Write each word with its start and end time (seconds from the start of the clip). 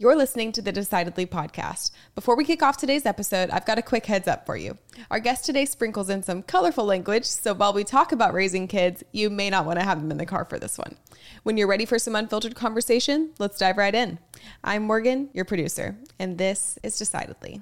You're 0.00 0.14
listening 0.14 0.52
to 0.52 0.62
the 0.62 0.70
Decidedly 0.70 1.26
podcast. 1.26 1.90
Before 2.14 2.36
we 2.36 2.44
kick 2.44 2.62
off 2.62 2.76
today's 2.76 3.04
episode, 3.04 3.50
I've 3.50 3.66
got 3.66 3.78
a 3.78 3.82
quick 3.82 4.06
heads 4.06 4.28
up 4.28 4.46
for 4.46 4.56
you. 4.56 4.78
Our 5.10 5.18
guest 5.18 5.44
today 5.44 5.64
sprinkles 5.64 6.08
in 6.08 6.22
some 6.22 6.44
colorful 6.44 6.84
language, 6.84 7.24
so 7.24 7.52
while 7.52 7.72
we 7.72 7.82
talk 7.82 8.12
about 8.12 8.32
raising 8.32 8.68
kids, 8.68 9.02
you 9.10 9.28
may 9.28 9.50
not 9.50 9.66
want 9.66 9.80
to 9.80 9.84
have 9.84 10.00
them 10.00 10.12
in 10.12 10.18
the 10.18 10.24
car 10.24 10.44
for 10.44 10.56
this 10.56 10.78
one. 10.78 10.96
When 11.42 11.56
you're 11.56 11.66
ready 11.66 11.84
for 11.84 11.98
some 11.98 12.14
unfiltered 12.14 12.54
conversation, 12.54 13.30
let's 13.40 13.58
dive 13.58 13.76
right 13.76 13.92
in. 13.92 14.20
I'm 14.62 14.84
Morgan, 14.84 15.30
your 15.32 15.44
producer, 15.44 15.98
and 16.20 16.38
this 16.38 16.78
is 16.84 16.96
Decidedly. 16.96 17.60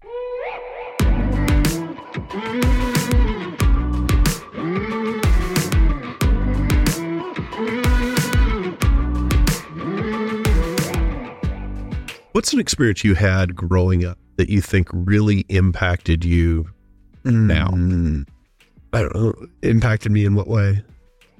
What's 12.37 12.53
an 12.53 12.61
experience 12.61 13.03
you 13.03 13.15
had 13.15 13.57
growing 13.57 14.05
up 14.05 14.19
that 14.37 14.51
you 14.51 14.61
think 14.61 14.89
really 14.93 15.47
impacted 15.49 16.23
you 16.23 16.69
now? 17.25 17.69
Mm, 17.69 18.29
I 18.93 19.01
don't 19.01 19.15
know. 19.15 19.35
Impacted 19.63 20.13
me 20.13 20.27
in 20.27 20.35
what 20.35 20.47
way? 20.47 20.85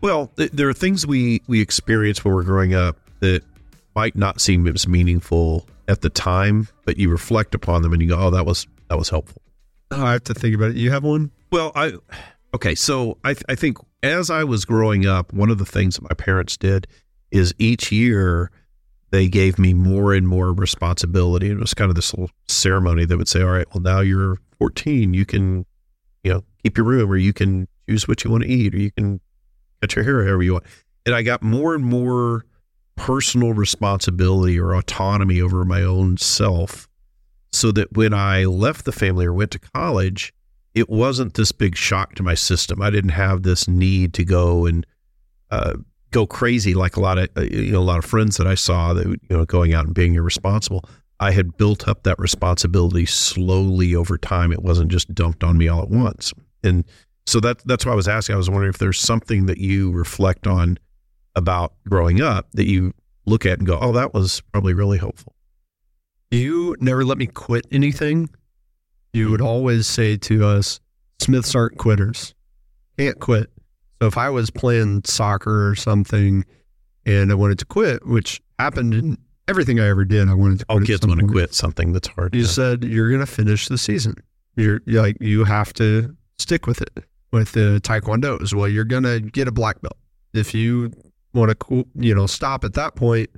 Well, 0.01 0.29
th- 0.39 0.53
there 0.53 0.71
are 0.71 0.73
things 0.73 1.07
we 1.07 1.43
we 1.49 1.61
experience 1.61 2.25
when 2.25 2.33
we're 2.33 2.45
growing 2.45 2.73
up 2.73 2.97
that 3.21 3.43
might 3.95 4.17
not 4.17 4.41
seem 4.41 4.67
as 4.69 4.89
meaningful 4.89 5.69
at 5.87 6.01
the 6.01 6.09
time, 6.09 6.67
but 6.87 6.97
you 6.97 7.11
reflect 7.11 7.55
upon 7.55 7.83
them 7.83 7.93
and 7.93 8.01
you 8.01 8.09
go, 8.09 8.19
"Oh, 8.19 8.31
that 8.31 8.47
was 8.47 8.67
that 8.89 8.97
was 8.97 9.11
helpful." 9.11 9.43
Oh, 9.91 10.03
I 10.03 10.13
have 10.13 10.25
to 10.25 10.33
think 10.33 10.55
about 10.55 10.71
it. 10.71 10.77
You 10.77 10.93
have 10.93 11.05
one? 11.05 11.31
Well, 11.53 11.73
I 11.75 11.93
okay. 12.55 12.75
So 12.75 13.19
I 13.23 13.35
th- 13.35 13.45
I 13.51 13.55
think 13.55 13.77
as 14.03 14.31
I 14.31 14.45
was 14.45 14.65
growing 14.65 15.05
up, 15.05 15.31
one 15.35 15.51
of 15.51 15.59
the 15.59 15.67
things 15.67 15.97
that 15.97 16.05
my 16.05 16.15
parents 16.17 16.57
did 16.57 16.87
is 17.31 17.53
each 17.59 17.93
year 17.93 18.51
they 19.11 19.29
gave 19.29 19.59
me 19.59 19.73
more 19.75 20.15
and 20.15 20.27
more 20.27 20.53
responsibility. 20.53 21.51
It 21.51 21.59
was 21.59 21.75
kind 21.75 21.91
of 21.91 21.95
this 21.95 22.13
little 22.13 22.31
ceremony 22.49 23.05
that 23.05 23.17
would 23.17 23.29
say, 23.29 23.43
"All 23.43 23.51
right, 23.51 23.67
well 23.73 23.83
now 23.83 24.01
you're 24.01 24.39
14, 24.59 25.15
you 25.15 25.25
can, 25.25 25.65
you 26.25 26.33
know, 26.33 26.45
keep 26.63 26.77
your 26.77 26.87
room, 26.87 27.11
or 27.11 27.17
you 27.17 27.33
can 27.33 27.69
choose 27.89 28.09
what 28.09 28.25
you 28.25 28.31
want 28.31 28.45
to 28.45 28.49
eat, 28.49 28.75
or 28.75 28.79
you 28.79 28.91
can 28.91 29.21
cut 29.81 29.95
your 29.95 30.05
hair 30.05 30.25
however 30.25 30.43
you 30.43 30.55
want." 30.55 30.65
And 31.05 31.15
I 31.15 31.23
got 31.23 31.43
more 31.43 31.75
and 31.75 31.85
more 31.85 32.45
personal 32.97 33.53
responsibility 33.53 34.59
or 34.59 34.75
autonomy 34.75 35.41
over 35.41 35.65
my 35.65 35.83
own 35.83 36.17
self, 36.17 36.89
so 37.53 37.71
that 37.73 37.93
when 37.93 38.13
I 38.13 38.45
left 38.45 38.85
the 38.85 38.93
family 38.93 39.27
or 39.27 39.33
went 39.33 39.53
to 39.53 39.59
college, 39.59 40.33
it 40.75 40.91
wasn't 40.91 41.35
this 41.35 41.53
big 41.53 41.77
shock 41.77 42.15
to 42.17 42.23
my 42.23 42.35
system. 42.35 42.83
I 42.83 42.91
didn't 42.91 43.11
have 43.11 43.43
this 43.43 43.69
need 43.69 44.13
to 44.15 44.25
go 44.25 44.67
and 44.67 44.87
uh, 45.51 45.75
go 46.11 46.27
crazy 46.27 46.75
like 46.75 46.97
a 46.97 47.01
lot 47.01 47.19
of 47.19 47.29
uh, 47.37 47.43
you 47.43 47.73
know 47.73 47.81
a 47.81 47.81
lot 47.81 47.99
of 47.99 48.05
friends 48.05 48.37
that 48.37 48.47
I 48.47 48.55
saw 48.55 48.95
that 48.95 49.07
you 49.07 49.19
know 49.31 49.45
going 49.45 49.75
out 49.75 49.87
and 49.87 49.95
being 49.95 50.15
irresponsible. 50.15 50.85
I 51.19 51.31
had 51.31 51.57
built 51.57 51.89
up 51.89 52.03
that 52.03 52.19
responsibility 52.19 53.07
slowly 53.07 53.95
over 53.95 54.19
time. 54.19 54.53
It 54.53 54.63
wasn't 54.63 54.91
just 54.91 55.15
dumped 55.15 55.43
on 55.43 55.57
me 55.57 55.67
all 55.67 55.83
at 55.83 55.89
once. 55.89 56.33
And 56.63 56.85
so 57.27 57.41
that 57.41 57.59
that's 57.67 57.87
why 57.87 57.93
I 57.93 57.97
was 57.97 58.09
asking. 58.09 58.35
I 58.35 58.39
was 58.39 58.51
wondering 58.51 58.71
if 58.71 58.79
there's 58.79 59.01
something 59.01 59.47
that 59.47 59.59
you 59.59 59.91
reflect 59.93 60.47
on 60.47 60.79
about 61.35 61.75
growing 61.89 62.21
up 62.21 62.49
that 62.53 62.67
you 62.67 62.93
look 63.25 63.47
at 63.47 63.59
and 63.59 63.67
go, 63.67 63.79
"Oh, 63.81 63.93
that 63.93 64.15
was 64.15 64.43
probably 64.53 64.75
really 64.75 64.99
helpful." 64.99 65.35
You 66.31 66.77
never 66.81 67.05
let 67.05 67.19
me 67.19 67.27
quit 67.27 67.67
anything. 67.71 68.29
You 69.13 69.31
would 69.31 69.41
always 69.41 69.87
say 69.87 70.17
to 70.19 70.45
us, 70.45 70.81
Smiths 71.21 71.55
aren't 71.55 71.79
quitters. 71.79 72.35
Can't 72.99 73.19
quit. 73.19 73.51
So 74.01 74.09
if 74.09 74.19
I 74.19 74.29
was 74.29 74.51
playing 74.51 75.03
soccer 75.05 75.69
or 75.69 75.75
something 75.75 76.45
and 77.05 77.31
I 77.31 77.35
wanted 77.35 77.59
to 77.61 77.65
quit, 77.65 78.07
which 78.07 78.43
happened 78.59 78.95
in 78.95 79.19
everything 79.49 79.81
I 79.81 79.89
ever 79.89 80.05
did, 80.05 80.29
I 80.29 80.35
wanted 80.35 80.61
to 80.61 80.67
quit. 80.67 80.81
All 80.81 80.87
kids 80.87 81.07
want 81.07 81.21
to 81.21 81.27
quit 81.27 81.55
something 81.55 81.93
that's 81.93 82.09
hard. 82.09 82.35
You 82.35 82.43
to- 82.43 82.49
said 82.49 82.85
you're 82.85 83.09
going 83.09 83.21
to 83.21 83.27
finish 83.27 83.69
the 83.69 83.79
season. 83.79 84.15
You're, 84.57 84.81
you're 84.87 85.03
like, 85.03 85.17
you 85.21 85.45
have 85.45 85.73
to 85.75 86.15
stick 86.39 86.67
with 86.67 86.81
it. 86.83 87.05
With 87.33 87.53
the 87.53 87.81
Taekwondo 87.83 88.41
as 88.41 88.55
well, 88.55 88.69
you're 88.69 88.85
going 88.85 89.03
to 89.03 89.21
get 89.21 89.49
a 89.49 89.53
black 89.53 89.81
belt. 89.83 89.97
If 90.33 90.55
you 90.55 90.93
want 91.35 91.59
to, 91.59 91.87
you 91.97 92.15
know, 92.15 92.27
stop 92.27 92.65
at 92.65 92.75
that 92.75 92.95
point, 92.95 93.29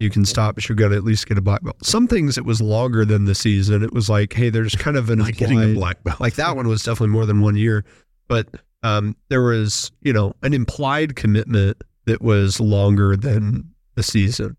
you 0.00 0.10
can 0.10 0.24
stop, 0.24 0.56
but 0.56 0.68
you're 0.68 0.76
going 0.76 0.90
to 0.90 0.96
at 0.96 1.04
least 1.04 1.26
get 1.26 1.38
a 1.38 1.40
black 1.40 1.62
belt. 1.62 1.76
Some 1.84 2.08
things 2.08 2.36
it 2.36 2.44
was 2.44 2.60
longer 2.60 3.04
than 3.04 3.24
the 3.24 3.34
season. 3.34 3.82
It 3.82 3.92
was 3.92 4.08
like, 4.10 4.32
hey, 4.32 4.50
there's 4.50 4.74
kind 4.74 4.96
of 4.96 5.08
an 5.10 5.20
like 5.20 5.36
getting 5.36 5.62
a 5.62 5.74
black 5.74 6.02
belt. 6.04 6.20
like 6.20 6.34
that 6.34 6.56
one 6.56 6.68
was 6.68 6.82
definitely 6.82 7.08
more 7.08 7.26
than 7.26 7.40
one 7.40 7.56
year, 7.56 7.84
but 8.26 8.48
um, 8.82 9.16
there 9.28 9.42
was, 9.42 9.90
you 10.02 10.12
know, 10.12 10.34
an 10.42 10.54
implied 10.54 11.16
commitment 11.16 11.82
that 12.06 12.22
was 12.22 12.60
longer 12.60 13.16
than 13.16 13.70
the 13.94 14.02
season. 14.02 14.56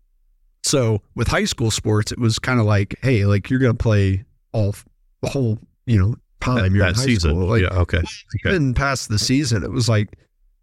So 0.62 1.00
with 1.14 1.28
high 1.28 1.44
school 1.44 1.70
sports, 1.70 2.12
it 2.12 2.18
was 2.18 2.38
kind 2.38 2.60
of 2.60 2.66
like, 2.66 2.96
hey, 3.02 3.24
like 3.24 3.48
you're 3.48 3.58
going 3.60 3.76
to 3.76 3.82
play 3.82 4.24
all 4.52 4.74
the 5.22 5.28
whole, 5.30 5.58
you 5.86 5.98
know, 5.98 6.14
time 6.40 6.56
that, 6.56 6.70
you're 6.72 6.86
in 6.86 6.92
that 6.92 6.96
high 6.96 7.04
season. 7.06 7.30
school. 7.30 7.46
Like 7.48 7.62
yeah. 7.62 7.68
Okay. 7.78 7.98
Okay. 7.98 8.06
even 8.46 8.74
past 8.74 9.08
the 9.08 9.18
season, 9.18 9.62
it 9.64 9.70
was 9.70 9.88
like, 9.88 10.08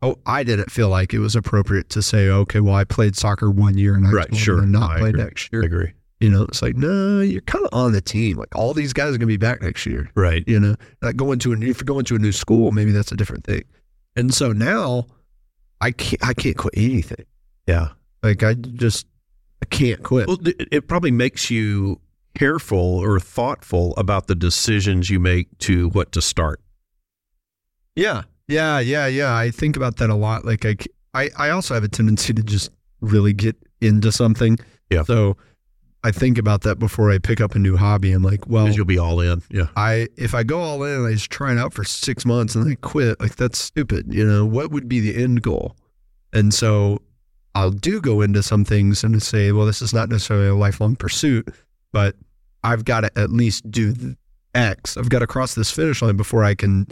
oh, 0.03 0.18
I 0.28 0.44
didn't 0.44 0.72
feel 0.72 0.89
like 0.89 1.13
it 1.13 1.19
was 1.19 1.35
appropriate 1.35 1.89
to 1.89 2.01
say, 2.03 2.29
okay, 2.29 2.59
well, 2.59 2.75
I 2.75 2.84
played 2.84 3.16
soccer 3.16 3.50
one 3.50 3.78
year 3.78 3.95
and 3.95 4.06
I 4.07 4.12
Right, 4.12 4.35
sure. 4.35 4.62
not 4.62 4.91
I 4.91 5.00
play 5.00 5.09
agree. 5.09 5.24
next 5.24 5.50
I 5.51 5.57
year. 5.57 5.63
agree. 5.66 5.94
You 6.19 6.29
know, 6.31 6.44
it's 6.44 6.61
like, 6.63 6.75
no, 6.75 7.22
you're 7.22 7.41
kind 7.41 7.63
of 7.66 7.69
on 7.73 7.91
the 7.91 8.01
team. 8.01 8.38
Like 8.38 8.55
all 8.55 8.73
these 8.73 8.91
guys 8.91 9.09
are 9.09 9.11
going 9.19 9.19
to 9.22 9.25
be 9.28 9.38
back 9.38 9.61
next 9.61 9.85
year 9.85 10.09
Right. 10.16 10.44
you 10.47 10.59
know 10.59 10.75
like 11.01 11.16
going 11.16 11.38
to 11.39 11.53
a 11.53 11.55
new 11.55 11.69
if 11.69 11.79
you're 11.79 11.85
going 11.85 12.05
to 12.05 12.16
a 12.16 12.19
new 12.19 12.31
school 12.31 12.72
maybe 12.72 12.91
that's 12.91 13.11
a 13.11 13.16
different 13.16 13.44
thing 13.44 13.63
and 14.16 14.33
so 14.33 14.51
now 14.51 15.06
i 15.79 15.91
can't 15.91 16.23
i 16.27 16.33
can't 16.33 16.57
quit 16.57 16.73
anything 16.75 17.23
Yeah. 17.67 17.89
like 18.23 18.41
i 18.41 18.56
just 18.56 19.06
i 19.61 19.66
can't 19.67 20.01
quit 20.01 20.27
Well, 20.27 20.39
it, 20.47 20.67
it 20.72 20.88
probably 20.88 21.11
makes 21.11 21.51
you 21.51 22.01
careful 22.35 22.79
or 22.79 23.19
thoughtful 23.19 23.94
about 23.97 24.25
the 24.27 24.35
decisions 24.35 25.09
you 25.11 25.19
make 25.19 25.56
to 25.59 25.89
what 25.89 26.11
to 26.13 26.22
start. 26.22 26.59
yeah 27.95 28.23
yeah 28.47 28.79
yeah 28.79 29.07
yeah 29.07 29.35
i 29.35 29.51
think 29.51 29.75
about 29.75 29.97
that 29.97 30.09
a 30.09 30.16
lot 30.16 30.45
like 30.45 30.66
I, 30.66 30.75
I, 31.13 31.29
I 31.38 31.50
also 31.51 31.73
have 31.73 31.83
a 31.83 31.88
tendency 31.88 32.33
to 32.33 32.41
just 32.44 32.72
really 33.01 33.33
get 33.33 33.56
into 33.81 34.11
something 34.11 34.57
Yeah. 34.89 35.03
so 35.03 35.38
i 36.03 36.11
think 36.11 36.37
about 36.37 36.61
that 36.61 36.79
before 36.79 37.11
i 37.11 37.17
pick 37.17 37.41
up 37.41 37.55
a 37.55 37.59
new 37.59 37.75
hobby 37.75 38.11
i'm 38.11 38.23
like 38.23 38.47
well 38.47 38.67
you'll 38.77 38.85
be 38.85 38.97
all 38.97 39.19
in. 39.19 39.41
Yeah. 39.49 39.67
I 39.75 40.07
if 40.15 40.33
I 40.33 40.43
go 40.43 40.59
all 40.59 40.83
in 40.83 40.93
and 40.93 41.07
I 41.07 41.13
just 41.13 41.29
try 41.29 41.51
it 41.51 41.57
out 41.57 41.73
for 41.73 41.83
six 41.83 42.25
months 42.25 42.55
and 42.55 42.65
then 42.65 42.71
I 42.73 42.75
quit, 42.75 43.19
like 43.19 43.35
that's 43.35 43.57
stupid. 43.57 44.13
You 44.13 44.25
know, 44.25 44.45
what 44.45 44.71
would 44.71 44.87
be 44.87 44.99
the 44.99 45.21
end 45.21 45.41
goal? 45.41 45.75
And 46.33 46.53
so 46.53 47.01
I'll 47.55 47.71
do 47.71 47.99
go 47.99 48.21
into 48.21 48.43
some 48.43 48.63
things 48.63 49.03
and 49.03 49.21
say, 49.21 49.51
well, 49.51 49.65
this 49.65 49.81
is 49.81 49.93
not 49.93 50.09
necessarily 50.09 50.47
a 50.47 50.55
lifelong 50.55 50.95
pursuit, 50.95 51.49
but 51.91 52.15
I've 52.63 52.85
got 52.85 53.01
to 53.01 53.19
at 53.19 53.31
least 53.31 53.69
do 53.71 54.15
X. 54.53 54.97
I've 54.97 55.09
got 55.09 55.19
to 55.19 55.27
cross 55.27 55.55
this 55.55 55.71
finish 55.71 56.01
line 56.01 56.17
before 56.17 56.43
I 56.43 56.53
can, 56.53 56.87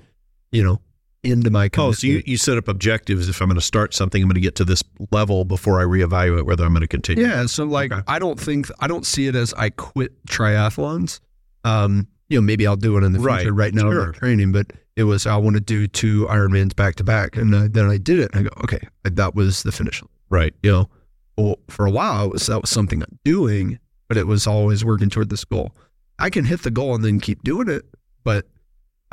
you 0.52 0.64
know, 0.64 0.82
end 1.26 1.50
my 1.52 1.70
Oh, 1.78 1.92
so 1.92 2.08
you, 2.08 2.24
you 2.26 2.38
set 2.38 2.58
up 2.58 2.68
objectives. 2.68 3.28
If 3.30 3.42
I'm 3.42 3.48
going 3.48 3.56
to 3.56 3.66
start 3.66 3.94
something, 3.94 4.22
I'm 4.22 4.28
going 4.28 4.36
to 4.36 4.42
get 4.42 4.56
to 4.56 4.66
this 4.66 4.84
level 5.12 5.46
before 5.46 5.80
I 5.80 5.84
reevaluate 5.84 6.46
whether 6.46 6.64
I'm 6.64 6.72
going 6.74 6.82
to 6.82 6.88
continue. 6.88 7.26
Yeah, 7.26 7.46
so 7.46 7.66
like 7.66 7.92
Okay. 7.92 8.02
I 8.08 8.20
don't 8.20 8.40
think 8.40 8.68
I 8.80 8.88
don't 8.88 9.06
see 9.06 9.28
it 9.28 9.36
as 9.36 9.54
I 9.54 9.70
quit 9.70 10.26
triathlons. 10.26 11.20
Um, 11.64 12.08
you 12.30 12.38
know, 12.38 12.42
maybe 12.42 12.66
I'll 12.66 12.76
do 12.76 12.98
it 12.98 13.04
in 13.04 13.14
the 13.14 13.20
future. 13.20 13.54
Right 13.54 13.74
now, 13.74 13.88
I'm 13.88 13.92
sure. 13.94 14.12
training, 14.14 14.52
but 14.52 14.72
it 14.96 15.04
was 15.04 15.28
I 15.28 15.36
want 15.38 15.56
to 15.56 15.60
do 15.60 15.88
two 15.88 16.26
Ironmans 16.28 16.76
back 16.76 16.96
to 16.96 17.04
back, 17.04 17.36
and 17.38 17.54
uh, 17.54 17.68
then 17.70 17.90
I 17.90 17.98
did 17.98 18.20
it. 18.20 18.32
And 18.34 18.42
I 18.42 18.44
go, 18.50 18.62
okay, 18.64 18.88
that 19.04 19.36
was 19.36 19.64
the 19.64 19.72
finish 19.72 20.02
line. 20.02 20.10
Right. 20.30 20.54
You 20.64 20.72
know, 20.72 20.90
well, 21.38 21.60
for 21.70 21.86
a 21.86 21.92
while 21.92 22.26
it 22.26 22.34
was 22.34 22.48
that 22.48 22.62
was 22.62 22.70
something 22.70 23.02
I'm 23.02 23.20
doing, 23.24 23.80
but 24.08 24.18
it 24.18 24.28
was 24.28 24.48
always 24.48 24.84
working 24.84 25.10
toward 25.10 25.30
this 25.30 25.46
goal. 25.46 25.76
I 26.18 26.30
can 26.30 26.46
hit 26.46 26.64
the 26.64 26.72
goal 26.72 26.96
and 26.96 27.04
then 27.04 27.20
keep 27.20 27.44
doing 27.44 27.68
it, 27.70 27.84
but 28.24 28.48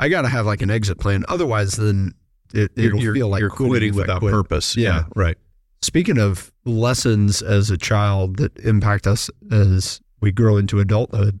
I 0.03 0.09
got 0.09 0.23
to 0.23 0.27
have 0.27 0.45
like 0.45 0.61
an 0.61 0.69
exit 0.69 0.99
plan. 0.99 1.23
Otherwise, 1.29 1.77
then 1.77 2.13
it, 2.53 2.73
it'll 2.75 2.99
you're, 2.99 3.13
feel 3.13 3.29
like 3.29 3.39
you're 3.39 3.49
quitting 3.49 3.95
without 3.95 4.19
quit. 4.19 4.33
purpose. 4.33 4.75
Yeah. 4.75 4.89
Yeah. 4.89 5.03
Right. 5.15 5.37
Speaking 5.81 6.17
of 6.17 6.51
lessons 6.65 7.41
as 7.41 7.69
a 7.69 7.77
child 7.77 8.35
that 8.35 8.57
impact 8.59 9.07
us 9.07 9.29
as 9.49 10.01
we 10.19 10.33
grow 10.33 10.57
into 10.57 10.81
adulthood, 10.81 11.39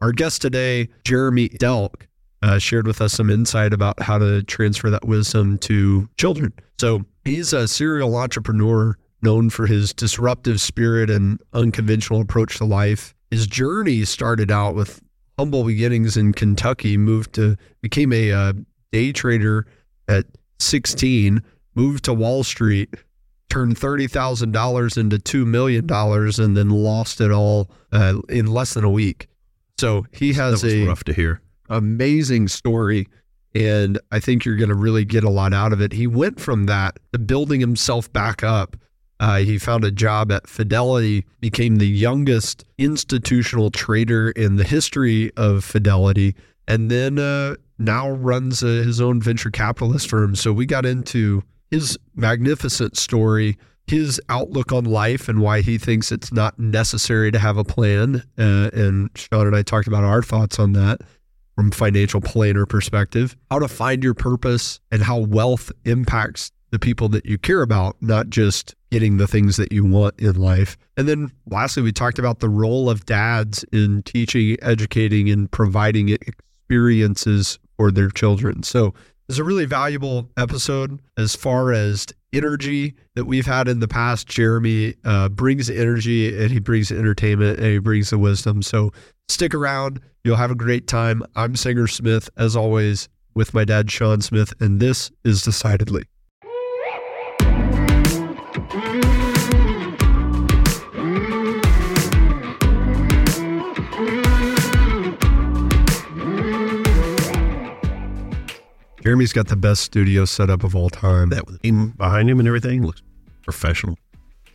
our 0.00 0.12
guest 0.12 0.40
today, 0.40 0.88
Jeremy 1.02 1.48
Delk, 1.48 2.06
uh, 2.42 2.60
shared 2.60 2.86
with 2.86 3.00
us 3.00 3.12
some 3.12 3.28
insight 3.28 3.72
about 3.72 4.00
how 4.00 4.18
to 4.18 4.44
transfer 4.44 4.88
that 4.88 5.04
wisdom 5.04 5.58
to 5.58 6.08
children. 6.16 6.52
So 6.78 7.04
he's 7.24 7.52
a 7.52 7.66
serial 7.66 8.14
entrepreneur 8.14 8.96
known 9.20 9.50
for 9.50 9.66
his 9.66 9.92
disruptive 9.92 10.60
spirit 10.60 11.10
and 11.10 11.40
unconventional 11.52 12.20
approach 12.20 12.58
to 12.58 12.64
life. 12.64 13.16
His 13.32 13.48
journey 13.48 14.04
started 14.04 14.52
out 14.52 14.76
with 14.76 15.00
humble 15.38 15.64
beginnings 15.64 16.16
in 16.16 16.32
Kentucky, 16.32 16.96
moved 16.96 17.34
to, 17.34 17.56
became 17.82 18.12
a 18.12 18.32
uh, 18.32 18.52
day 18.92 19.12
trader 19.12 19.66
at 20.08 20.26
16, 20.58 21.42
moved 21.74 22.04
to 22.04 22.14
Wall 22.14 22.42
Street, 22.44 22.94
turned 23.48 23.78
thirty 23.78 24.06
thousand 24.06 24.52
dollars 24.52 24.96
into 24.96 25.18
two 25.18 25.44
million 25.44 25.86
dollars, 25.86 26.38
and 26.38 26.56
then 26.56 26.70
lost 26.70 27.20
it 27.20 27.30
all 27.30 27.70
uh, 27.92 28.20
in 28.28 28.46
less 28.46 28.74
than 28.74 28.84
a 28.84 28.90
week. 28.90 29.28
So 29.78 30.06
he 30.12 30.32
has 30.32 30.64
a 30.64 30.86
rough 30.86 31.04
to 31.04 31.12
hear. 31.12 31.40
amazing 31.68 32.48
story, 32.48 33.06
and 33.54 33.98
I 34.10 34.20
think 34.20 34.44
you're 34.44 34.56
going 34.56 34.70
to 34.70 34.74
really 34.74 35.04
get 35.04 35.22
a 35.22 35.30
lot 35.30 35.52
out 35.52 35.72
of 35.72 35.80
it. 35.80 35.92
He 35.92 36.06
went 36.06 36.40
from 36.40 36.64
that 36.66 36.98
to 37.12 37.18
building 37.18 37.60
himself 37.60 38.10
back 38.12 38.42
up 38.42 38.76
Uh, 39.18 39.38
he 39.38 39.58
found 39.58 39.84
a 39.84 39.90
job 39.90 40.30
at 40.30 40.46
Fidelity, 40.46 41.24
became 41.40 41.76
the 41.76 41.88
youngest 41.88 42.64
institutional 42.78 43.70
trader 43.70 44.30
in 44.30 44.56
the 44.56 44.64
history 44.64 45.32
of 45.36 45.64
Fidelity, 45.64 46.34
and 46.68 46.90
then 46.90 47.18
uh, 47.18 47.54
now 47.78 48.10
runs 48.10 48.62
uh, 48.62 48.66
his 48.66 49.00
own 49.00 49.20
venture 49.20 49.50
capitalist 49.50 50.10
firm. 50.10 50.34
So 50.34 50.52
we 50.52 50.66
got 50.66 50.84
into 50.84 51.42
his 51.70 51.98
magnificent 52.14 52.96
story, 52.96 53.56
his 53.86 54.20
outlook 54.28 54.72
on 54.72 54.84
life, 54.84 55.28
and 55.28 55.40
why 55.40 55.62
he 55.62 55.78
thinks 55.78 56.12
it's 56.12 56.32
not 56.32 56.58
necessary 56.58 57.30
to 57.30 57.38
have 57.38 57.56
a 57.56 57.64
plan. 57.64 58.22
Uh, 58.38 58.70
and 58.72 59.10
Shawn 59.14 59.46
and 59.46 59.56
I 59.56 59.62
talked 59.62 59.86
about 59.86 60.04
our 60.04 60.22
thoughts 60.22 60.58
on 60.58 60.72
that 60.72 61.00
from 61.54 61.70
financial 61.70 62.20
planner 62.20 62.66
perspective, 62.66 63.34
how 63.50 63.58
to 63.58 63.68
find 63.68 64.04
your 64.04 64.12
purpose 64.12 64.78
and 64.92 65.02
how 65.02 65.18
wealth 65.18 65.72
impacts 65.86 66.52
the 66.70 66.78
people 66.78 67.08
that 67.08 67.24
you 67.24 67.38
care 67.38 67.62
about, 67.62 67.96
not 68.02 68.28
just 68.28 68.74
getting 68.96 69.18
the 69.18 69.26
things 69.26 69.58
that 69.58 69.70
you 69.70 69.84
want 69.84 70.18
in 70.18 70.34
life. 70.36 70.78
And 70.96 71.06
then 71.06 71.30
lastly, 71.50 71.82
we 71.82 71.92
talked 71.92 72.18
about 72.18 72.38
the 72.38 72.48
role 72.48 72.88
of 72.88 73.04
dads 73.04 73.62
in 73.70 74.02
teaching, 74.04 74.56
educating, 74.62 75.28
and 75.28 75.50
providing 75.50 76.08
experiences 76.08 77.58
for 77.76 77.90
their 77.90 78.08
children. 78.08 78.62
So 78.62 78.94
it's 79.28 79.36
a 79.36 79.44
really 79.44 79.66
valuable 79.66 80.30
episode 80.38 80.98
as 81.18 81.36
far 81.36 81.74
as 81.74 82.06
energy 82.32 82.94
that 83.16 83.26
we've 83.26 83.44
had 83.44 83.68
in 83.68 83.80
the 83.80 83.86
past. 83.86 84.28
Jeremy 84.28 84.94
uh, 85.04 85.28
brings 85.28 85.68
energy 85.68 86.34
and 86.34 86.50
he 86.50 86.58
brings 86.58 86.90
entertainment 86.90 87.58
and 87.58 87.66
he 87.66 87.78
brings 87.78 88.08
the 88.08 88.16
wisdom. 88.16 88.62
So 88.62 88.94
stick 89.28 89.52
around. 89.52 90.00
You'll 90.24 90.36
have 90.36 90.50
a 90.50 90.54
great 90.54 90.86
time. 90.86 91.22
I'm 91.36 91.54
Sanger 91.54 91.86
Smith, 91.86 92.30
as 92.38 92.56
always, 92.56 93.10
with 93.34 93.52
my 93.52 93.66
dad, 93.66 93.90
Shawn 93.90 94.22
Smith, 94.22 94.54
and 94.58 94.80
this 94.80 95.10
is 95.22 95.42
Decidedly. 95.42 96.04
Jeremy's 109.06 109.32
got 109.32 109.46
the 109.46 109.54
best 109.54 109.82
studio 109.82 110.24
setup 110.24 110.64
of 110.64 110.74
all 110.74 110.90
time. 110.90 111.28
That 111.28 111.46
with 111.46 111.64
him 111.64 111.90
behind 111.90 112.28
him 112.28 112.40
and 112.40 112.48
everything 112.48 112.84
looks 112.84 113.02
professional. 113.44 113.96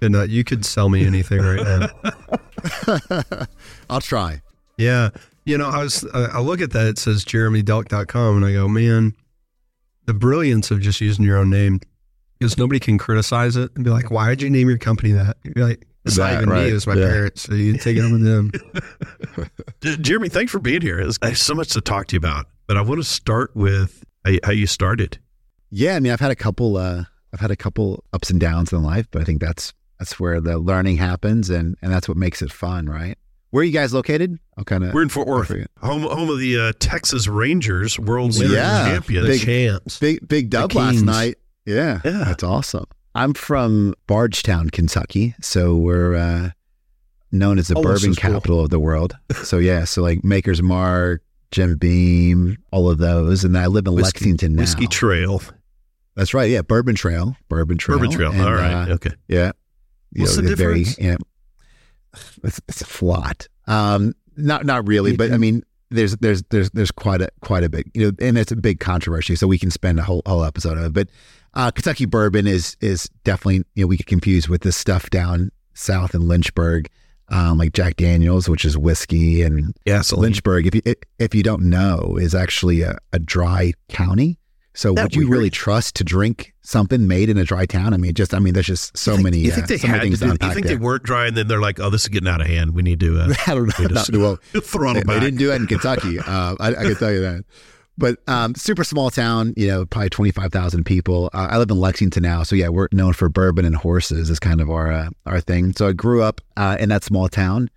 And 0.01 0.13
uh, 0.13 0.23
you 0.23 0.43
could 0.43 0.65
sell 0.65 0.89
me 0.89 1.05
anything 1.05 1.39
right 1.39 1.63
now. 1.63 3.45
I'll 3.89 4.01
try. 4.01 4.41
Yeah. 4.77 5.11
You 5.45 5.57
know, 5.57 5.69
I 5.69 5.81
was, 5.83 6.03
uh, 6.03 6.27
I 6.33 6.41
look 6.41 6.59
at 6.59 6.71
that, 6.71 6.85
it 6.87 6.97
says 6.99 7.23
jeremydelk.com, 7.23 8.35
and 8.37 8.45
I 8.45 8.51
go, 8.51 8.67
man, 8.67 9.15
the 10.05 10.13
brilliance 10.13 10.69
of 10.69 10.81
just 10.81 10.99
using 10.99 11.23
your 11.23 11.37
own 11.37 11.49
name 11.49 11.79
because 12.37 12.57
nobody 12.57 12.79
can 12.81 12.97
criticize 12.97 13.55
it 13.55 13.71
and 13.75 13.85
be 13.85 13.89
like, 13.89 14.11
why 14.11 14.27
did 14.29 14.41
you 14.41 14.49
name 14.49 14.67
your 14.67 14.77
company 14.79 15.13
that? 15.13 15.37
You're 15.43 15.65
like, 15.65 15.87
it's 16.03 16.17
not 16.17 16.33
even 16.33 16.49
right. 16.49 16.63
me, 16.65 16.71
it 16.71 16.73
was 16.73 16.85
my 16.87 16.95
Yeah. 16.95 17.07
parents. 17.07 17.43
So 17.43 17.53
you 17.53 17.77
take 17.77 17.95
it 17.95 18.01
on 18.03 18.11
with 18.11 18.23
them. 18.25 18.51
Jeremy, 20.01 20.27
thanks 20.27 20.51
for 20.51 20.59
being 20.59 20.81
here. 20.81 20.99
It's- 20.99 21.17
I 21.21 21.27
have 21.29 21.37
so 21.37 21.55
much 21.55 21.69
to 21.69 21.79
talk 21.79 22.07
to 22.07 22.15
you 22.15 22.17
about, 22.17 22.47
but 22.67 22.75
I 22.75 22.81
want 22.81 22.99
to 22.99 23.07
start 23.07 23.55
with 23.55 24.00
how, 24.25 24.31
how 24.43 24.51
you 24.51 24.67
started. 24.67 25.19
Yeah, 25.69 25.95
I 25.95 25.99
mean, 25.99 26.11
I've 26.11 26.19
had 26.19 26.31
a 26.31 26.35
couple. 26.35 26.77
Uh, 26.77 27.03
I've 27.33 27.39
had 27.39 27.51
a 27.51 27.55
couple 27.55 28.03
ups 28.13 28.29
and 28.29 28.39
downs 28.39 28.73
in 28.73 28.83
life, 28.83 29.07
but 29.11 29.21
I 29.21 29.25
think 29.25 29.39
that's 29.41 29.73
that's 29.99 30.19
where 30.19 30.41
the 30.41 30.57
learning 30.57 30.97
happens, 30.97 31.49
and 31.49 31.75
and 31.81 31.91
that's 31.91 32.07
what 32.07 32.17
makes 32.17 32.41
it 32.41 32.51
fun, 32.51 32.87
right? 32.87 33.17
Where 33.51 33.61
are 33.61 33.65
you 33.65 33.71
guys 33.73 33.93
located? 33.93 34.37
I'll 34.57 34.63
kind 34.63 34.83
of 34.83 34.93
We're 34.93 35.01
in 35.01 35.09
Fort 35.09 35.27
Worth, 35.27 35.49
home 35.81 36.03
home 36.03 36.29
of 36.29 36.39
the 36.39 36.59
uh, 36.59 36.73
Texas 36.79 37.27
Rangers 37.27 37.97
World 37.99 38.33
Series 38.33 38.53
Yeah. 38.53 38.85
champions. 38.91 39.25
the 39.27 39.31
Big- 39.33 39.41
champs. 39.41 39.99
big 39.99 40.27
big 40.27 40.49
dub 40.49 40.73
last 40.73 41.01
night. 41.03 41.35
Yeah, 41.65 41.99
Yeah. 42.03 42.23
that's 42.25 42.43
awesome. 42.43 42.85
I'm 43.13 43.33
from 43.33 43.93
Bardstown, 44.07 44.69
Kentucky, 44.69 45.35
so 45.41 45.75
we're 45.75 46.15
uh, 46.15 46.49
known 47.31 47.59
as 47.59 47.67
the 47.67 47.75
Oh, 47.77 47.81
bourbon 47.81 48.11
is 48.11 48.17
cool. 48.17 48.31
capital 48.33 48.59
of 48.61 48.69
the 48.69 48.79
world. 48.79 49.15
So 49.43 49.57
yeah, 49.57 49.83
so 49.83 50.01
like 50.01 50.23
Maker's 50.23 50.61
Mark, 50.61 51.21
Jim 51.51 51.75
Beam, 51.77 52.57
all 52.71 52.89
of 52.89 52.97
those, 52.97 53.43
and 53.43 53.57
I 53.57 53.67
live 53.67 53.85
in 53.87 53.93
Whiskey- 53.93 54.19
Lexington 54.19 54.55
now. 54.55 54.61
Whiskey 54.63 54.87
Trail, 54.87 55.41
That's 56.15 56.33
right. 56.33 56.49
Yeah, 56.49 56.61
Bourbon 56.61 56.95
Trail, 56.95 57.35
Bourbon 57.49 57.77
Trail, 57.77 57.99
Bourbon 57.99 58.15
Trail. 58.15 58.31
And, 58.31 58.41
All 58.41 58.53
right, 58.53 58.89
uh, 58.89 58.93
okay. 58.95 59.11
Yeah. 59.27 59.51
You 60.11 60.23
What's 60.23 60.35
know, 60.37 60.41
the 60.43 60.47
they're 60.49 60.55
very, 60.57 60.83
difference? 60.83 60.97
you 60.99 61.11
know, 61.11 61.17
it's, 62.43 62.61
it's 62.67 63.01
a 63.01 63.05
lot. 63.05 63.47
Um, 63.67 64.13
not 64.35 64.65
not 64.65 64.87
really, 64.87 65.15
but 65.15 65.31
I 65.31 65.37
mean, 65.37 65.63
there's 65.89 66.15
there's 66.17 66.43
there's 66.49 66.69
there's 66.71 66.91
quite 66.91 67.21
a 67.21 67.29
quite 67.41 67.63
a 67.63 67.69
big 67.69 67.89
you 67.93 68.07
know, 68.07 68.11
and 68.19 68.37
it's 68.37 68.51
a 68.51 68.55
big 68.55 68.79
controversy. 68.79 69.35
So 69.35 69.47
we 69.47 69.57
can 69.57 69.71
spend 69.71 69.99
a 69.99 70.03
whole 70.03 70.21
whole 70.25 70.43
episode 70.43 70.77
of 70.77 70.85
it. 70.85 70.93
But 70.93 71.07
uh, 71.53 71.71
Kentucky 71.71 72.05
bourbon 72.05 72.47
is 72.47 72.75
is 72.81 73.09
definitely 73.23 73.63
you 73.75 73.83
know 73.83 73.87
we 73.87 73.97
get 73.97 74.07
confused 74.07 74.49
with 74.49 74.61
this 74.61 74.75
stuff 74.75 75.09
down 75.09 75.51
south 75.73 76.13
in 76.15 76.27
Lynchburg, 76.27 76.89
um, 77.31 77.57
like 77.57 77.73
Jack 77.73 77.95
Daniels, 77.95 78.47
which 78.47 78.65
is 78.65 78.77
whiskey, 78.77 79.41
and 79.41 79.73
Gasoline. 79.85 80.21
Lynchburg, 80.23 80.67
if 80.67 80.75
you 80.75 80.81
if 81.17 81.33
you 81.33 81.41
don't 81.43 81.63
know, 81.63 82.17
is 82.19 82.35
actually 82.35 82.81
a, 82.83 82.97
a 83.13 83.17
dry 83.19 83.73
county. 83.89 84.37
So 84.73 84.93
That 84.93 85.03
would 85.03 85.15
you 85.15 85.21
weird? 85.23 85.31
really 85.31 85.49
trust 85.49 85.95
to 85.97 86.05
drink 86.05 86.53
something 86.61 87.05
made 87.05 87.27
in 87.29 87.37
a 87.37 87.43
dry 87.43 87.65
town? 87.65 87.93
I 87.93 87.97
mean, 87.97 88.13
just 88.13 88.33
I 88.33 88.39
mean, 88.39 88.53
there's 88.53 88.67
just 88.67 88.97
so 88.97 89.13
think- 89.13 89.23
many. 89.25 89.37
You 89.39 89.51
uh, 89.51 89.55
think 89.55 89.67
they 89.67 89.77
so 89.77 89.87
had 89.87 89.95
to 89.95 90.01
things 90.03 90.19
do? 90.19 90.27
You 90.27 90.37
think 90.37 90.53
there. 90.65 90.77
they 90.77 90.81
weren't 90.81 91.03
dry, 91.03 91.27
and 91.27 91.35
then 91.35 91.47
they're 91.49 91.59
like, 91.59 91.79
"Oh, 91.81 91.89
this 91.89 92.03
is 92.03 92.07
getting 92.07 92.29
out 92.29 92.39
of 92.39 92.47
hand. 92.47 92.73
We 92.73 92.81
need 92.81 92.99
to 93.01 93.19
uh, 93.19 93.33
I 93.47 93.53
don't 93.55 93.67
know. 93.67 93.73
we 93.79 93.87
just 93.87 94.11
Not, 94.11 94.21
well, 94.21 94.39
they, 94.93 95.01
they 95.03 95.19
didn't 95.19 95.39
do 95.39 95.47
that 95.47 95.59
in 95.59 95.67
Kentucky. 95.67 96.19
Uh, 96.25 96.55
I, 96.59 96.67
I 96.69 96.73
can 96.83 96.95
tell 96.95 97.11
you 97.11 97.19
that. 97.21 97.43
But 97.97 98.17
um, 98.27 98.55
super 98.55 98.83
small 98.83 99.09
town, 99.09 99.53
you 99.57 99.67
know, 99.67 99.85
probably 99.85 100.09
twenty 100.09 100.31
five 100.31 100.51
thousand 100.51 100.85
people. 100.85 101.29
Uh, 101.33 101.49
I 101.51 101.57
live 101.57 101.69
in 101.69 101.79
Lexington 101.79 102.23
now, 102.23 102.43
so 102.43 102.55
yeah, 102.55 102.69
we're 102.69 102.87
known 102.91 103.13
for 103.13 103.29
bourbon 103.29 103.65
and 103.65 103.75
horses 103.75 104.29
is 104.29 104.39
kind 104.39 104.61
of 104.61 104.69
our 104.69 104.91
uh, 104.91 105.09
our 105.25 105.39
thing. 105.39 105.73
So 105.73 105.87
I 105.87 105.93
grew 105.93 106.23
up 106.23 106.41
uh, 106.57 106.77
in 106.79 106.89
that 106.89 107.03
small 107.03 107.27
town 107.27 107.69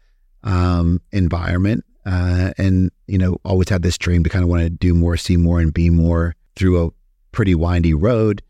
um, 0.44 1.00
environment, 1.12 1.84
uh, 2.06 2.52
and 2.58 2.90
you 3.06 3.18
know, 3.18 3.38
always 3.44 3.68
had 3.68 3.82
this 3.82 3.98
dream 3.98 4.24
to 4.24 4.30
kind 4.30 4.42
of 4.42 4.48
want 4.48 4.62
to 4.62 4.70
do 4.70 4.94
more, 4.94 5.16
see 5.16 5.36
more, 5.36 5.60
and 5.60 5.74
be 5.74 5.90
more 5.90 6.34
through 6.56 6.86
a 6.86 6.90
pretty 7.32 7.54
windy 7.54 7.94
road. 7.94 8.42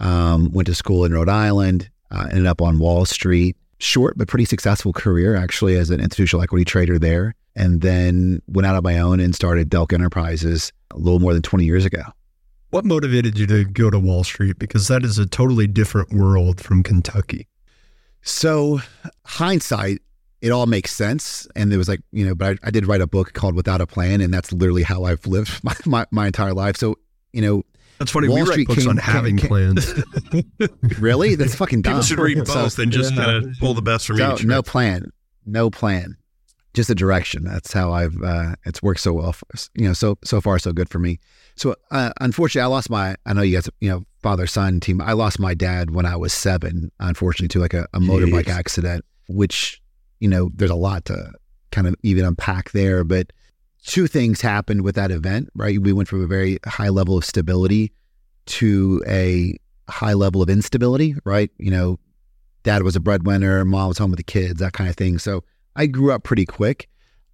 Um, 0.00 0.50
went 0.52 0.66
to 0.66 0.74
school 0.74 1.04
in 1.04 1.12
Rhode 1.12 1.28
Island, 1.28 1.88
uh, 2.10 2.26
ended 2.30 2.46
up 2.46 2.60
on 2.60 2.78
Wall 2.78 3.04
Street. 3.04 3.56
Short 3.78 4.16
but 4.16 4.28
pretty 4.28 4.44
successful 4.44 4.92
career 4.92 5.34
actually 5.34 5.76
as 5.76 5.90
an 5.90 6.00
institutional 6.00 6.42
equity 6.42 6.64
trader 6.64 6.98
there, 6.98 7.34
and 7.54 7.80
then 7.80 8.40
went 8.46 8.66
out 8.66 8.74
on 8.76 8.82
my 8.82 8.98
own 8.98 9.20
and 9.20 9.34
started 9.34 9.70
Delk 9.70 9.92
Enterprises 9.92 10.72
a 10.90 10.98
little 10.98 11.20
more 11.20 11.32
than 11.32 11.42
20 11.42 11.64
years 11.64 11.84
ago. 11.84 12.02
What 12.70 12.84
motivated 12.84 13.38
you 13.38 13.46
to 13.48 13.64
go 13.64 13.90
to 13.90 13.98
Wall 13.98 14.24
Street? 14.24 14.58
Because 14.58 14.88
that 14.88 15.04
is 15.04 15.18
a 15.18 15.26
totally 15.26 15.66
different 15.66 16.12
world 16.12 16.60
from 16.60 16.82
Kentucky. 16.82 17.46
So, 18.22 18.80
hindsight, 19.26 19.98
it 20.40 20.50
all 20.50 20.66
makes 20.66 20.94
sense. 20.94 21.46
And 21.54 21.70
there 21.70 21.78
was 21.78 21.88
like, 21.88 22.00
you 22.12 22.24
know, 22.26 22.34
but 22.34 22.58
I, 22.62 22.68
I 22.68 22.70
did 22.70 22.86
write 22.86 23.00
a 23.00 23.06
book 23.06 23.32
called 23.34 23.54
Without 23.54 23.80
a 23.80 23.86
Plan, 23.86 24.20
and 24.20 24.32
that's 24.32 24.52
literally 24.52 24.82
how 24.84 25.04
I've 25.04 25.26
lived 25.26 25.62
my, 25.64 25.74
my, 25.84 26.06
my 26.10 26.26
entire 26.28 26.54
life. 26.54 26.76
So, 26.76 26.96
you 27.32 27.42
know, 27.42 27.62
That's 27.98 28.10
funny. 28.10 28.28
Wall 28.28 28.36
we 28.36 28.42
write 28.42 28.52
Street 28.52 28.68
books 28.68 28.80
came- 28.82 28.90
on 28.90 28.96
having 28.96 29.36
came- 29.36 29.48
plans. 29.48 29.92
really, 30.98 31.34
that's 31.34 31.54
fucking 31.54 31.82
dumb. 31.82 31.94
People 31.94 32.02
should 32.04 32.18
read 32.18 32.46
So- 32.46 32.54
both 32.54 32.78
and 32.78 32.90
just 32.92 33.14
yeah. 33.14 33.24
kind 33.24 33.44
of 33.48 33.54
pull 33.58 33.74
the 33.74 33.82
best 33.82 34.06
from 34.06 34.16
So, 34.18 34.34
each. 34.34 34.44
no 34.44 34.62
plan, 34.62 35.12
no 35.44 35.68
plan, 35.70 36.16
just 36.74 36.90
a 36.90 36.94
direction. 36.94 37.44
That's 37.44 37.72
how 37.72 37.92
I've. 37.92 38.20
Uh, 38.22 38.54
it's 38.64 38.82
worked 38.82 39.00
so 39.00 39.12
well. 39.12 39.32
For, 39.32 39.46
you 39.74 39.86
know, 39.86 39.92
so 39.92 40.18
so 40.24 40.40
far 40.40 40.58
so 40.58 40.72
good 40.72 40.88
for 40.88 40.98
me. 40.98 41.18
So 41.56 41.76
uh, 41.90 42.12
unfortunately, 42.20 42.64
I 42.64 42.66
lost 42.66 42.90
my. 42.90 43.16
I 43.26 43.32
know 43.32 43.42
you 43.42 43.56
guys, 43.56 43.68
you 43.80 43.90
know, 43.90 44.06
father 44.22 44.46
son 44.46 44.80
team. 44.80 45.00
I 45.00 45.12
lost 45.12 45.38
my 45.38 45.54
dad 45.54 45.90
when 45.90 46.06
I 46.06 46.16
was 46.16 46.32
seven. 46.32 46.90
Unfortunately, 46.98 47.48
to 47.48 47.60
like 47.60 47.74
a, 47.74 47.86
a 47.92 48.00
motorbike 48.00 48.48
accident, 48.48 49.04
which 49.28 49.82
you 50.20 50.28
know, 50.28 50.50
there's 50.54 50.70
a 50.70 50.76
lot 50.76 51.04
to 51.06 51.32
kind 51.72 51.86
of 51.86 51.94
even 52.02 52.24
unpack 52.24 52.70
there. 52.70 53.04
But 53.04 53.32
two 53.84 54.06
things 54.06 54.40
happened 54.40 54.82
with 54.82 54.94
that 54.94 55.10
event. 55.10 55.50
Right, 55.54 55.80
we 55.80 55.92
went 55.92 56.08
from 56.08 56.24
a 56.24 56.26
very 56.26 56.58
high 56.64 56.88
level 56.88 57.18
of 57.18 57.24
stability 57.24 57.92
to 58.44 59.02
a 59.06 59.58
high 59.88 60.14
level 60.14 60.40
of 60.40 60.48
instability. 60.48 61.16
Right, 61.24 61.50
you 61.58 61.70
know, 61.70 61.98
dad 62.62 62.82
was 62.82 62.96
a 62.96 63.00
breadwinner, 63.00 63.62
mom 63.66 63.88
was 63.88 63.98
home 63.98 64.10
with 64.10 64.18
the 64.18 64.24
kids, 64.24 64.60
that 64.60 64.72
kind 64.72 64.88
of 64.88 64.96
thing. 64.96 65.18
So 65.18 65.44
I 65.76 65.86
grew 65.86 66.12
up 66.12 66.22
pretty 66.24 66.44
quick. 66.46 66.88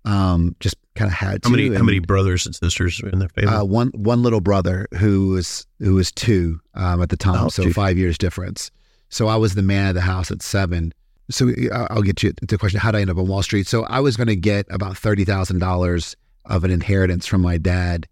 Um, 0.04 0.54
just 0.60 0.76
kind 0.94 1.08
of 1.10 1.14
had 1.14 1.42
to. 1.42 1.48
How 1.48 1.54
many 1.54 1.74
how 1.74 1.82
many 1.82 1.98
brothers 1.98 2.46
and 2.46 2.54
sisters 2.54 3.00
in 3.12 3.18
their 3.18 3.28
family? 3.28 3.52
Uh, 3.52 3.64
one 3.64 3.88
one 3.94 4.22
little 4.22 4.40
brother 4.40 4.86
who 4.96 5.28
was 5.30 5.66
who 5.80 5.94
was 5.94 6.10
two 6.12 6.60
um, 6.74 7.02
at 7.02 7.08
the 7.10 7.16
time, 7.16 7.46
Oh, 7.46 7.48
so 7.48 7.64
geez. 7.64 7.74
five 7.74 7.98
years 7.98 8.16
difference. 8.16 8.70
So 9.10 9.26
I 9.28 9.36
was 9.36 9.54
the 9.54 9.62
man 9.62 9.88
of 9.88 9.94
the 9.94 10.00
house 10.00 10.30
at 10.30 10.42
seven. 10.42 10.92
So 11.30 11.48
I- 11.72 11.86
I'll 11.90 12.02
get 12.02 12.22
you 12.22 12.32
to 12.32 12.46
the 12.46 12.56
question: 12.58 12.80
How 12.80 12.90
did 12.92 12.98
I 12.98 13.00
end 13.02 13.10
up 13.10 13.18
on 13.18 13.26
Wall 13.26 13.42
Street? 13.42 13.66
So 13.66 13.84
I 13.84 14.00
was 14.00 14.16
going 14.16 14.28
to 14.28 14.36
get 14.36 14.66
about 14.70 14.96
thirty 14.96 15.24
thousand 15.24 15.58
dollars 15.58 16.16
of 16.46 16.64
an 16.64 16.70
inheritance 16.70 17.26
from 17.26 17.42
my 17.42 17.58
dad 17.58 18.06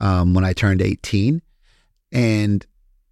um, 0.00 0.32
when 0.32 0.44
I 0.44 0.52
turned 0.54 0.80
eighteen, 0.80 1.42
and 2.12 2.64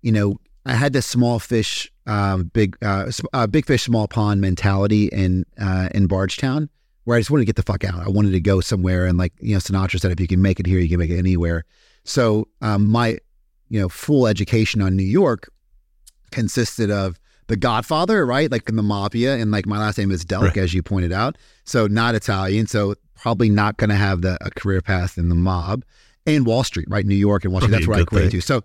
you 0.03 0.13
know 0.13 0.39
I 0.65 0.75
had 0.75 0.93
this 0.93 1.07
small 1.07 1.39
fish, 1.39 1.91
um, 2.11 2.45
big 2.53 2.77
uh, 2.83 3.11
uh, 3.33 3.47
big 3.47 3.67
fish, 3.67 3.85
small 3.85 4.09
pond 4.09 4.41
mentality 4.41 5.07
in 5.07 5.45
uh, 5.61 5.89
in 5.95 6.07
Bardstown, 6.07 6.69
where 7.05 7.17
I 7.17 7.21
just 7.21 7.31
wanted 7.31 7.43
to 7.43 7.47
get 7.47 7.57
the 7.57 7.63
fuck 7.63 7.85
out. 7.85 8.01
I 8.07 8.09
wanted 8.11 8.33
to 8.33 8.41
go 8.41 8.61
somewhere, 8.61 9.07
and 9.07 9.17
like 9.17 9.33
you 9.41 9.55
know, 9.55 9.59
Sinatra 9.61 10.01
said, 10.01 10.11
if 10.13 10.21
you 10.21 10.27
can 10.27 10.43
make 10.43 10.59
it 10.61 10.67
here, 10.67 10.81
you 10.81 10.89
can 10.89 10.99
make 10.99 11.11
it 11.11 11.19
anywhere. 11.19 11.65
So 12.05 12.49
um, 12.61 12.89
my 12.89 13.19
you 13.69 13.81
know 13.81 13.89
full 13.89 14.27
education 14.27 14.83
on 14.83 14.97
New 14.97 15.05
York 15.05 15.49
consisted 16.31 16.91
of 16.91 17.19
the 17.47 17.57
Godfather, 17.57 18.25
right? 18.25 18.51
Like 18.51 18.69
in 18.69 18.77
the 18.77 18.83
mafia, 18.83 19.37
and 19.37 19.51
like 19.51 19.67
my 19.67 19.79
last 19.79 19.99
name 19.99 20.11
is 20.11 20.25
Delk, 20.25 20.43
Right. 20.43 20.57
as 20.59 20.75
you 20.75 20.83
pointed 20.83 21.13
out. 21.13 21.37
So 21.65 21.87
not 21.87 22.15
Italian. 22.15 22.67
So 22.67 22.95
probably 23.17 23.51
not 23.51 23.77
going 23.77 23.91
to 23.91 23.97
have 23.97 24.23
the 24.23 24.39
a 24.45 24.51
career 24.51 24.81
path 24.81 25.19
in 25.19 25.29
the 25.29 25.35
mob 25.35 25.85
and 26.27 26.47
Wall 26.47 26.65
Street, 26.65 26.87
right? 26.89 27.05
New 27.05 27.15
York 27.15 27.45
and 27.45 27.53
Wall 27.53 27.61
Street. 27.61 27.71
Probably 27.71 27.81
That's 27.81 27.89
where 27.89 27.99
I 27.99 28.03
equated 28.03 28.31
to. 28.33 28.41
So 28.41 28.63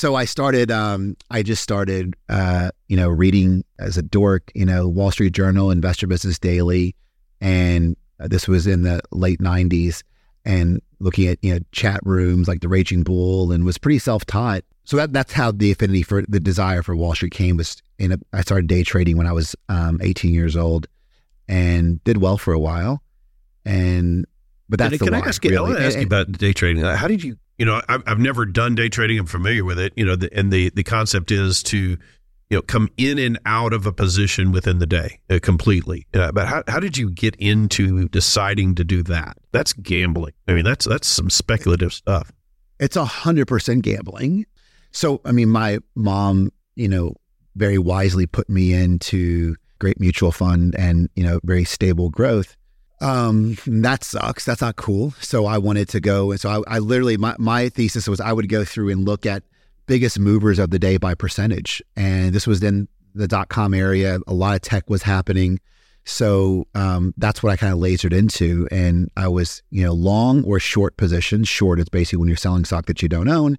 so 0.00 0.14
I 0.14 0.24
started. 0.24 0.70
Um, 0.70 1.16
I 1.30 1.42
just 1.42 1.62
started. 1.62 2.14
Uh, 2.28 2.70
you 2.88 2.96
know, 2.96 3.08
reading 3.08 3.64
as 3.78 3.96
a 3.98 4.02
dork. 4.02 4.50
You 4.54 4.64
know, 4.66 4.88
Wall 4.88 5.10
Street 5.10 5.32
Journal, 5.34 5.70
Investor 5.70 6.06
Business 6.06 6.38
Daily, 6.38 6.94
and 7.40 7.96
uh, 8.18 8.28
this 8.28 8.48
was 8.48 8.66
in 8.66 8.82
the 8.82 9.00
late 9.12 9.40
'90s. 9.40 10.02
And 10.44 10.80
looking 11.00 11.26
at 11.28 11.38
you 11.42 11.52
know 11.54 11.60
chat 11.72 12.00
rooms 12.04 12.48
like 12.48 12.60
the 12.60 12.68
Raging 12.68 13.02
Bull, 13.02 13.52
and 13.52 13.64
was 13.64 13.76
pretty 13.78 13.98
self 13.98 14.24
taught. 14.24 14.64
So 14.84 14.96
that 14.96 15.12
that's 15.12 15.32
how 15.34 15.52
the 15.52 15.70
affinity 15.70 16.02
for 16.02 16.22
the 16.28 16.40
desire 16.40 16.82
for 16.82 16.96
Wall 16.96 17.14
Street 17.14 17.32
came. 17.32 17.58
Was 17.58 17.82
in 17.98 18.12
a, 18.12 18.18
I 18.32 18.40
started 18.40 18.66
day 18.66 18.82
trading 18.82 19.18
when 19.18 19.26
I 19.26 19.32
was 19.32 19.54
um, 19.68 20.00
18 20.02 20.32
years 20.32 20.56
old, 20.56 20.88
and 21.46 22.02
did 22.04 22.16
well 22.16 22.38
for 22.38 22.54
a 22.54 22.58
while. 22.58 23.02
And 23.66 24.24
but 24.68 24.78
that's 24.78 24.92
And 24.92 25.00
the 25.00 25.04
can 25.04 25.12
why. 25.14 25.20
I 25.20 25.28
ask 25.28 25.44
you? 25.44 25.56
I 25.58 25.60
want 25.60 25.76
to 25.76 25.84
ask 25.84 25.96
you 25.96 26.02
And- 26.02 26.12
about 26.12 26.32
day 26.32 26.52
trading. 26.54 26.82
How 26.82 27.06
did 27.06 27.22
you? 27.22 27.36
You 27.60 27.66
know, 27.66 27.82
I've, 27.90 28.02
I've 28.06 28.18
never 28.18 28.46
done 28.46 28.74
day 28.74 28.88
trading. 28.88 29.18
I'm 29.18 29.26
familiar 29.26 29.66
with 29.66 29.78
it. 29.78 29.92
You 29.94 30.06
know, 30.06 30.16
the, 30.16 30.32
and 30.32 30.50
the 30.50 30.70
the 30.70 30.82
concept 30.82 31.30
is 31.30 31.62
to, 31.64 31.76
you 31.78 31.98
know, 32.50 32.62
come 32.62 32.88
in 32.96 33.18
and 33.18 33.38
out 33.44 33.74
of 33.74 33.84
a 33.84 33.92
position 33.92 34.50
within 34.50 34.78
the 34.78 34.86
day 34.86 35.20
uh, 35.28 35.40
completely. 35.42 36.06
Uh, 36.14 36.32
but 36.32 36.48
how 36.48 36.62
how 36.68 36.80
did 36.80 36.96
you 36.96 37.10
get 37.10 37.36
into 37.36 38.08
deciding 38.08 38.76
to 38.76 38.84
do 38.84 39.02
that? 39.02 39.36
That's 39.52 39.74
gambling. 39.74 40.32
I 40.48 40.54
mean, 40.54 40.64
that's 40.64 40.86
that's 40.86 41.06
some 41.06 41.28
speculative 41.28 41.92
stuff. 41.92 42.32
It's 42.78 42.96
a 42.96 43.04
hundred 43.04 43.46
percent 43.46 43.82
gambling. 43.82 44.46
So, 44.92 45.20
I 45.26 45.32
mean, 45.32 45.50
my 45.50 45.80
mom, 45.94 46.52
you 46.76 46.88
know, 46.88 47.14
very 47.56 47.76
wisely 47.76 48.26
put 48.26 48.48
me 48.48 48.72
into 48.72 49.54
great 49.78 50.00
mutual 50.00 50.32
fund 50.32 50.74
and, 50.78 51.10
you 51.14 51.22
know, 51.22 51.40
very 51.44 51.64
stable 51.64 52.08
growth. 52.08 52.56
Um, 53.00 53.56
that 53.66 54.04
sucks. 54.04 54.44
That's 54.44 54.60
not 54.60 54.76
cool. 54.76 55.14
So 55.20 55.46
I 55.46 55.56
wanted 55.56 55.88
to 55.90 56.00
go. 56.00 56.32
And 56.32 56.40
so 56.40 56.64
I, 56.68 56.76
I 56.76 56.78
literally, 56.80 57.16
my, 57.16 57.34
my 57.38 57.70
thesis 57.70 58.06
was 58.06 58.20
I 58.20 58.32
would 58.32 58.48
go 58.48 58.64
through 58.64 58.90
and 58.90 59.06
look 59.06 59.24
at 59.24 59.42
biggest 59.86 60.18
movers 60.18 60.58
of 60.58 60.70
the 60.70 60.78
day 60.78 60.98
by 60.98 61.14
percentage. 61.14 61.82
And 61.96 62.34
this 62.34 62.46
was 62.46 62.62
in 62.62 62.88
the 63.14 63.26
dot 63.26 63.48
com 63.48 63.72
area. 63.72 64.18
A 64.26 64.34
lot 64.34 64.54
of 64.54 64.60
tech 64.60 64.90
was 64.90 65.02
happening. 65.02 65.60
So 66.04 66.66
um, 66.74 67.14
that's 67.16 67.42
what 67.42 67.50
I 67.52 67.56
kind 67.56 67.72
of 67.72 67.78
lasered 67.78 68.12
into. 68.12 68.68
And 68.70 69.10
I 69.16 69.28
was, 69.28 69.62
you 69.70 69.82
know, 69.82 69.92
long 69.92 70.44
or 70.44 70.60
short 70.60 70.96
positions. 70.96 71.48
Short 71.48 71.80
is 71.80 71.88
basically 71.88 72.18
when 72.18 72.28
you're 72.28 72.36
selling 72.36 72.64
stock 72.64 72.86
that 72.86 73.02
you 73.02 73.08
don't 73.08 73.28
own. 73.28 73.56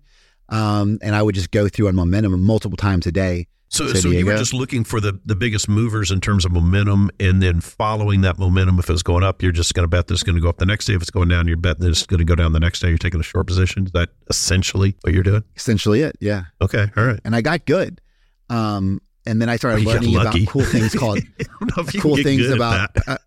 Um, 0.50 1.00
and 1.02 1.16
I 1.16 1.22
would 1.22 1.36
just 1.36 1.52
go 1.52 1.68
through 1.68 1.88
on 1.88 1.96
momentum 1.96 2.40
multiple 2.42 2.78
times 2.78 3.08
a 3.08 3.12
day. 3.12 3.48
So, 3.72 3.88
so 3.94 4.10
you 4.10 4.25
were 4.25 4.36
just 4.36 4.54
looking 4.54 4.84
for 4.84 5.00
the, 5.00 5.18
the 5.25 5.34
biggest 5.34 5.70
movers 5.70 6.12
in 6.12 6.20
terms 6.20 6.44
of 6.44 6.51
momentum, 6.51 7.10
and 7.22 7.42
then 7.42 7.62
following 7.62 8.20
that 8.22 8.38
momentum. 8.38 8.78
If 8.80 8.90
it's 8.90 9.01
going 9.01 9.24
up, 9.24 9.42
you're 9.42 9.54
just 9.54 9.74
going 9.74 9.86
to 9.86 9.88
bet 9.88 10.08
that 10.08 10.13
it's 10.13 10.24
going 10.24 10.36
to 10.36 10.42
go 10.42 10.50
up 10.50 10.58
the 10.58 10.66
next 10.66 10.88
day. 10.88 10.94
If 10.94 11.01
it's 11.01 11.10
going 11.10 11.30
down, 11.30 11.48
you're 11.48 11.56
betting 11.56 11.86
that 11.86 11.90
it's 11.90 12.06
going 12.06 12.18
to 12.18 12.25
go 12.25 12.36
down 12.36 12.51
the 12.51 12.60
next 12.60 12.82
day. 12.82 12.90
You're 12.90 12.98
taking 12.98 13.22
a 13.22 13.24
short 13.24 13.48
position. 13.48 13.86
Is 13.86 13.94
that 13.94 14.10
essentially 14.30 14.98
what 15.01 15.13
you're 15.13 15.24
doing? 15.24 15.46
Essentially 15.56 16.01
it. 16.01 16.18
Yeah. 16.20 16.44
Okay, 16.62 16.88
all 16.98 17.06
right. 17.06 17.22
And 17.24 17.34
I 17.34 17.40
got 17.40 17.66
good. 17.66 18.01
Um, 18.50 19.00
and 19.25 19.42
then 19.42 19.48
I 19.48 19.56
started 19.56 19.86
got 19.86 20.01
learning 20.01 20.18
about 20.18 20.36
cool 20.48 20.66
things 20.66 20.94
called 20.94 21.20
I 21.40 21.44
don't 21.44 21.78
know 21.78 21.84
if 21.84 21.94
you 21.94 22.01
cool 22.01 22.18
things 22.18 22.50
about. 22.50 22.90
Uh, 23.08 23.18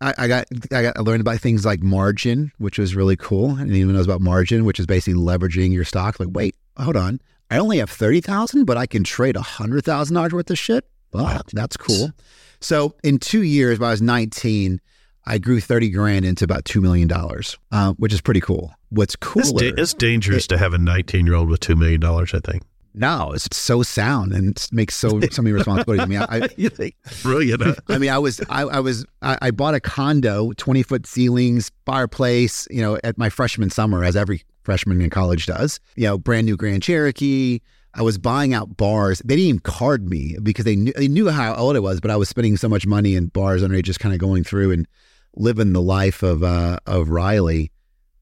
I, 0.00 0.14
I 0.16 0.28
got 0.28 0.46
I 0.70 0.82
got 0.82 0.96
I 0.96 1.00
learned 1.00 1.22
about 1.22 1.40
things 1.40 1.64
like 1.64 1.82
margin, 1.82 2.52
which 2.58 2.78
was 2.78 2.94
really 2.94 3.16
cool. 3.16 3.56
I 3.56 3.64
didn't 3.64 3.74
even 3.74 3.96
know 3.96 4.02
about 4.02 4.20
margin, 4.20 4.64
which 4.64 4.78
is 4.78 4.86
basically 4.86 5.20
leveraging 5.20 5.72
your 5.72 5.84
stock. 5.84 6.20
Like, 6.20 6.28
wait, 6.30 6.54
hold 6.76 6.96
on, 6.96 7.20
I 7.50 7.58
only 7.58 7.78
have 7.78 7.90
thirty 7.90 8.20
thousand, 8.20 8.64
but 8.66 8.76
I 8.76 8.86
can 8.86 9.04
trade 9.04 9.36
hundred 9.36 9.84
thousand 9.84 10.14
dollars 10.14 10.32
worth 10.32 10.50
of 10.50 10.58
shit. 10.58 10.84
Wow, 11.12 11.40
that's 11.52 11.76
cool. 11.76 12.10
So 12.60 12.94
in 13.04 13.18
two 13.18 13.42
years, 13.42 13.78
when 13.78 13.88
I 13.88 13.92
was 13.92 14.02
nineteen, 14.02 14.80
I 15.24 15.38
grew 15.38 15.60
thirty 15.60 15.90
grand 15.90 16.24
into 16.24 16.44
about 16.44 16.64
two 16.64 16.80
million 16.80 17.08
dollars, 17.08 17.56
uh, 17.72 17.92
which 17.94 18.12
is 18.12 18.20
pretty 18.20 18.40
cool. 18.40 18.72
What's 18.90 19.14
It's, 19.14 19.16
cooler? 19.50 19.70
da- 19.70 19.80
it's 19.82 19.94
dangerous 19.94 20.46
to 20.48 20.56
have 20.58 20.72
a 20.72 20.78
19 20.78 21.26
year 21.26 21.34
old 21.34 21.50
with 21.50 21.60
$2 21.60 21.76
million, 21.76 22.02
I 22.02 22.24
think. 22.50 22.62
no, 22.94 23.32
it's 23.32 23.54
so 23.54 23.82
sound 23.82 24.32
and 24.32 24.48
it 24.56 24.66
makes 24.72 24.96
so 24.96 25.20
so 25.30 25.42
many 25.42 25.52
responsibilities. 25.52 26.02
I 26.04 26.06
mean, 26.06 26.20
I, 26.22 26.48
you 26.56 26.70
think? 26.70 26.94
Brilliant. 27.22 27.62
huh? 27.62 27.74
I 27.90 27.98
mean, 27.98 28.08
I 28.08 28.16
was, 28.16 28.40
I, 28.48 28.62
I 28.62 28.80
was, 28.80 29.04
I, 29.20 29.36
I 29.42 29.50
bought 29.50 29.74
a 29.74 29.80
condo, 29.80 30.52
20 30.56 30.82
foot 30.84 31.06
ceilings, 31.06 31.70
fireplace, 31.84 32.66
you 32.70 32.80
know, 32.80 32.98
at 33.04 33.18
my 33.18 33.28
freshman 33.28 33.68
summer, 33.68 34.04
as 34.04 34.16
every 34.16 34.42
freshman 34.68 35.00
in 35.00 35.08
college 35.08 35.46
does, 35.46 35.80
you 35.96 36.04
know, 36.04 36.18
brand 36.18 36.44
new 36.44 36.54
Grand 36.54 36.82
Cherokee. 36.82 37.60
I 37.94 38.02
was 38.02 38.18
buying 38.18 38.52
out 38.52 38.76
bars. 38.76 39.22
They 39.24 39.34
didn't 39.34 39.48
even 39.48 39.60
card 39.60 40.06
me 40.06 40.36
because 40.42 40.66
they 40.66 40.76
knew, 40.76 40.92
they 40.92 41.08
knew 41.08 41.30
how 41.30 41.54
old 41.54 41.74
I 41.74 41.78
was, 41.78 42.02
but 42.02 42.10
I 42.10 42.16
was 42.16 42.28
spending 42.28 42.58
so 42.58 42.68
much 42.68 42.86
money 42.86 43.14
in 43.14 43.28
bars 43.28 43.62
underage, 43.62 43.84
just 43.84 43.98
kind 43.98 44.12
of 44.12 44.20
going 44.20 44.44
through 44.44 44.72
and 44.72 44.86
living 45.34 45.72
the 45.72 45.80
life 45.80 46.22
of, 46.22 46.42
uh, 46.42 46.80
of 46.86 47.08
Riley. 47.08 47.72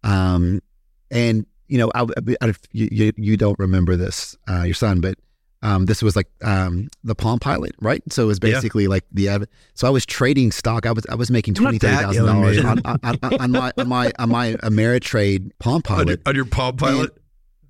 Um, 0.05 0.63
and, 1.11 1.47
you 1.67 1.79
know, 1.79 1.91
I, 1.97 2.07
I, 2.41 2.55
you, 2.71 3.13
you, 3.17 3.37
don't 3.37 3.59
remember 3.59 3.97
this, 3.97 4.37
uh, 4.49 4.63
your 4.63 4.75
son, 4.75 5.01
but 5.01 5.19
um, 5.63 5.87
this 5.87 6.03
was 6.03 6.15
like 6.17 6.29
um, 6.43 6.89
the 7.03 7.15
Palm 7.15 7.39
Pilot, 7.39 7.73
right? 7.81 8.03
So 8.11 8.25
it 8.25 8.27
was 8.27 8.39
Yeah. 8.43 8.51
basically 8.53 8.87
like 8.89 9.05
the 9.13 9.47
so 9.75 9.87
I 9.87 9.91
was 9.91 10.05
trading 10.07 10.53
stock. 10.53 10.87
I 10.87 10.93
was 10.93 11.05
I 11.11 11.15
was 11.15 11.31
making 11.31 11.55
twenty 11.55 11.79
thirty 11.79 11.95
that 11.97 12.03
thousand 12.03 12.27
dollars 12.27 12.59
on, 12.65 12.81
on, 12.85 12.99
on, 13.03 13.19
on 13.41 13.51
my 13.53 13.73
on 13.79 13.89
my 13.89 14.13
on 14.19 14.29
my 14.29 14.53
Ameritrade 14.63 15.51
Palm 15.59 15.83
On 15.89 15.99
your, 15.99 16.05
Pilot. 16.07 16.21
on 16.27 16.35
your 16.35 16.45
Palm 16.45 16.77
Pilot? 16.77 17.11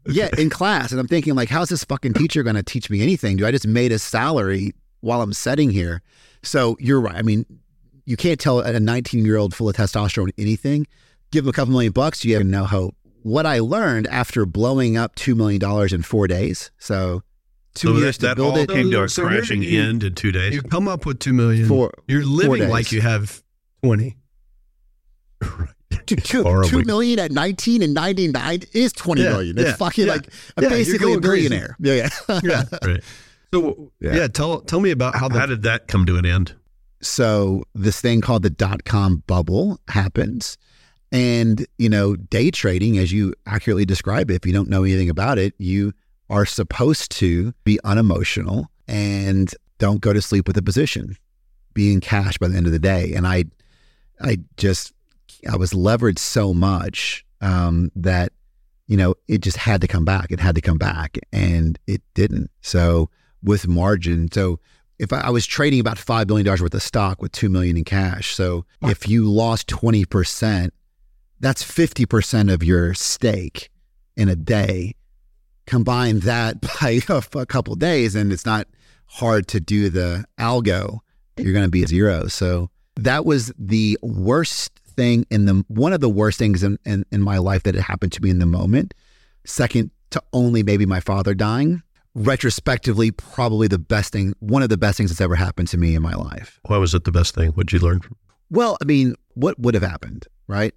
Yeah, 0.08 0.28
in 0.38 0.50
class, 0.50 0.92
and 0.92 1.00
I'm 1.00 1.08
thinking 1.08 1.34
like, 1.34 1.48
how's 1.48 1.68
this 1.68 1.82
fucking 1.84 2.14
teacher 2.14 2.42
going 2.44 2.54
to 2.54 2.62
teach 2.62 2.88
me 2.90 3.02
anything? 3.02 3.36
Do 3.38 3.46
I 3.46 3.50
just 3.50 3.66
made 3.66 3.90
a 3.90 3.98
salary 3.98 4.72
while 5.00 5.20
I'm 5.20 5.32
sitting 5.32 5.70
here? 5.70 6.00
So 6.44 6.76
you're 6.78 7.00
right. 7.00 7.16
I 7.16 7.22
mean, 7.22 7.44
you 8.04 8.16
can't 8.16 8.38
tell 8.38 8.60
a 8.60 8.78
19 8.78 9.24
year 9.24 9.36
old 9.36 9.52
full 9.52 9.68
of 9.68 9.74
testosterone 9.74 10.30
anything. 10.38 10.86
Give 11.32 11.42
them 11.44 11.50
a 11.50 11.52
couple 11.52 11.72
million 11.72 11.90
bucks, 11.92 12.24
you 12.24 12.34
have 12.36 12.46
no 12.46 12.64
hope. 12.66 12.94
What 13.22 13.46
I 13.46 13.58
learned 13.58 14.06
after 14.06 14.46
blowing 14.46 14.96
up 14.96 15.16
two 15.16 15.34
million 15.34 15.58
dollars 15.60 15.92
in 15.92 16.02
four 16.02 16.28
days, 16.28 16.70
so 16.78 17.22
two 17.76 17.88
so 17.94 17.98
years 17.98 18.18
that, 18.18 18.20
to 18.20 18.26
that 18.26 18.36
build 18.36 18.54
all 18.54 18.58
it. 18.58 18.68
came 18.68 18.90
to 18.90 19.04
a 19.04 19.08
So 19.08 19.22
crashing 19.26 19.62
you- 19.62 19.80
end 19.80 20.02
in 20.02 20.14
two 20.14 20.32
days. 20.32 20.52
You 20.54 20.62
come 20.62 20.88
up 20.88 21.06
with 21.06 21.20
two 21.20 21.32
million. 21.32 21.68
Four- 21.68 21.92
You're 22.08 22.24
living 22.24 22.60
days. 22.62 22.70
like 22.70 22.90
you 22.92 23.00
have 23.02 23.42
twenty. 23.84 24.16
Two, 26.06 26.16
two, 26.16 26.62
two 26.66 26.84
million 26.84 27.18
at 27.18 27.30
19 27.32 27.82
and 27.82 27.94
99 27.94 28.62
is 28.72 28.92
twenty 28.92 29.22
Yeah, 29.22 29.30
million. 29.30 29.58
It's 29.58 29.68
yeah, 29.70 29.76
fucking 29.76 30.06
yeah. 30.06 30.12
like 30.12 30.28
I'm 30.56 30.64
Yeah, 30.64 30.68
basically 30.70 30.96
a 31.12 31.16
going 31.18 31.22
crazy. 31.22 31.48
billionaire. 31.48 31.76
Yeah, 31.80 31.94
yeah. 32.28 32.40
Yeah. 32.42 32.64
Right. 32.84 33.04
So 33.54 33.92
Yeah. 34.00 34.14
yeah. 34.16 34.28
tell 34.28 34.60
tell 34.60 34.80
me 34.80 34.90
about 34.90 35.14
how 35.16 35.28
the 35.28 35.38
How 35.38 35.46
did 35.46 35.62
that 35.62 35.88
come 35.88 36.04
to 36.06 36.16
an 36.16 36.26
end? 36.26 36.54
so 37.02 37.62
this 37.74 38.00
thing 38.00 38.20
called 38.20 38.42
the 38.42 38.50
dot 38.50 38.84
com 38.84 39.22
bubble 39.26 39.78
happens. 39.88 40.58
And, 41.12 41.64
you 41.78 41.88
know, 41.88 42.16
day 42.16 42.50
trading, 42.50 42.98
as 42.98 43.12
you 43.12 43.32
accurately 43.46 43.84
describe 43.84 44.28
it, 44.30 44.34
if 44.34 44.44
you 44.46 44.52
don't 44.52 44.68
know 44.68 44.82
anything 44.82 45.08
about 45.08 45.38
it, 45.38 45.54
you 45.56 45.92
are 46.28 46.46
supposed 46.46 47.10
to 47.12 47.52
be 47.64 47.78
unemotional 47.84 48.70
and 48.88 49.54
don't 49.78 50.00
go 50.00 50.12
to 50.12 50.22
sleep 50.22 50.46
with 50.46 50.56
a 50.56 50.62
position, 50.62 51.16
be 51.74 51.92
in 51.92 52.00
cash 52.00 52.38
by 52.38 52.48
the 52.48 52.56
end 52.56 52.66
of 52.66 52.72
the 52.72 52.78
day. 52.78 53.12
And 53.14 53.26
I, 53.26 53.44
I 54.20 54.38
just, 54.56 54.92
I 55.50 55.56
was 55.56 55.72
leveraged 55.72 56.18
so 56.18 56.54
much 56.54 57.24
um, 57.40 57.90
that, 57.94 58.32
you 58.86 58.96
know, 58.96 59.14
it 59.28 59.38
just 59.38 59.56
had 59.56 59.80
to 59.82 59.86
come 59.86 60.04
back. 60.04 60.30
It 60.30 60.40
had 60.40 60.54
to 60.54 60.60
come 60.60 60.78
back 60.78 61.18
and 61.32 61.78
it 61.86 62.02
didn't. 62.14 62.50
So 62.60 63.10
with 63.42 63.68
margin, 63.68 64.30
so 64.32 64.58
if 64.98 65.12
I, 65.12 65.20
I 65.20 65.30
was 65.30 65.46
trading 65.46 65.80
about 65.80 65.98
$5 65.98 66.26
billion 66.26 66.46
worth 66.46 66.74
of 66.74 66.82
stock 66.82 67.20
with 67.20 67.32
2 67.32 67.48
million 67.48 67.76
in 67.76 67.84
cash. 67.84 68.34
So 68.34 68.64
if 68.82 69.08
you 69.08 69.30
lost 69.30 69.68
20%, 69.68 70.70
that's 71.40 71.62
50% 71.62 72.52
of 72.52 72.64
your 72.64 72.94
stake 72.94 73.70
in 74.16 74.28
a 74.28 74.36
day. 74.36 74.94
Combine 75.66 76.20
that 76.20 76.60
by 76.80 77.00
a, 77.08 77.46
couple 77.46 77.74
days, 77.74 78.14
and 78.14 78.32
it's 78.32 78.46
not 78.46 78.68
hard 79.06 79.48
to 79.48 79.60
do 79.60 79.88
the 79.90 80.24
algo. 80.38 81.00
You're 81.36 81.52
going 81.52 81.64
to 81.64 81.70
be 81.70 81.84
zero. 81.84 82.28
So 82.28 82.70
that 82.96 83.24
was 83.24 83.52
the 83.58 83.98
worst 84.02 84.72
thing 84.96 85.26
in 85.30 85.44
the 85.44 85.64
one 85.68 85.92
of 85.92 86.00
the 86.00 86.08
worst 86.08 86.38
things 86.38 86.62
in, 86.62 86.78
in, 86.86 87.04
in 87.12 87.20
my 87.20 87.38
life 87.38 87.62
that 87.64 87.74
had 87.74 87.84
happened 87.84 88.12
to 88.12 88.22
me 88.22 88.30
in 88.30 88.38
the 88.38 88.46
moment. 88.46 88.94
Second 89.44 89.90
to 90.10 90.22
only 90.32 90.62
maybe 90.62 90.86
my 90.86 91.00
father 91.00 91.34
dying. 91.34 91.82
Retrospectively, 92.14 93.10
probably 93.10 93.68
the 93.68 93.78
best 93.78 94.12
thing, 94.12 94.34
one 94.38 94.62
of 94.62 94.70
the 94.70 94.78
best 94.78 94.96
things 94.96 95.10
that's 95.10 95.20
ever 95.20 95.34
happened 95.34 95.68
to 95.68 95.76
me 95.76 95.94
in 95.94 96.00
my 96.00 96.14
life. 96.14 96.58
Why 96.66 96.78
was 96.78 96.94
it 96.94 97.04
the 97.04 97.12
best 97.12 97.34
thing? 97.34 97.50
What'd 97.50 97.72
you 97.72 97.78
learn? 97.78 98.00
From? 98.00 98.16
Well, 98.50 98.78
I 98.80 98.86
mean, 98.86 99.14
what 99.34 99.58
would 99.58 99.74
have 99.74 99.82
happened, 99.82 100.26
right? 100.46 100.72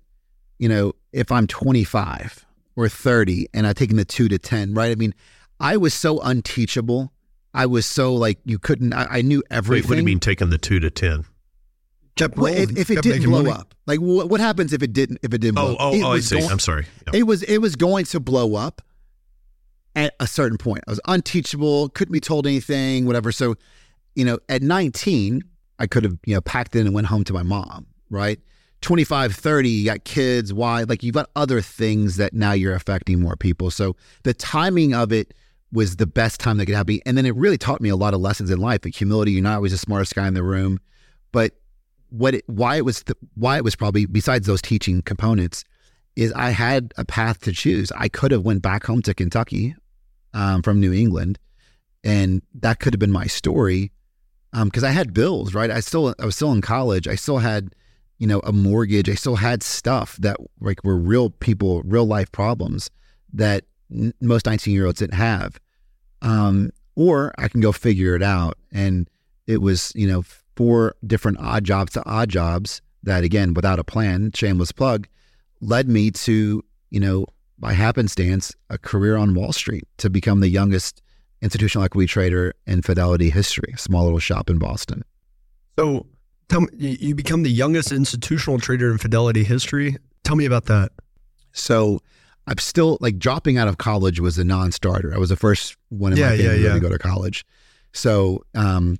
You 0.57 0.67
know, 0.67 0.93
if 1.13 1.31
I'm 1.31 1.47
25 1.47 2.45
or 2.79 2.89
30 2.89 3.47
and 3.53 3.67
I've 3.67 3.75
taken 3.75 3.97
the 3.97 4.05
two 4.05 4.27
to 4.29 4.39
10, 4.39 4.73
right? 4.73 4.91
I 4.91 4.95
mean, 4.95 5.13
I 5.59 5.77
was 5.77 5.93
so 5.93 6.19
unteachable. 6.21 7.11
I 7.53 7.65
was 7.65 7.85
so 7.85 8.13
like, 8.13 8.39
you 8.45 8.59
couldn't, 8.59 8.93
I, 8.93 9.05
I 9.09 9.21
knew 9.21 9.39
Wait, 9.39 9.45
everything. 9.57 9.89
what 9.89 9.95
do 9.95 9.99
you 10.01 10.05
mean 10.05 10.19
taking 10.19 10.49
the 10.49 10.57
two 10.57 10.79
to 10.79 10.89
10? 10.89 11.25
kept 12.15 12.37
Well, 12.37 12.53
if, 12.53 12.77
if 12.77 12.89
it 12.89 13.01
didn't 13.01 13.23
blow 13.29 13.43
money? 13.43 13.51
up, 13.51 13.73
like 13.87 13.99
what, 13.99 14.29
what 14.29 14.39
happens 14.41 14.73
if 14.73 14.83
it 14.83 14.91
didn't, 14.93 15.19
if 15.23 15.33
it 15.33 15.39
didn't 15.39 15.57
oh, 15.57 15.75
blow 15.75 15.77
Oh, 15.79 15.87
up? 15.89 15.93
oh, 15.93 15.95
It 15.95 16.03
oh 16.03 16.11
I 16.13 16.19
see. 16.19 16.37
going- 16.39 16.51
I'm 16.51 16.59
sorry. 16.59 16.85
Yeah. 17.07 17.19
It 17.19 17.23
was, 17.23 17.43
it 17.43 17.59
was 17.59 17.75
going 17.75 18.05
to 18.05 18.19
blow 18.19 18.55
up 18.55 18.81
at 19.95 20.15
a 20.19 20.27
certain 20.27 20.57
point. 20.57 20.83
I 20.87 20.91
was 20.91 20.99
unteachable, 21.07 21.89
couldn't 21.89 22.11
be 22.13 22.19
told 22.19 22.45
anything, 22.47 23.05
whatever. 23.05 23.31
So, 23.31 23.55
you 24.15 24.25
know, 24.25 24.37
at 24.49 24.61
19, 24.61 25.43
I 25.79 25.87
could 25.87 26.03
have, 26.03 26.17
you 26.25 26.33
know, 26.35 26.41
packed 26.41 26.75
in 26.75 26.85
and 26.85 26.93
went 26.93 27.07
home 27.07 27.23
to 27.25 27.33
my 27.33 27.43
mom, 27.43 27.87
right? 28.09 28.39
25, 28.81 29.35
30, 29.35 29.69
you 29.69 29.85
got 29.85 30.03
kids, 30.05 30.53
why? 30.53 30.83
Like 30.83 31.03
you've 31.03 31.15
got 31.15 31.29
other 31.35 31.61
things 31.61 32.17
that 32.17 32.33
now 32.33 32.53
you're 32.53 32.75
affecting 32.75 33.19
more 33.19 33.35
people. 33.35 33.71
So 33.71 33.95
the 34.23 34.33
timing 34.33 34.93
of 34.93 35.11
it 35.11 35.33
was 35.71 35.97
the 35.97 36.07
best 36.07 36.39
time 36.39 36.57
that 36.57 36.65
could 36.65 36.75
happen. 36.75 36.99
And 37.05 37.17
then 37.17 37.25
it 37.25 37.35
really 37.35 37.57
taught 37.57 37.81
me 37.81 37.89
a 37.89 37.95
lot 37.95 38.13
of 38.13 38.21
lessons 38.21 38.49
in 38.49 38.59
life. 38.59 38.81
Like 38.83 38.95
humility, 38.95 39.31
you're 39.31 39.43
not 39.43 39.55
always 39.55 39.71
the 39.71 39.77
smartest 39.77 40.15
guy 40.15 40.27
in 40.27 40.33
the 40.33 40.43
room. 40.43 40.79
But 41.31 41.53
what 42.09 42.35
it, 42.35 42.43
why 42.47 42.77
it 42.77 42.85
was 42.85 43.03
the, 43.03 43.15
why 43.35 43.57
it 43.57 43.63
was 43.63 43.75
probably 43.75 44.05
besides 44.05 44.47
those 44.47 44.61
teaching 44.61 45.01
components 45.01 45.63
is 46.15 46.33
I 46.33 46.49
had 46.49 46.93
a 46.97 47.05
path 47.05 47.41
to 47.41 47.51
choose. 47.51 47.91
I 47.95 48.09
could 48.09 48.31
have 48.31 48.43
went 48.43 48.61
back 48.61 48.85
home 48.85 49.01
to 49.03 49.13
Kentucky 49.13 49.75
um, 50.33 50.61
from 50.61 50.79
New 50.79 50.91
England, 50.91 51.37
and 52.03 52.41
that 52.55 52.79
could 52.79 52.93
have 52.93 52.99
been 52.99 53.11
my 53.11 53.25
story 53.25 53.91
because 54.51 54.83
um, 54.83 54.89
I 54.89 54.91
had 54.91 55.13
bills. 55.13 55.53
Right, 55.53 55.69
I 55.69 55.79
still 55.81 56.15
I 56.19 56.25
was 56.25 56.35
still 56.35 56.51
in 56.51 56.61
college. 56.61 57.07
I 57.07 57.15
still 57.15 57.37
had 57.37 57.75
you 58.19 58.27
know 58.27 58.39
a 58.43 58.53
mortgage. 58.53 59.09
I 59.09 59.15
still 59.15 59.37
had 59.37 59.63
stuff 59.63 60.15
that 60.17 60.37
like 60.61 60.83
were 60.83 60.97
real 60.97 61.31
people, 61.31 61.81
real 61.83 62.05
life 62.05 62.31
problems 62.31 62.89
that 63.33 63.65
n- 63.91 64.13
most 64.21 64.45
nineteen 64.45 64.73
year 64.73 64.85
olds 64.85 64.99
didn't 64.99 65.15
have. 65.15 65.59
Um, 66.21 66.71
or 66.95 67.33
I 67.37 67.47
can 67.47 67.61
go 67.61 67.71
figure 67.71 68.15
it 68.15 68.21
out, 68.21 68.57
and 68.71 69.09
it 69.47 69.61
was 69.61 69.91
you 69.95 70.07
know 70.07 70.23
four 70.55 70.93
different 71.07 71.39
odd 71.39 71.63
jobs 71.63 71.93
to 71.93 72.05
odd 72.05 72.29
jobs 72.29 72.81
that 73.03 73.23
again 73.23 73.53
without 73.53 73.79
a 73.79 73.83
plan 73.83 74.31
shameless 74.33 74.73
plug 74.73 75.07
led 75.61 75.87
me 75.87 76.11
to 76.11 76.63
you 76.89 76.99
know 76.99 77.25
by 77.57 77.73
happenstance 77.73 78.53
a 78.69 78.77
career 78.77 79.15
on 79.15 79.33
wall 79.33 79.53
street 79.53 79.87
to 79.97 80.09
become 80.09 80.41
the 80.41 80.49
youngest 80.49 81.01
institutional 81.41 81.85
equity 81.85 82.07
trader 82.07 82.53
in 82.67 82.81
fidelity 82.81 83.29
history 83.29 83.73
small 83.77 84.03
little 84.03 84.19
shop 84.19 84.49
in 84.49 84.59
boston 84.59 85.01
so 85.77 86.05
tell 86.49 86.61
me 86.61 86.67
you 86.99 87.15
become 87.15 87.43
the 87.43 87.51
youngest 87.51 87.91
institutional 87.91 88.59
trader 88.59 88.91
in 88.91 88.97
fidelity 88.97 89.43
history 89.43 89.95
tell 90.23 90.35
me 90.35 90.45
about 90.45 90.65
that 90.65 90.91
so 91.53 91.99
i'm 92.47 92.57
still 92.57 92.97
like 93.01 93.17
dropping 93.17 93.57
out 93.57 93.67
of 93.67 93.77
college 93.77 94.19
was 94.19 94.37
a 94.37 94.43
non-starter 94.43 95.13
i 95.13 95.17
was 95.17 95.29
the 95.29 95.35
first 95.37 95.77
one 95.89 96.11
in 96.11 96.17
Yeah, 96.17 96.29
my 96.31 96.37
family 96.37 96.61
yeah, 96.61 96.67
yeah. 96.67 96.73
to 96.73 96.79
go 96.79 96.89
to 96.89 96.99
college 96.99 97.45
so 97.93 98.43
um 98.55 98.97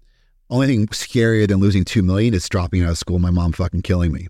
only 0.49 0.67
thing 0.67 0.87
scarier 0.87 1.47
than 1.47 1.59
losing 1.59 1.83
two 1.85 2.01
million 2.01 2.33
is 2.33 2.49
dropping 2.49 2.81
out 2.81 2.89
of 2.89 2.97
school. 2.97 3.19
My 3.19 3.29
mom 3.29 3.51
fucking 3.51 3.83
killing 3.83 4.11
me. 4.11 4.29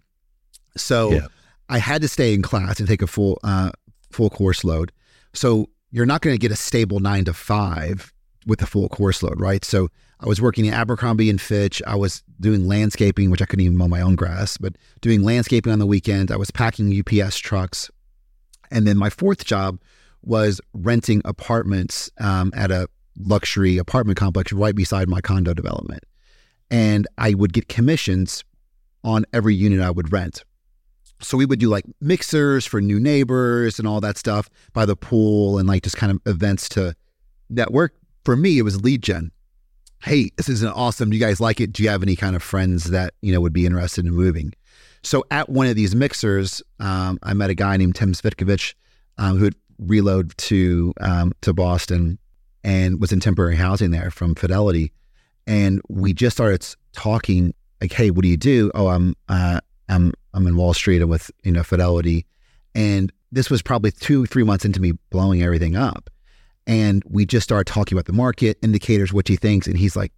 So. 0.75 1.21
I 1.69 1.77
had 1.77 2.01
to 2.01 2.07
stay 2.07 2.33
in 2.33 2.41
class 2.41 2.79
and 2.79 2.89
take 2.89 3.03
a 3.03 3.07
full 3.07 3.37
uh, 3.43 3.69
full 4.11 4.31
course 4.31 4.63
load. 4.63 4.91
So 5.33 5.69
you're 5.91 6.07
not 6.07 6.21
going 6.21 6.33
to 6.33 6.39
get 6.39 6.51
a 6.51 6.55
stable 6.55 6.99
nine 6.99 7.25
to 7.25 7.33
five 7.33 8.11
with 8.47 8.61
a 8.63 8.65
full 8.65 8.89
course 8.89 9.21
load, 9.21 9.39
right? 9.39 9.63
So 9.63 9.89
I 10.19 10.27
was 10.27 10.41
working 10.41 10.67
at 10.67 10.73
Abercrombie 10.73 11.29
and 11.29 11.39
Fitch. 11.39 11.81
I 11.87 11.95
was 11.95 12.23
doing 12.39 12.67
landscaping, 12.67 13.31
which 13.31 13.41
I 13.41 13.45
couldn't 13.45 13.63
even 13.63 13.77
mow 13.77 13.87
my 13.87 14.01
own 14.01 14.15
grass, 14.15 14.57
but 14.57 14.75
doing 15.01 15.23
landscaping 15.23 15.71
on 15.71 15.79
the 15.79 15.85
weekend. 15.85 16.31
I 16.31 16.35
was 16.35 16.51
packing 16.51 16.93
UPS 16.93 17.37
trucks, 17.37 17.89
and 18.69 18.85
then 18.85 18.97
my 18.97 19.09
fourth 19.09 19.45
job 19.45 19.79
was 20.21 20.59
renting 20.73 21.21
apartments 21.23 22.11
um, 22.19 22.51
at 22.53 22.71
a 22.71 22.89
luxury 23.17 23.77
apartment 23.77 24.17
complex 24.17 24.51
right 24.51 24.75
beside 24.75 25.07
my 25.09 25.21
condo 25.21 25.53
development 25.53 26.03
and 26.71 27.07
I 27.17 27.33
would 27.33 27.53
get 27.53 27.67
commissions 27.67 28.43
on 29.03 29.25
every 29.33 29.55
unit 29.55 29.81
I 29.81 29.91
would 29.91 30.11
rent. 30.11 30.43
So 31.21 31.37
we 31.37 31.45
would 31.45 31.59
do 31.59 31.69
like 31.69 31.85
mixers 31.99 32.65
for 32.65 32.81
new 32.81 32.99
neighbors 32.99 33.79
and 33.79 33.87
all 33.87 33.99
that 34.01 34.17
stuff 34.17 34.49
by 34.73 34.85
the 34.85 34.95
pool 34.95 35.57
and 35.57 35.67
like 35.67 35.83
just 35.83 35.97
kind 35.97 36.11
of 36.11 36.21
events 36.25 36.69
to 36.69 36.95
network. 37.49 37.95
For 38.23 38.35
me, 38.35 38.57
it 38.57 38.61
was 38.61 38.81
lead 38.81 39.01
gen. 39.01 39.31
Hey, 40.01 40.31
this 40.37 40.49
is 40.49 40.63
an 40.63 40.69
awesome. 40.69 41.09
Do 41.09 41.17
you 41.17 41.23
guys 41.23 41.39
like 41.39 41.59
it? 41.59 41.73
Do 41.73 41.83
you 41.83 41.89
have 41.89 42.03
any 42.03 42.15
kind 42.15 42.35
of 42.35 42.43
friends 42.43 42.85
that 42.85 43.13
you 43.21 43.33
know 43.33 43.41
would 43.41 43.53
be 43.53 43.65
interested 43.65 44.05
in 44.05 44.11
moving? 44.11 44.53
So 45.03 45.25
at 45.31 45.49
one 45.49 45.67
of 45.67 45.75
these 45.75 45.95
mixers, 45.95 46.61
um, 46.79 47.19
I 47.23 47.33
met 47.33 47.49
a 47.49 47.55
guy 47.55 47.77
named 47.77 47.95
Tim 47.95 48.13
Svitkovich 48.13 48.73
um, 49.17 49.37
who 49.37 49.45
had 49.45 49.55
reload 49.77 50.37
to 50.37 50.93
um, 51.01 51.33
to 51.41 51.53
Boston 51.53 52.17
and 52.63 52.99
was 52.99 53.11
in 53.11 53.19
temporary 53.19 53.55
housing 53.55 53.91
there 53.91 54.11
from 54.11 54.35
Fidelity 54.35 54.91
and 55.49 55.81
we 55.89 56.13
just 56.13 56.37
started 56.37 56.65
talking 56.93 57.53
like 57.81 57.91
hey 57.91 58.11
what 58.11 58.21
do 58.21 58.29
you 58.29 58.37
do 58.37 58.71
oh 58.75 58.87
i'm 58.87 59.15
uh, 59.27 59.59
i'm 59.89 60.13
i'm 60.33 60.47
in 60.47 60.55
wall 60.55 60.73
street 60.73 61.01
and 61.01 61.09
with 61.09 61.29
you 61.43 61.51
know 61.51 61.63
fidelity 61.63 62.25
and 62.75 63.11
this 63.31 63.49
was 63.49 63.61
probably 63.61 63.91
two 63.91 64.25
three 64.27 64.43
months 64.43 64.63
into 64.63 64.79
me 64.79 64.93
blowing 65.09 65.41
everything 65.41 65.75
up 65.75 66.09
and 66.69 67.01
we 67.09 67.25
just 67.25 67.43
started 67.43 67.65
talking 67.65 67.97
about 67.97 68.05
the 68.05 68.13
market 68.13 68.57
indicators 68.61 69.11
what 69.11 69.27
he 69.27 69.35
thinks 69.35 69.65
and 69.67 69.77
he's 69.77 69.95
like 69.95 70.13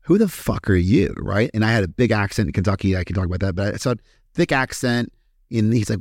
who 0.00 0.18
the 0.18 0.28
fuck 0.28 0.68
are 0.68 0.74
you? 0.74 1.14
Right? 1.16 1.50
And 1.54 1.64
i 1.64 1.72
had 1.72 1.82
a 1.82 1.88
big 1.88 2.12
accent 2.12 2.48
in 2.48 2.52
kentucky. 2.52 2.96
I 2.96 3.02
can 3.02 3.16
talk 3.16 3.24
about 3.24 3.40
that 3.40 3.56
but 3.56 3.74
i 3.74 3.76
saw 3.78 3.94
thick 4.34 4.52
accent 4.52 5.12
and 5.50 5.72
he's 5.72 5.90
like 5.90 6.00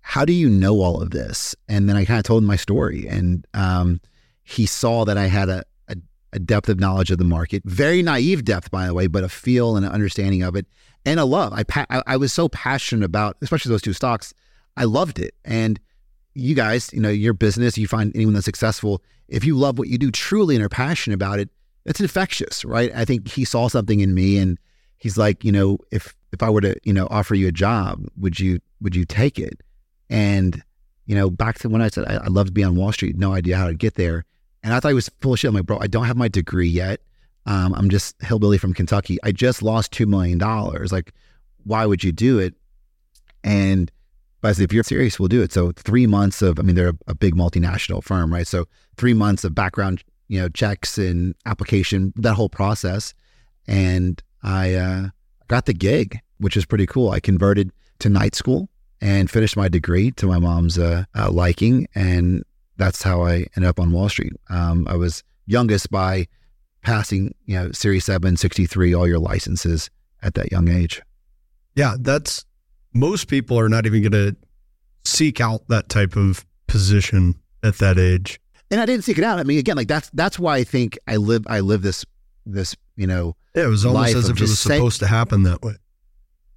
how 0.00 0.24
do 0.24 0.32
you 0.32 0.48
know 0.48 0.80
all 0.80 1.02
of 1.02 1.10
this? 1.10 1.54
And 1.68 1.88
then 1.88 1.96
i 1.96 2.04
kind 2.04 2.18
of 2.18 2.24
told 2.24 2.42
him 2.42 2.46
my 2.48 2.56
story 2.56 3.06
and 3.06 3.46
um, 3.54 4.00
he 4.42 4.64
saw 4.66 5.04
that 5.04 5.18
i 5.18 5.26
had 5.26 5.50
a, 5.50 5.62
a 5.88 5.96
a 6.32 6.38
depth 6.38 6.68
of 6.68 6.80
knowledge 6.80 7.10
of 7.10 7.18
the 7.18 7.24
market, 7.24 7.62
very 7.64 8.02
naive 8.02 8.44
depth, 8.44 8.70
by 8.70 8.86
the 8.86 8.94
way, 8.94 9.06
but 9.06 9.24
a 9.24 9.28
feel 9.28 9.76
and 9.76 9.86
an 9.86 9.92
understanding 9.92 10.42
of 10.42 10.54
it, 10.56 10.66
and 11.04 11.20
a 11.20 11.24
love. 11.24 11.52
I 11.52 11.62
pa- 11.62 11.86
I, 11.88 12.02
I 12.06 12.16
was 12.16 12.32
so 12.32 12.48
passionate 12.48 13.04
about, 13.04 13.36
especially 13.42 13.70
those 13.70 13.82
two 13.82 13.92
stocks. 13.92 14.34
I 14.76 14.84
loved 14.84 15.18
it, 15.18 15.34
and 15.44 15.80
you 16.36 16.54
guys, 16.54 16.90
you 16.92 17.00
know, 17.00 17.08
your 17.08 17.32
business, 17.32 17.78
you 17.78 17.88
find 17.88 18.14
anyone 18.14 18.34
that's 18.34 18.44
successful. 18.44 19.02
If 19.28 19.44
you 19.44 19.56
love 19.56 19.78
what 19.78 19.88
you 19.88 19.98
do 19.98 20.10
truly 20.10 20.54
and 20.54 20.64
are 20.64 20.68
passionate 20.68 21.14
about 21.14 21.38
it, 21.38 21.48
it's 21.84 22.00
infectious, 22.00 22.64
right? 22.64 22.92
I 22.94 23.04
think 23.04 23.28
he 23.28 23.44
saw 23.44 23.68
something 23.68 24.00
in 24.00 24.12
me, 24.14 24.38
and 24.38 24.58
he's 24.98 25.16
like, 25.16 25.44
you 25.44 25.52
know, 25.52 25.78
if 25.90 26.14
if 26.32 26.42
I 26.42 26.50
were 26.50 26.60
to, 26.60 26.76
you 26.84 26.92
know, 26.92 27.06
offer 27.10 27.34
you 27.34 27.48
a 27.48 27.52
job, 27.52 28.04
would 28.18 28.38
you 28.38 28.60
would 28.80 28.94
you 28.94 29.04
take 29.04 29.38
it? 29.38 29.62
And 30.10 30.62
you 31.06 31.14
know, 31.14 31.30
back 31.30 31.58
to 31.60 31.68
when 31.68 31.80
I 31.80 31.88
said 31.88 32.04
I, 32.06 32.16
I 32.16 32.26
love 32.26 32.46
to 32.46 32.52
be 32.52 32.64
on 32.64 32.76
Wall 32.76 32.92
Street, 32.92 33.16
no 33.16 33.32
idea 33.32 33.56
how 33.56 33.68
to 33.68 33.74
get 33.74 33.94
there. 33.94 34.24
And 34.62 34.74
I 34.74 34.80
thought 34.80 34.88
he 34.88 34.94
was 34.94 35.08
full 35.20 35.32
of 35.32 35.38
shit. 35.38 35.48
I'm 35.48 35.54
like, 35.54 35.66
bro, 35.66 35.78
I 35.78 35.86
don't 35.86 36.06
have 36.06 36.16
my 36.16 36.28
degree 36.28 36.68
yet. 36.68 37.00
Um, 37.46 37.72
I'm 37.74 37.88
just 37.88 38.20
hillbilly 38.20 38.58
from 38.58 38.74
Kentucky. 38.74 39.18
I 39.22 39.30
just 39.30 39.62
lost 39.62 39.92
$2 39.92 40.06
million. 40.08 40.38
Like, 40.90 41.12
why 41.62 41.86
would 41.86 42.02
you 42.02 42.10
do 42.10 42.40
it? 42.40 42.54
And, 43.44 43.92
but 44.40 44.48
I 44.48 44.52
said, 44.52 44.64
if 44.64 44.72
you're 44.72 44.84
serious, 44.84 45.18
we'll 45.18 45.28
do 45.28 45.42
it. 45.42 45.52
So 45.52 45.72
three 45.72 46.06
months 46.06 46.42
of, 46.42 46.58
I 46.58 46.62
mean, 46.62 46.76
they're 46.76 46.90
a, 46.90 46.98
a 47.08 47.14
big 47.14 47.34
multinational 47.34 48.02
firm, 48.02 48.32
right? 48.32 48.46
So 48.46 48.66
three 48.96 49.14
months 49.14 49.44
of 49.44 49.54
background, 49.54 50.04
you 50.28 50.40
know, 50.40 50.48
checks 50.48 50.98
and 50.98 51.34
application, 51.46 52.12
that 52.16 52.34
whole 52.34 52.48
process. 52.48 53.14
And 53.66 54.22
I 54.42 54.74
uh, 54.74 55.08
got 55.48 55.66
the 55.66 55.74
gig, 55.74 56.20
which 56.38 56.56
is 56.56 56.66
pretty 56.66 56.86
cool. 56.86 57.10
I 57.10 57.20
converted 57.20 57.72
to 58.00 58.08
night 58.08 58.34
school 58.34 58.68
and 59.00 59.30
finished 59.30 59.56
my 59.56 59.68
degree 59.68 60.10
to 60.12 60.26
my 60.26 60.38
mom's 60.38 60.78
uh, 60.78 61.04
uh, 61.16 61.30
liking. 61.30 61.88
And 61.94 62.44
that's 62.76 63.02
how 63.02 63.22
I 63.22 63.46
ended 63.56 63.64
up 63.64 63.80
on 63.80 63.92
Wall 63.92 64.08
Street. 64.08 64.32
Um, 64.50 64.86
I 64.88 64.96
was 64.96 65.22
youngest 65.46 65.90
by 65.90 66.26
passing, 66.82 67.34
you 67.46 67.56
know, 67.56 67.72
Series 67.72 68.04
7, 68.04 68.36
63, 68.36 68.94
all 68.94 69.08
your 69.08 69.18
licenses 69.18 69.90
at 70.22 70.34
that 70.34 70.52
young 70.52 70.68
age. 70.68 71.02
Yeah, 71.74 71.96
that's 71.98 72.44
most 72.98 73.28
people 73.28 73.58
are 73.58 73.68
not 73.68 73.86
even 73.86 74.02
going 74.02 74.12
to 74.12 74.36
seek 75.04 75.40
out 75.40 75.68
that 75.68 75.88
type 75.88 76.16
of 76.16 76.44
position 76.66 77.34
at 77.62 77.78
that 77.78 77.98
age. 77.98 78.40
And 78.70 78.80
I 78.80 78.86
didn't 78.86 79.04
seek 79.04 79.18
it 79.18 79.24
out. 79.24 79.38
I 79.38 79.44
mean, 79.44 79.58
again, 79.58 79.76
like 79.76 79.88
that's 79.88 80.10
that's 80.10 80.38
why 80.38 80.56
I 80.56 80.64
think 80.64 80.98
I 81.06 81.16
live 81.16 81.44
I 81.46 81.60
live 81.60 81.82
this 81.82 82.04
this 82.44 82.74
you 82.96 83.06
know 83.06 83.36
Yeah, 83.54 83.64
it 83.64 83.68
was 83.68 83.84
almost 83.86 84.14
as 84.14 84.28
if 84.28 84.36
it 84.36 84.40
was 84.40 84.58
say- 84.58 84.76
supposed 84.76 84.98
to 85.00 85.06
happen 85.06 85.44
that 85.44 85.62
way. 85.62 85.74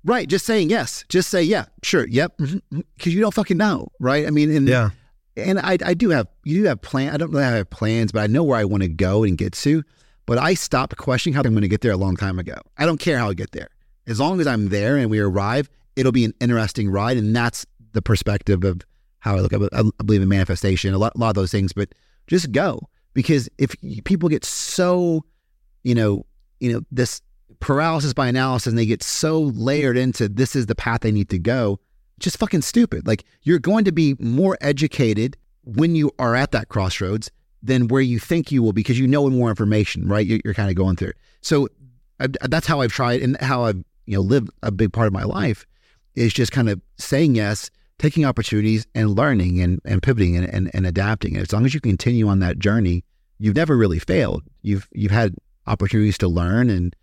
right. 0.03 0.27
Just 0.27 0.45
saying 0.45 0.69
yes. 0.71 1.05
Just 1.09 1.29
say 1.29 1.43
yeah, 1.43 1.65
sure, 1.83 2.07
yep, 2.07 2.35
mm-hmm, 2.37 2.55
mm-hmm, 2.57 2.79
because 2.97 3.13
you 3.13 3.21
don't 3.21 3.33
fucking 3.33 3.57
know, 3.57 3.89
right? 3.99 4.25
I 4.25 4.31
mean, 4.31 4.49
and 4.55 4.67
Yeah. 4.67 4.89
and 5.37 5.59
I, 5.59 5.77
I 5.85 5.93
do 5.93 6.09
have 6.09 6.27
you 6.43 6.61
do 6.63 6.67
have 6.67 6.81
plan. 6.81 7.13
I 7.13 7.17
don't 7.17 7.29
really 7.31 7.43
have 7.43 7.69
plans, 7.69 8.11
but 8.11 8.21
I 8.21 8.27
know 8.27 8.43
where 8.43 8.57
I 8.57 8.65
want 8.65 8.81
to 8.83 8.89
go 8.89 9.23
and 9.23 9.37
get 9.37 9.53
to. 9.53 9.83
But 10.25 10.37
I 10.39 10.53
stopped 10.55 10.95
questioning 10.97 11.33
how 11.35 11.41
I'm 11.43 11.51
going 11.51 11.61
to 11.61 11.67
get 11.67 11.81
there 11.81 11.91
a 11.91 11.97
long 11.97 12.15
time 12.15 12.37
ago. 12.39 12.55
I 12.77 12.85
don't 12.87 12.99
care 12.99 13.17
how 13.19 13.29
I 13.29 13.33
get 13.35 13.51
there, 13.51 13.69
as 14.07 14.19
long 14.19 14.39
as 14.41 14.47
I'm 14.47 14.69
there 14.69 14.97
and 14.97 15.09
we 15.11 15.19
arrive. 15.19 15.69
It'll 15.95 16.11
be 16.11 16.25
an 16.25 16.33
interesting 16.39 16.89
ride, 16.89 17.17
and 17.17 17.35
that's 17.35 17.65
the 17.93 18.01
perspective 18.01 18.63
of 18.63 18.81
how 19.19 19.35
I 19.35 19.39
look 19.39 19.53
at 19.53 19.61
it. 19.61 19.69
I 19.73 19.83
believe 20.03 20.21
in 20.21 20.29
manifestation, 20.29 20.93
a 20.93 20.97
lot, 20.97 21.13
a 21.15 21.17
lot 21.17 21.29
of 21.29 21.35
those 21.35 21.51
things. 21.51 21.73
But 21.73 21.93
just 22.27 22.51
go 22.51 22.89
because 23.13 23.49
if 23.57 23.75
people 24.03 24.29
get 24.29 24.45
so, 24.45 25.25
you 25.83 25.95
know, 25.95 26.25
you 26.59 26.71
know 26.71 26.81
this 26.91 27.21
paralysis 27.59 28.13
by 28.13 28.27
analysis, 28.27 28.67
and 28.67 28.77
they 28.77 28.85
get 28.85 29.03
so 29.03 29.41
layered 29.41 29.97
into 29.97 30.29
this 30.29 30.55
is 30.55 30.67
the 30.67 30.75
path 30.75 31.01
they 31.01 31.11
need 31.11 31.29
to 31.29 31.39
go, 31.39 31.79
just 32.19 32.37
fucking 32.37 32.61
stupid. 32.61 33.07
Like 33.07 33.25
you're 33.43 33.59
going 33.59 33.85
to 33.85 33.91
be 33.91 34.15
more 34.19 34.57
educated 34.61 35.37
when 35.63 35.95
you 35.95 36.11
are 36.19 36.35
at 36.35 36.51
that 36.51 36.69
crossroads 36.69 37.29
than 37.61 37.87
where 37.87 38.01
you 38.01 38.19
think 38.19 38.51
you 38.51 38.63
will 38.63 38.73
because 38.73 38.97
you 38.97 39.07
know 39.07 39.29
more 39.29 39.49
information, 39.49 40.07
right? 40.07 40.25
You're, 40.25 40.39
you're 40.45 40.53
kind 40.53 40.69
of 40.69 40.75
going 40.75 40.95
through. 40.95 41.11
So 41.41 41.67
I, 42.19 42.27
that's 42.27 42.67
how 42.67 42.81
I've 42.81 42.91
tried 42.91 43.21
and 43.21 43.37
how 43.41 43.63
I've 43.63 43.83
you 44.05 44.15
know 44.15 44.21
lived 44.21 44.49
a 44.63 44.71
big 44.71 44.93
part 44.93 45.07
of 45.07 45.13
my 45.13 45.23
life 45.23 45.65
is 46.19 46.33
just 46.33 46.51
kind 46.51 46.69
of 46.69 46.81
saying 46.97 47.35
yes, 47.35 47.69
taking 47.97 48.25
opportunities 48.25 48.85
and 48.93 49.15
learning 49.15 49.61
and, 49.61 49.79
and 49.85 50.03
pivoting 50.03 50.35
and, 50.35 50.53
and, 50.53 50.69
and 50.73 50.85
adapting. 50.85 51.35
And 51.35 51.41
as 51.41 51.53
long 51.53 51.65
as 51.65 51.73
you 51.73 51.79
continue 51.79 52.27
on 52.27 52.39
that 52.39 52.59
journey, 52.59 53.03
you've 53.39 53.55
never 53.55 53.77
really 53.77 53.99
failed. 53.99 54.43
You've 54.61 54.87
you've 54.91 55.11
had 55.11 55.35
opportunities 55.65 56.17
to 56.19 56.27
learn 56.27 56.69
and 56.69 56.95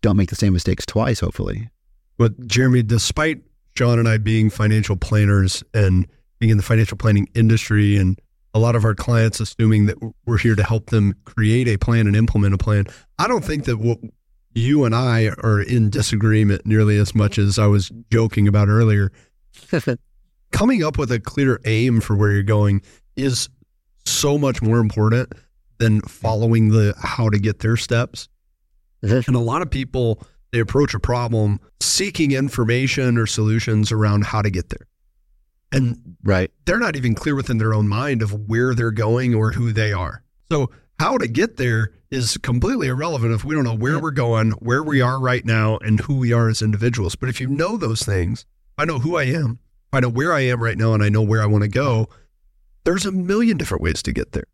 don't 0.00 0.16
make 0.16 0.30
the 0.30 0.36
same 0.36 0.52
mistakes 0.54 0.86
twice. 0.86 1.20
Hopefully. 1.20 1.68
But 2.16 2.46
Jeremy, 2.46 2.82
despite 2.82 3.42
Shawn 3.76 3.98
and 3.98 4.08
I 4.08 4.18
being 4.18 4.50
financial 4.50 4.96
planners 4.96 5.62
and 5.74 6.06
being 6.38 6.50
in 6.50 6.56
the 6.56 6.62
financial 6.62 6.96
planning 6.96 7.28
industry 7.34 7.96
and 7.96 8.20
a 8.54 8.58
lot 8.58 8.76
of 8.76 8.84
our 8.84 8.94
clients 8.94 9.40
assuming 9.40 9.86
that 9.86 9.96
we're 10.26 10.38
here 10.38 10.54
to 10.54 10.62
help 10.62 10.90
them 10.90 11.14
create 11.24 11.68
a 11.68 11.78
plan 11.78 12.06
and 12.06 12.14
implement 12.14 12.54
a 12.54 12.58
plan. 12.58 12.86
I 13.18 13.26
don't 13.28 13.44
think 13.44 13.64
that 13.64 13.78
what 13.78 13.98
you 14.54 14.84
and 14.84 14.94
I 14.94 15.28
are 15.28 15.60
in 15.60 15.90
disagreement 15.90 16.66
nearly 16.66 16.98
as 16.98 17.14
much 17.14 17.38
as 17.38 17.58
I 17.58 17.66
was 17.66 17.90
joking 18.10 18.48
about 18.48 18.68
earlier. 18.68 19.12
Coming 20.52 20.84
up 20.84 20.98
with 20.98 21.10
a 21.10 21.20
clear 21.20 21.60
aim 21.64 22.00
for 22.00 22.14
where 22.14 22.30
you're 22.30 22.42
going 22.42 22.82
is 23.16 23.48
so 24.04 24.36
much 24.36 24.60
more 24.60 24.78
important 24.78 25.32
than 25.78 26.00
following 26.02 26.68
the 26.68 26.94
how 27.00 27.28
to 27.28 27.38
get 27.38 27.60
there 27.60 27.76
steps. 27.76 28.28
And 29.02 29.34
a 29.34 29.40
lot 29.40 29.62
of 29.62 29.70
people 29.70 30.22
they 30.52 30.60
approach 30.60 30.94
a 30.94 31.00
problem 31.00 31.58
seeking 31.80 32.32
information 32.32 33.18
or 33.18 33.26
solutions 33.26 33.90
around 33.90 34.24
how 34.24 34.42
to 34.42 34.50
get 34.50 34.68
there. 34.68 34.86
And 35.72 36.16
right. 36.22 36.50
they're 36.66 36.78
not 36.78 36.96
even 36.96 37.14
clear 37.14 37.34
within 37.34 37.56
their 37.58 37.72
own 37.72 37.88
mind 37.88 38.20
of 38.22 38.48
where 38.48 38.74
they're 38.74 38.90
going 38.90 39.34
or 39.34 39.52
who 39.52 39.72
they 39.72 39.92
are. 39.92 40.22
So, 40.50 40.70
how 40.98 41.18
to 41.18 41.28
get 41.28 41.56
there 41.56 41.92
is 42.10 42.36
completely 42.38 42.88
irrelevant 42.88 43.32
if 43.32 43.44
we 43.44 43.54
don't 43.54 43.64
know 43.64 43.74
where 43.74 43.98
we're 43.98 44.10
going, 44.10 44.52
where 44.52 44.82
we 44.82 45.00
are 45.00 45.18
right 45.18 45.44
now, 45.44 45.78
and 45.78 46.00
who 46.00 46.16
we 46.16 46.32
are 46.32 46.48
as 46.48 46.62
individuals. 46.62 47.16
But 47.16 47.28
if 47.28 47.40
you 47.40 47.46
know 47.46 47.76
those 47.76 48.02
things, 48.02 48.44
I 48.76 48.84
know 48.84 48.98
who 48.98 49.16
I 49.16 49.24
am, 49.24 49.58
I 49.92 50.00
know 50.00 50.08
where 50.08 50.32
I 50.32 50.40
am 50.40 50.62
right 50.62 50.76
now, 50.76 50.94
and 50.94 51.02
I 51.02 51.08
know 51.08 51.22
where 51.22 51.42
I 51.42 51.46
want 51.46 51.62
to 51.62 51.68
go, 51.68 52.08
there's 52.84 53.06
a 53.06 53.12
million 53.12 53.56
different 53.56 53.82
ways 53.82 54.02
to 54.02 54.12
get 54.12 54.32
there. 54.32 54.46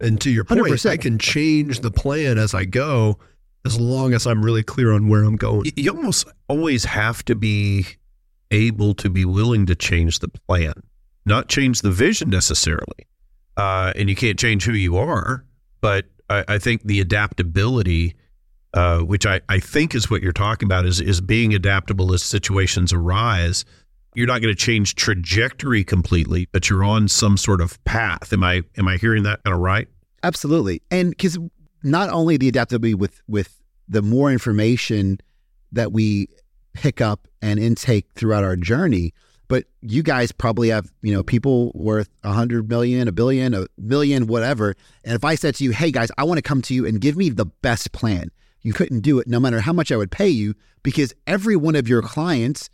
And 0.00 0.20
to 0.20 0.30
your 0.30 0.44
point, 0.44 0.62
100%. 0.62 0.90
I 0.90 0.96
can 0.96 1.18
change 1.18 1.80
the 1.80 1.90
plan 1.90 2.36
as 2.36 2.54
I 2.54 2.64
go 2.64 3.18
as 3.64 3.78
long 3.78 4.12
as 4.12 4.26
I'm 4.26 4.44
really 4.44 4.62
clear 4.62 4.92
on 4.92 5.08
where 5.08 5.22
I'm 5.22 5.36
going. 5.36 5.70
You 5.76 5.92
almost 5.92 6.26
always 6.48 6.84
have 6.84 7.24
to 7.26 7.34
be 7.34 7.86
able 8.50 8.94
to 8.94 9.08
be 9.08 9.24
willing 9.24 9.66
to 9.66 9.74
change 9.74 10.18
the 10.18 10.28
plan, 10.28 10.74
not 11.24 11.48
change 11.48 11.82
the 11.82 11.90
vision 11.90 12.30
necessarily. 12.30 13.06
Uh, 13.56 13.92
and 13.96 14.08
you 14.08 14.16
can't 14.16 14.38
change 14.38 14.64
who 14.64 14.72
you 14.72 14.96
are, 14.96 15.44
but 15.82 16.06
I, 16.30 16.44
I 16.48 16.58
think 16.58 16.84
the 16.84 17.00
adaptability, 17.00 18.14
uh, 18.72 19.00
which 19.00 19.26
I, 19.26 19.42
I 19.50 19.58
think 19.58 19.94
is 19.94 20.10
what 20.10 20.22
you're 20.22 20.32
talking 20.32 20.66
about, 20.66 20.86
is 20.86 21.00
is 21.00 21.20
being 21.20 21.54
adaptable 21.54 22.14
as 22.14 22.22
situations 22.22 22.94
arise. 22.94 23.66
You're 24.14 24.26
not 24.26 24.40
going 24.40 24.54
to 24.54 24.58
change 24.58 24.94
trajectory 24.94 25.84
completely, 25.84 26.48
but 26.52 26.70
you're 26.70 26.84
on 26.84 27.08
some 27.08 27.36
sort 27.36 27.60
of 27.60 27.82
path. 27.84 28.32
Am 28.32 28.42
I 28.42 28.62
am 28.78 28.88
I 28.88 28.96
hearing 28.96 29.24
that 29.24 29.44
kind 29.44 29.54
of 29.54 29.60
right? 29.60 29.88
Absolutely, 30.22 30.80
and 30.90 31.10
because 31.10 31.36
not 31.82 32.08
only 32.08 32.38
the 32.38 32.48
adaptability 32.48 32.94
with 32.94 33.20
with 33.28 33.60
the 33.88 34.00
more 34.00 34.32
information 34.32 35.18
that 35.72 35.92
we 35.92 36.28
pick 36.72 37.00
up 37.00 37.28
and 37.40 37.58
intake 37.58 38.06
throughout 38.14 38.44
our 38.44 38.56
journey. 38.56 39.12
But 39.52 39.64
you 39.82 40.02
guys 40.02 40.32
probably 40.32 40.70
have, 40.70 40.90
you 41.02 41.12
know, 41.12 41.22
people 41.22 41.72
worth 41.74 42.08
a 42.24 42.32
hundred 42.32 42.70
million, 42.70 43.06
a 43.06 43.12
billion, 43.12 43.52
a 43.52 43.66
million, 43.76 44.26
whatever. 44.26 44.74
And 45.04 45.14
if 45.14 45.26
I 45.26 45.34
said 45.34 45.56
to 45.56 45.64
you, 45.64 45.72
hey 45.72 45.90
guys, 45.90 46.10
I 46.16 46.24
want 46.24 46.38
to 46.38 46.42
come 46.42 46.62
to 46.62 46.74
you 46.74 46.86
and 46.86 47.02
give 47.02 47.18
me 47.18 47.28
the 47.28 47.44
best 47.44 47.92
plan, 47.92 48.30
you 48.62 48.72
couldn't 48.72 49.00
do 49.00 49.18
it 49.18 49.28
no 49.28 49.38
matter 49.38 49.60
how 49.60 49.74
much 49.74 49.92
I 49.92 49.98
would 49.98 50.10
pay 50.10 50.30
you 50.30 50.54
because 50.82 51.12
every 51.26 51.54
one 51.54 51.76
of 51.76 51.86
your 51.86 52.00
clients 52.00 52.70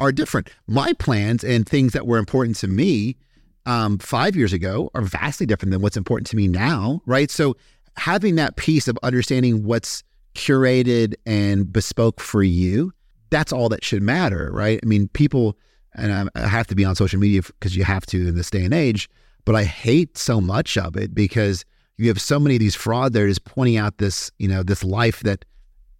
are 0.00 0.12
different. 0.12 0.48
My 0.66 0.94
plans 0.94 1.44
and 1.44 1.68
things 1.68 1.92
that 1.92 2.06
were 2.06 2.16
important 2.16 2.56
to 2.56 2.68
me 2.68 3.18
um, 3.66 3.98
five 3.98 4.34
years 4.34 4.54
ago 4.54 4.90
are 4.94 5.02
vastly 5.02 5.44
different 5.44 5.72
than 5.72 5.82
what's 5.82 5.98
important 5.98 6.26
to 6.28 6.36
me 6.36 6.48
now, 6.48 7.02
right? 7.04 7.30
So 7.30 7.54
having 7.98 8.36
that 8.36 8.56
piece 8.56 8.88
of 8.88 8.98
understanding 9.02 9.64
what's 9.64 10.02
curated 10.34 11.16
and 11.26 11.70
bespoke 11.70 12.18
for 12.18 12.42
you 12.42 12.94
that's 13.30 13.52
all 13.52 13.68
that 13.68 13.82
should 13.82 14.02
matter, 14.02 14.48
right? 14.52 14.78
I 14.80 14.86
mean, 14.86 15.08
people, 15.08 15.58
and 15.94 16.30
I 16.34 16.46
have 16.46 16.66
to 16.68 16.74
be 16.74 16.84
on 16.84 16.94
social 16.94 17.18
media 17.18 17.42
because 17.42 17.76
you 17.76 17.84
have 17.84 18.06
to 18.06 18.28
in 18.28 18.34
this 18.34 18.50
day 18.50 18.64
and 18.64 18.74
age, 18.74 19.08
but 19.44 19.54
I 19.54 19.64
hate 19.64 20.18
so 20.18 20.40
much 20.40 20.76
of 20.76 20.96
it 20.96 21.14
because 21.14 21.64
you 21.96 22.08
have 22.08 22.20
so 22.20 22.40
many 22.40 22.56
of 22.56 22.60
these 22.60 22.76
fraudsters 22.76 23.42
pointing 23.44 23.76
out 23.76 23.98
this, 23.98 24.30
you 24.38 24.48
know, 24.48 24.62
this 24.62 24.82
life 24.82 25.20
that 25.20 25.44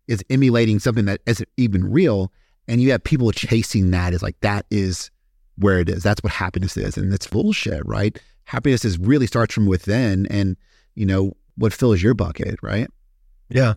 is 0.09 0.25
emulating 0.31 0.79
something 0.79 1.05
that 1.05 1.21
isn't 1.27 1.49
even 1.57 1.91
real. 1.91 2.33
And 2.67 2.81
you 2.81 2.91
have 2.91 3.05
people 3.05 3.31
chasing 3.33 3.91
that 3.93 4.13
as 4.13 4.23
like, 4.23 4.39
that 4.41 4.67
is 4.71 5.11
where 5.57 5.79
it 5.79 5.89
is. 5.89 6.03
That's 6.03 6.23
what 6.23 6.33
happiness 6.33 6.77
is. 6.77 6.97
And 6.97 7.13
it's 7.13 7.27
bullshit, 7.27 7.87
right? 7.87 8.19
Happiness 8.45 8.85
is 8.85 8.99
really 8.99 9.27
starts 9.27 9.55
from 9.55 9.67
within 9.67 10.27
and, 10.27 10.57
you 10.95 11.07
know, 11.07 11.33
what 11.57 11.73
fills 11.73 12.03
your 12.03 12.15
bucket, 12.15 12.59
right? 12.63 12.89
Yeah. 13.49 13.75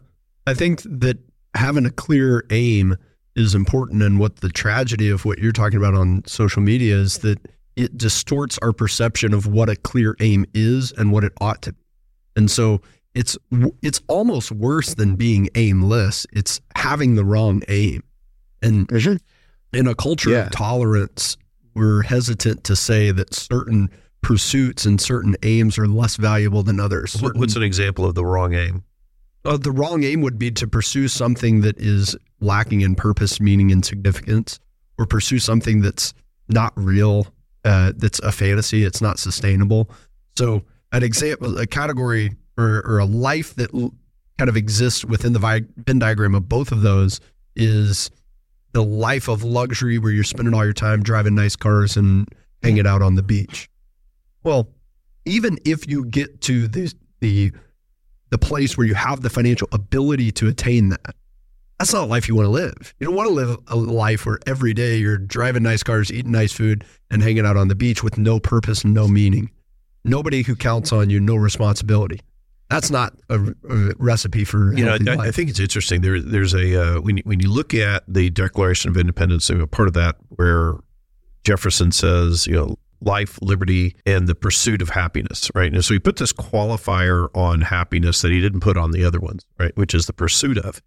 I 0.47 0.53
think 0.53 0.81
that 0.83 1.19
having 1.53 1.85
a 1.85 1.91
clear 1.91 2.45
aim 2.49 2.97
is 3.37 3.55
important 3.55 4.01
and 4.01 4.19
what 4.19 4.37
the 4.37 4.49
tragedy 4.49 5.09
of 5.09 5.23
what 5.23 5.37
you're 5.37 5.51
talking 5.51 5.77
about 5.77 5.93
on 5.93 6.23
social 6.25 6.61
media 6.61 6.95
is 6.95 7.19
that 7.19 7.39
it 7.75 7.95
distorts 7.95 8.57
our 8.63 8.73
perception 8.73 9.33
of 9.33 9.45
what 9.45 9.69
a 9.69 9.75
clear 9.75 10.15
aim 10.19 10.45
is 10.53 10.91
and 10.93 11.11
what 11.11 11.23
it 11.23 11.31
ought 11.39 11.61
to 11.61 11.71
be. 11.71 11.79
And 12.35 12.51
so 12.51 12.81
it's 13.13 13.37
it's 13.81 14.01
almost 14.07 14.51
worse 14.51 14.95
than 14.95 15.15
being 15.15 15.49
aimless. 15.55 16.25
It's 16.33 16.59
having 16.75 17.15
the 17.15 17.25
wrong 17.25 17.63
aim. 17.67 18.03
And 18.61 18.89
in 19.73 19.87
a 19.87 19.95
culture 19.95 20.31
yeah. 20.31 20.45
of 20.47 20.51
tolerance, 20.51 21.37
we're 21.75 22.01
hesitant 22.01 22.63
to 22.65 22.75
say 22.75 23.11
that 23.11 23.33
certain 23.33 23.89
pursuits 24.21 24.85
and 24.85 24.99
certain 24.99 25.35
aims 25.43 25.77
are 25.77 25.87
less 25.87 26.15
valuable 26.15 26.63
than 26.63 26.79
others. 26.79 27.13
Certain, 27.13 27.39
What's 27.39 27.55
an 27.55 27.63
example 27.63 28.05
of 28.05 28.15
the 28.15 28.25
wrong 28.25 28.53
aim? 28.55 28.83
Uh, 29.45 29.57
the 29.57 29.71
wrong 29.71 30.03
aim 30.03 30.21
would 30.21 30.39
be 30.39 30.51
to 30.51 30.67
pursue 30.67 31.07
something 31.07 31.61
that 31.61 31.77
is 31.79 32.15
lacking 32.39 32.81
in 32.81 32.95
purpose, 32.95 33.39
meaning, 33.39 33.71
and 33.71 33.83
significance, 33.85 34.59
or 34.97 35.05
pursue 35.05 35.39
something 35.39 35.81
that's 35.81 36.13
not 36.49 36.73
real, 36.75 37.27
uh, 37.65 37.93
that's 37.95 38.19
a 38.19 38.31
fantasy, 38.31 38.83
it's 38.83 39.01
not 39.01 39.19
sustainable. 39.19 39.89
So, 40.37 40.63
an 40.91 41.03
example, 41.03 41.57
a 41.57 41.67
category 41.67 42.35
or, 42.57 42.81
or 42.85 42.99
a 42.99 43.05
life 43.05 43.55
that 43.55 43.73
l- 43.73 43.93
kind 44.37 44.49
of 44.49 44.57
exists 44.57 45.03
within 45.03 45.33
the 45.33 45.65
Venn 45.77 45.99
diagram 45.99 46.35
of 46.35 46.47
both 46.47 46.71
of 46.71 46.81
those 46.81 47.19
is 47.55 48.09
the 48.73 48.83
life 48.83 49.27
of 49.27 49.43
luxury 49.43 49.97
where 49.97 50.11
you're 50.11 50.23
spending 50.23 50.53
all 50.53 50.63
your 50.63 50.73
time 50.73 51.01
driving 51.01 51.35
nice 51.35 51.55
cars 51.55 51.97
and 51.97 52.27
hanging 52.61 52.85
out 52.85 53.01
on 53.01 53.15
the 53.15 53.23
beach. 53.23 53.69
Well, 54.43 54.69
even 55.25 55.57
if 55.65 55.87
you 55.87 56.05
get 56.05 56.41
to 56.41 56.67
the 56.67 56.93
the 57.19 57.51
the 58.29 58.37
place 58.37 58.77
where 58.77 58.85
you 58.85 58.93
have 58.93 59.21
the 59.21 59.29
financial 59.29 59.67
ability 59.71 60.31
to 60.33 60.47
attain 60.47 60.89
that, 60.89 61.15
that's 61.79 61.93
not 61.93 62.03
a 62.03 62.05
life 62.05 62.27
you 62.27 62.35
want 62.35 62.47
to 62.47 62.51
live. 62.51 62.95
You 62.99 63.07
don't 63.07 63.15
want 63.15 63.29
to 63.29 63.33
live 63.33 63.57
a 63.67 63.75
life 63.75 64.25
where 64.25 64.39
every 64.47 64.73
day 64.73 64.97
you're 64.97 65.17
driving 65.17 65.63
nice 65.63 65.83
cars, 65.83 66.11
eating 66.11 66.31
nice 66.31 66.51
food, 66.51 66.83
and 67.11 67.21
hanging 67.21 67.45
out 67.45 67.55
on 67.55 67.67
the 67.67 67.75
beach 67.75 68.03
with 68.03 68.17
no 68.17 68.39
purpose 68.39 68.83
and 68.83 68.93
no 68.93 69.07
meaning. 69.07 69.51
Nobody 70.03 70.41
who 70.41 70.55
counts 70.55 70.91
on 70.91 71.09
you, 71.09 71.19
no 71.19 71.35
responsibility. 71.35 72.21
That's 72.69 72.89
not 72.89 73.13
a, 73.29 73.39
a 73.69 73.93
recipe 73.97 74.43
for 74.43 74.73
you 74.73 74.83
know. 74.83 74.97
I, 75.07 75.27
I, 75.27 75.31
think 75.31 75.49
it's 75.49 75.59
interesting. 75.59 76.01
There, 76.01 76.19
there's 76.19 76.53
a 76.53 76.97
uh, 76.97 77.01
when 77.01 77.17
you, 77.17 77.23
when 77.25 77.39
you 77.39 77.49
look 77.49 77.73
at 77.73 78.03
the 78.07 78.29
Declaration 78.29 78.89
of 78.89 78.97
Independence, 78.97 79.49
a 79.49 79.65
part 79.67 79.87
of 79.87 79.93
that 79.93 80.17
where 80.29 80.73
Jefferson 81.45 81.93
says, 81.93 82.45
you 82.45 82.55
know, 82.55 82.75
life, 82.99 83.39
liberty, 83.41 83.95
and 84.05 84.27
the 84.27 84.35
pursuit 84.35 84.81
of 84.81 84.89
happiness, 84.89 85.49
right? 85.55 85.71
And 85.71 85.85
so 85.85 85.93
he 85.93 85.99
put 85.99 86.17
this 86.17 86.33
qualifier 86.33 87.29
on 87.33 87.61
happiness 87.61 88.21
that 88.21 88.31
he 88.31 88.41
didn't 88.41 88.61
put 88.61 88.75
on 88.75 88.91
the 88.91 89.05
other 89.05 89.19
ones, 89.19 89.45
right? 89.57 89.75
Which 89.77 89.93
is 89.93 90.07
the 90.07 90.13
pursuit 90.13 90.57
of. 90.57 90.81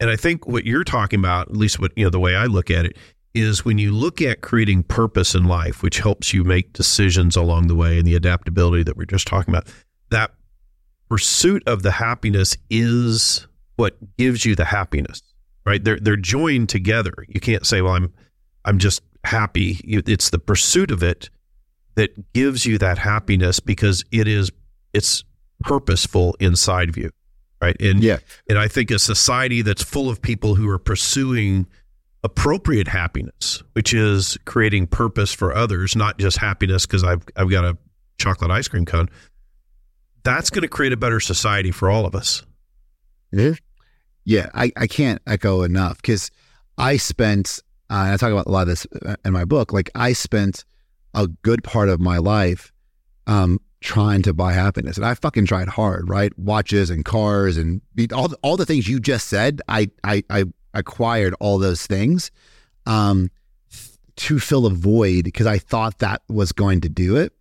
And 0.00 0.10
I 0.10 0.16
think 0.16 0.46
what 0.46 0.64
you're 0.64 0.84
talking 0.84 1.18
about, 1.18 1.48
at 1.48 1.56
least 1.56 1.80
what, 1.80 1.92
you 1.96 2.04
know, 2.04 2.10
the 2.10 2.20
way 2.20 2.36
I 2.36 2.46
look 2.46 2.70
at 2.70 2.84
it, 2.84 2.96
is 3.34 3.64
when 3.64 3.78
you 3.78 3.92
look 3.92 4.22
at 4.22 4.40
creating 4.40 4.82
purpose 4.84 5.34
in 5.34 5.44
life, 5.44 5.82
which 5.82 5.98
helps 5.98 6.32
you 6.32 6.44
make 6.44 6.72
decisions 6.72 7.36
along 7.36 7.66
the 7.66 7.74
way 7.74 7.98
and 7.98 8.06
the 8.06 8.14
adaptability 8.14 8.82
that 8.84 8.96
we're 8.96 9.04
just 9.04 9.26
talking 9.26 9.52
about, 9.52 9.66
that 10.10 10.32
pursuit 11.08 11.62
of 11.66 11.82
the 11.82 11.90
happiness 11.90 12.56
is 12.70 13.46
what 13.76 13.96
gives 14.16 14.44
you 14.44 14.54
the 14.54 14.64
happiness, 14.64 15.22
right? 15.64 15.82
They're, 15.82 15.98
they're 16.00 16.16
joined 16.16 16.68
together. 16.68 17.14
You 17.28 17.40
can't 17.40 17.66
say, 17.66 17.80
well, 17.80 17.94
I'm, 17.94 18.12
I'm 18.64 18.78
just 18.78 19.02
happy. 19.24 19.80
It's 19.84 20.30
the 20.30 20.38
pursuit 20.38 20.90
of 20.90 21.02
it 21.02 21.30
that 21.94 22.32
gives 22.32 22.66
you 22.66 22.78
that 22.78 22.98
happiness 22.98 23.60
because 23.60 24.04
it 24.10 24.28
is, 24.28 24.50
it's 24.92 25.24
purposeful 25.60 26.36
inside 26.40 26.88
of 26.88 26.96
you 26.96 27.10
right? 27.60 27.76
And 27.80 28.02
yeah, 28.02 28.18
and 28.48 28.58
I 28.58 28.68
think 28.68 28.90
a 28.90 28.98
society 28.98 29.62
that's 29.62 29.82
full 29.82 30.08
of 30.08 30.20
people 30.20 30.54
who 30.54 30.68
are 30.68 30.78
pursuing 30.78 31.66
appropriate 32.24 32.88
happiness, 32.88 33.62
which 33.72 33.94
is 33.94 34.36
creating 34.44 34.86
purpose 34.86 35.32
for 35.32 35.54
others, 35.54 35.94
not 35.94 36.18
just 36.18 36.38
happiness 36.38 36.86
because 36.86 37.04
I've 37.04 37.24
I've 37.36 37.50
got 37.50 37.64
a 37.64 37.76
chocolate 38.18 38.50
ice 38.50 38.68
cream 38.68 38.84
cone. 38.84 39.08
That's 40.24 40.50
going 40.50 40.62
to 40.62 40.68
create 40.68 40.92
a 40.92 40.96
better 40.96 41.20
society 41.20 41.70
for 41.70 41.88
all 41.88 42.04
of 42.04 42.14
us. 42.14 42.42
Yeah, 43.32 43.52
yeah. 44.24 44.50
I, 44.54 44.72
I 44.76 44.86
can't 44.86 45.22
echo 45.26 45.62
enough 45.62 45.96
because 46.02 46.30
I 46.76 46.96
spent. 46.96 47.60
Uh, 47.90 48.12
I 48.12 48.16
talk 48.18 48.32
about 48.32 48.46
a 48.46 48.50
lot 48.50 48.62
of 48.62 48.68
this 48.68 48.86
uh, 49.06 49.16
in 49.24 49.32
my 49.32 49.46
book. 49.46 49.72
Like 49.72 49.90
I 49.94 50.12
spent 50.12 50.66
a 51.14 51.26
good 51.26 51.64
part 51.64 51.88
of 51.88 52.00
my 52.00 52.18
life 52.18 52.70
um, 53.26 53.60
trying 53.80 54.22
to 54.22 54.34
buy 54.34 54.52
happiness. 54.52 54.96
And 54.96 55.06
I 55.06 55.14
fucking 55.14 55.46
tried 55.46 55.68
hard, 55.68 56.08
right? 56.08 56.36
Watches 56.38 56.90
and 56.90 57.04
cars 57.04 57.56
and 57.56 57.80
all 58.12 58.28
the, 58.28 58.36
all 58.42 58.56
the 58.56 58.66
things 58.66 58.88
you 58.88 59.00
just 59.00 59.28
said. 59.28 59.62
I 59.68 59.90
I, 60.02 60.24
I 60.30 60.44
acquired 60.74 61.34
all 61.40 61.58
those 61.58 61.86
things 61.86 62.30
um, 62.86 63.30
to 64.16 64.38
fill 64.38 64.66
a 64.66 64.70
void 64.70 65.24
because 65.24 65.46
I 65.46 65.58
thought 65.58 65.98
that 65.98 66.22
was 66.28 66.52
going 66.52 66.80
to 66.82 66.88
do 66.88 67.16
it. 67.16 67.32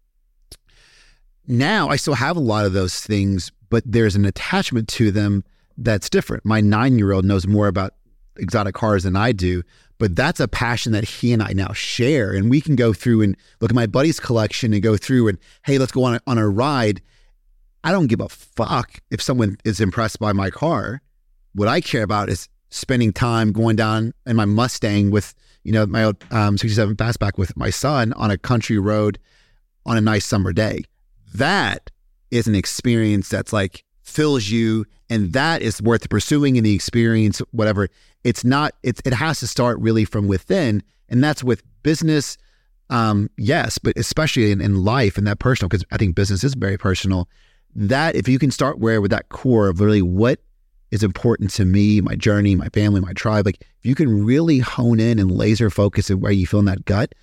Now 1.47 1.89
I 1.89 1.95
still 1.95 2.15
have 2.15 2.37
a 2.37 2.41
lot 2.41 2.65
of 2.65 2.73
those 2.73 3.01
things, 3.01 3.51
but 3.69 3.83
there's 3.85 4.15
an 4.15 4.25
attachment 4.25 4.87
to 4.89 5.11
them 5.11 5.43
that's 5.77 6.09
different. 6.09 6.45
My 6.45 6.61
nine 6.61 6.97
year 6.97 7.13
old 7.13 7.25
knows 7.25 7.47
more 7.47 7.67
about 7.67 7.93
exotic 8.37 8.75
cars 8.75 9.03
than 9.03 9.15
I 9.15 9.31
do, 9.31 9.63
but 9.99 10.15
that's 10.15 10.39
a 10.39 10.47
passion 10.47 10.91
that 10.91 11.03
he 11.03 11.33
and 11.33 11.41
I 11.41 11.53
now 11.53 11.73
share. 11.73 12.31
And 12.31 12.49
we 12.49 12.61
can 12.61 12.75
go 12.75 12.93
through 12.93 13.21
and 13.21 13.35
look 13.59 13.71
at 13.71 13.75
my 13.75 13.87
buddy's 13.87 14.19
collection 14.19 14.73
and 14.73 14.81
go 14.83 14.97
through 14.97 15.27
and, 15.27 15.37
hey, 15.65 15.77
let's 15.77 15.91
go 15.91 16.03
on 16.03 16.15
a, 16.15 16.21
on 16.27 16.37
a 16.37 16.47
ride. 16.47 17.01
I 17.83 17.91
don't 17.91 18.07
give 18.07 18.21
a 18.21 18.29
fuck 18.29 18.99
if 19.09 19.21
someone 19.21 19.57
is 19.63 19.79
impressed 19.79 20.19
by 20.19 20.33
my 20.33 20.49
car. 20.49 21.01
What 21.53 21.67
I 21.67 21.81
care 21.81 22.03
about 22.03 22.29
is 22.29 22.47
spending 22.69 23.13
time 23.13 23.51
going 23.51 23.75
down 23.75 24.13
in 24.25 24.35
my 24.35 24.45
Mustang 24.45 25.09
with, 25.09 25.33
you 25.63 25.71
know, 25.71 25.85
my 25.85 26.03
old 26.03 26.23
um, 26.31 26.57
67 26.57 26.95
fastback 26.95 27.37
with 27.37 27.55
my 27.57 27.69
son 27.69 28.13
on 28.13 28.29
a 28.29 28.37
country 28.37 28.77
road 28.77 29.17
on 29.85 29.97
a 29.97 30.01
nice 30.01 30.25
summer 30.25 30.53
day. 30.53 30.83
That 31.33 31.89
is 32.29 32.47
an 32.47 32.55
experience 32.55 33.29
that's 33.29 33.53
like 33.53 33.83
fills 34.07 34.49
you 34.49 34.85
and 35.09 35.33
that 35.33 35.61
is 35.61 35.81
worth 35.81 36.09
pursuing 36.09 36.55
in 36.55 36.63
the 36.63 36.73
experience 36.73 37.39
whatever. 37.51 37.89
It's 38.23 38.43
not 38.43 38.73
it's 38.83 39.01
it 39.05 39.13
has 39.13 39.39
to 39.39 39.47
start 39.47 39.79
really 39.79 40.05
from 40.05 40.27
within 40.27 40.83
and 41.09 41.23
that's 41.23 41.43
with 41.43 41.63
business 41.83 42.37
um 42.89 43.29
yes 43.37 43.77
but 43.77 43.97
especially 43.97 44.51
in, 44.51 44.61
in 44.61 44.83
life 44.83 45.17
and 45.17 45.27
that 45.27 45.39
personal 45.39 45.67
because 45.67 45.83
i 45.91 45.97
think 45.97 46.15
business 46.15 46.43
is 46.43 46.53
very 46.53 46.77
personal. 46.77 47.27
That 47.75 48.15
if 48.15 48.27
you 48.27 48.39
can 48.39 48.49
start 48.49 48.79
where 48.79 49.01
with 49.01 49.11
that 49.11 49.29
core 49.29 49.67
of 49.67 49.81
really 49.81 50.01
what 50.01 50.39
is 50.89 51.03
important 51.03 51.51
to 51.51 51.65
me 51.65 52.01
my 52.01 52.15
journey 52.15 52.55
my 52.55 52.69
family 52.69 53.01
my 53.01 53.13
tribe 53.13 53.45
like 53.45 53.61
if 53.61 53.85
you 53.85 53.93
can 53.93 54.25
really 54.25 54.59
hone 54.59 54.99
in 54.99 55.19
and 55.19 55.29
laser 55.31 55.69
focus 55.69 56.09
at 56.09 56.19
where 56.19 56.31
you 56.31 56.47
feel 56.47 56.61
in 56.61 56.65
that 56.65 56.85
gut 56.85 57.13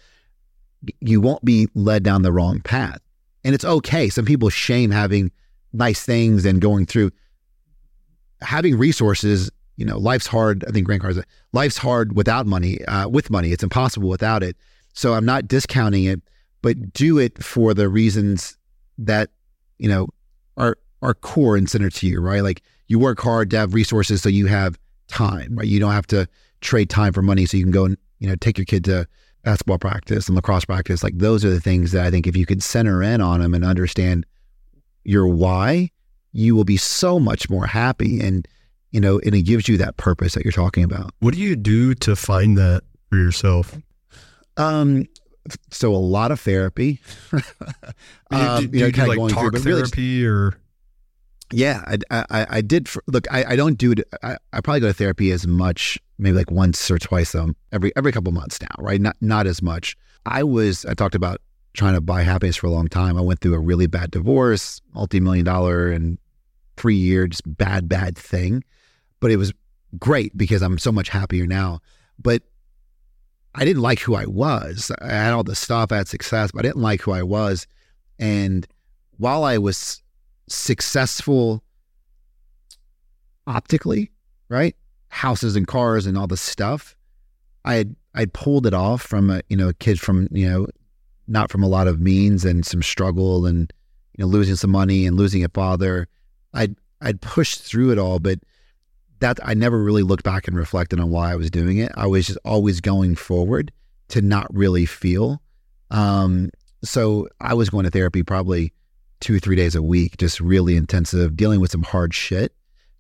you 1.00 1.20
won't 1.20 1.44
be 1.44 1.68
led 1.74 2.02
down 2.02 2.22
the 2.22 2.32
wrong 2.32 2.60
path. 2.60 3.00
And 3.44 3.54
it's 3.54 3.64
okay. 3.64 4.08
Some 4.08 4.24
people 4.24 4.48
shame 4.50 4.90
having 4.90 5.30
nice 5.74 6.04
things 6.04 6.44
and 6.44 6.60
going 6.60 6.86
through 6.86 7.10
having 8.40 8.78
resources 8.78 9.50
you 9.76 9.84
know, 9.84 9.98
life's 9.98 10.26
hard. 10.26 10.64
I 10.68 10.70
think 10.70 10.86
Grant 10.86 11.02
Cardone, 11.02 11.24
life's 11.52 11.76
hard 11.76 12.14
without 12.16 12.46
money. 12.46 12.84
Uh, 12.84 13.08
with 13.08 13.30
money, 13.30 13.50
it's 13.50 13.62
impossible 13.62 14.08
without 14.08 14.42
it. 14.42 14.56
So 14.92 15.14
I'm 15.14 15.24
not 15.24 15.48
discounting 15.48 16.04
it, 16.04 16.20
but 16.62 16.92
do 16.92 17.18
it 17.18 17.42
for 17.42 17.74
the 17.74 17.88
reasons 17.88 18.56
that 18.98 19.30
you 19.78 19.88
know 19.88 20.08
are 20.56 20.78
are 21.02 21.14
core 21.14 21.56
and 21.56 21.68
center 21.68 21.90
to 21.90 22.06
you, 22.06 22.20
right? 22.20 22.42
Like 22.42 22.62
you 22.86 22.98
work 22.98 23.20
hard 23.20 23.50
to 23.50 23.58
have 23.58 23.74
resources, 23.74 24.22
so 24.22 24.28
you 24.28 24.46
have 24.46 24.78
time, 25.08 25.56
right? 25.56 25.66
You 25.66 25.80
don't 25.80 25.92
have 25.92 26.06
to 26.08 26.28
trade 26.60 26.88
time 26.88 27.12
for 27.12 27.22
money, 27.22 27.46
so 27.46 27.56
you 27.56 27.64
can 27.64 27.72
go 27.72 27.86
and 27.86 27.96
you 28.20 28.28
know 28.28 28.36
take 28.36 28.58
your 28.58 28.64
kid 28.64 28.84
to 28.84 29.08
basketball 29.42 29.78
practice 29.78 30.28
and 30.28 30.36
lacrosse 30.36 30.64
practice. 30.64 31.02
Like 31.02 31.18
those 31.18 31.44
are 31.44 31.50
the 31.50 31.60
things 31.60 31.90
that 31.92 32.06
I 32.06 32.10
think 32.10 32.26
if 32.26 32.36
you 32.36 32.46
could 32.46 32.62
center 32.62 33.02
in 33.02 33.20
on 33.20 33.40
them 33.40 33.54
and 33.54 33.64
understand 33.64 34.24
your 35.04 35.26
why, 35.26 35.90
you 36.32 36.56
will 36.56 36.64
be 36.64 36.76
so 36.76 37.20
much 37.20 37.48
more 37.48 37.66
happy 37.66 38.20
and 38.20 38.46
you 38.90 39.00
know, 39.00 39.18
and 39.24 39.34
it 39.34 39.42
gives 39.42 39.68
you 39.68 39.76
that 39.78 39.96
purpose 39.96 40.34
that 40.34 40.44
you're 40.44 40.52
talking 40.52 40.84
about. 40.84 41.10
What 41.18 41.34
do 41.34 41.40
you 41.40 41.56
do 41.56 41.96
to 41.96 42.14
find 42.14 42.56
that 42.56 42.82
for 43.10 43.16
yourself? 43.16 43.76
Um, 44.56 45.06
so 45.72 45.92
a 45.92 45.98
lot 45.98 46.30
of 46.30 46.38
therapy. 46.38 47.00
um, 48.30 48.68
do, 48.68 48.78
you, 48.78 48.84
know, 48.84 48.90
do 48.92 49.16
like 49.16 49.32
talk 49.32 49.52
through, 49.52 49.62
therapy 49.62 50.24
really 50.24 50.26
or? 50.26 50.54
Yeah, 51.52 51.82
I, 52.10 52.24
I, 52.30 52.46
I 52.48 52.60
did. 52.60 52.88
For, 52.88 53.02
look, 53.08 53.26
I, 53.32 53.44
I 53.48 53.56
don't 53.56 53.76
do 53.76 53.92
it. 53.92 54.00
I, 54.22 54.36
I 54.52 54.60
probably 54.60 54.80
go 54.80 54.86
to 54.86 54.92
therapy 54.92 55.32
as 55.32 55.44
much, 55.44 55.98
maybe 56.18 56.36
like 56.36 56.52
once 56.52 56.88
or 56.88 56.98
twice 56.98 57.34
um 57.34 57.56
every 57.72 57.92
every 57.96 58.12
couple 58.12 58.30
months 58.32 58.60
now, 58.60 58.76
right? 58.78 59.00
Not 59.00 59.16
not 59.20 59.48
as 59.48 59.60
much. 59.60 59.96
I 60.24 60.44
was. 60.44 60.86
I 60.86 60.94
talked 60.94 61.16
about 61.16 61.40
trying 61.74 61.94
to 61.94 62.00
buy 62.00 62.22
happiness 62.22 62.56
for 62.56 62.68
a 62.68 62.70
long 62.70 62.88
time. 62.88 63.18
I 63.18 63.20
went 63.20 63.40
through 63.40 63.54
a 63.54 63.60
really 63.60 63.86
bad 63.86 64.10
divorce, 64.10 64.80
multi 64.94 65.20
million 65.20 65.44
dollar 65.44 65.90
and 65.90 66.18
three 66.76 66.96
year 66.96 67.26
just 67.26 67.42
bad 67.56 67.88
bad 67.88 68.16
thing 68.16 68.64
but 69.24 69.30
it 69.30 69.38
was 69.38 69.54
great 69.98 70.36
because 70.36 70.60
I'm 70.60 70.76
so 70.76 70.92
much 70.92 71.08
happier 71.08 71.46
now. 71.46 71.80
But 72.18 72.42
I 73.54 73.64
didn't 73.64 73.80
like 73.80 74.00
who 74.00 74.14
I 74.14 74.26
was. 74.26 74.92
I 75.00 75.08
had 75.08 75.32
all 75.32 75.42
the 75.42 75.54
stuff, 75.54 75.92
I 75.92 75.96
had 75.96 76.08
success, 76.08 76.50
but 76.52 76.58
I 76.58 76.68
didn't 76.68 76.82
like 76.82 77.00
who 77.00 77.12
I 77.12 77.22
was. 77.22 77.66
And 78.18 78.66
while 79.16 79.42
I 79.44 79.56
was 79.56 80.02
successful 80.46 81.64
optically, 83.46 84.10
right? 84.50 84.76
Houses 85.08 85.56
and 85.56 85.66
cars 85.66 86.04
and 86.04 86.18
all 86.18 86.26
the 86.26 86.36
stuff, 86.36 86.94
I 87.64 87.76
had 87.76 87.96
I'd 88.14 88.34
pulled 88.34 88.66
it 88.66 88.74
off 88.74 89.00
from 89.00 89.30
a 89.30 89.40
you 89.48 89.56
know 89.56 89.70
a 89.70 89.74
kid 89.74 89.98
from 89.98 90.28
you 90.32 90.50
know 90.50 90.66
not 91.26 91.50
from 91.50 91.62
a 91.62 91.68
lot 91.68 91.88
of 91.88 92.00
means 92.00 92.44
and 92.44 92.64
some 92.64 92.82
struggle 92.82 93.46
and 93.46 93.72
you 94.16 94.24
know 94.24 94.28
losing 94.28 94.56
some 94.56 94.70
money 94.70 95.06
and 95.06 95.16
losing 95.16 95.44
a 95.44 95.48
father. 95.48 96.08
I'd 96.52 96.76
I'd 97.00 97.20
pushed 97.20 97.62
through 97.62 97.92
it 97.92 97.98
all, 97.98 98.18
but 98.18 98.38
that 99.20 99.38
I 99.42 99.54
never 99.54 99.82
really 99.82 100.02
looked 100.02 100.24
back 100.24 100.48
and 100.48 100.56
reflected 100.56 101.00
on 101.00 101.10
why 101.10 101.32
I 101.32 101.36
was 101.36 101.50
doing 101.50 101.78
it. 101.78 101.92
I 101.96 102.06
was 102.06 102.26
just 102.26 102.38
always 102.44 102.80
going 102.80 103.16
forward 103.16 103.72
to 104.08 104.20
not 104.20 104.52
really 104.54 104.86
feel. 104.86 105.40
Um, 105.90 106.50
so 106.82 107.28
I 107.40 107.54
was 107.54 107.70
going 107.70 107.84
to 107.84 107.90
therapy 107.90 108.22
probably 108.22 108.72
two 109.20 109.36
or 109.36 109.38
three 109.38 109.56
days 109.56 109.74
a 109.74 109.82
week, 109.82 110.16
just 110.18 110.40
really 110.40 110.76
intensive, 110.76 111.36
dealing 111.36 111.60
with 111.60 111.70
some 111.70 111.82
hard 111.82 112.12
shit 112.12 112.52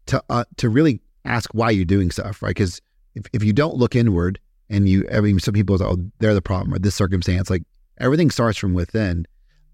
to 0.06 0.22
uh, 0.30 0.44
to 0.56 0.68
really 0.68 1.00
ask 1.24 1.50
why 1.52 1.70
you're 1.70 1.84
doing 1.84 2.10
stuff, 2.10 2.42
right? 2.42 2.50
Because 2.50 2.80
if, 3.14 3.26
if 3.32 3.42
you 3.44 3.52
don't 3.52 3.76
look 3.76 3.94
inward 3.94 4.38
and 4.70 4.88
you, 4.88 5.06
I 5.12 5.20
mean, 5.20 5.38
some 5.38 5.54
people 5.54 5.78
say, 5.78 5.84
oh, 5.84 5.98
they're 6.18 6.34
the 6.34 6.42
problem 6.42 6.74
or 6.74 6.78
this 6.78 6.94
circumstance, 6.94 7.50
like 7.50 7.62
everything 7.98 8.30
starts 8.30 8.58
from 8.58 8.74
within. 8.74 9.26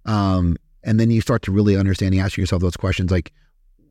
Um, 0.07 0.57
and 0.83 0.99
then 0.99 1.11
you 1.11 1.21
start 1.21 1.43
to 1.43 1.53
really 1.53 1.77
understand, 1.77 2.15
asking 2.15 2.43
yourself 2.43 2.63
those 2.63 2.77
questions 2.77 3.11
like, 3.11 3.33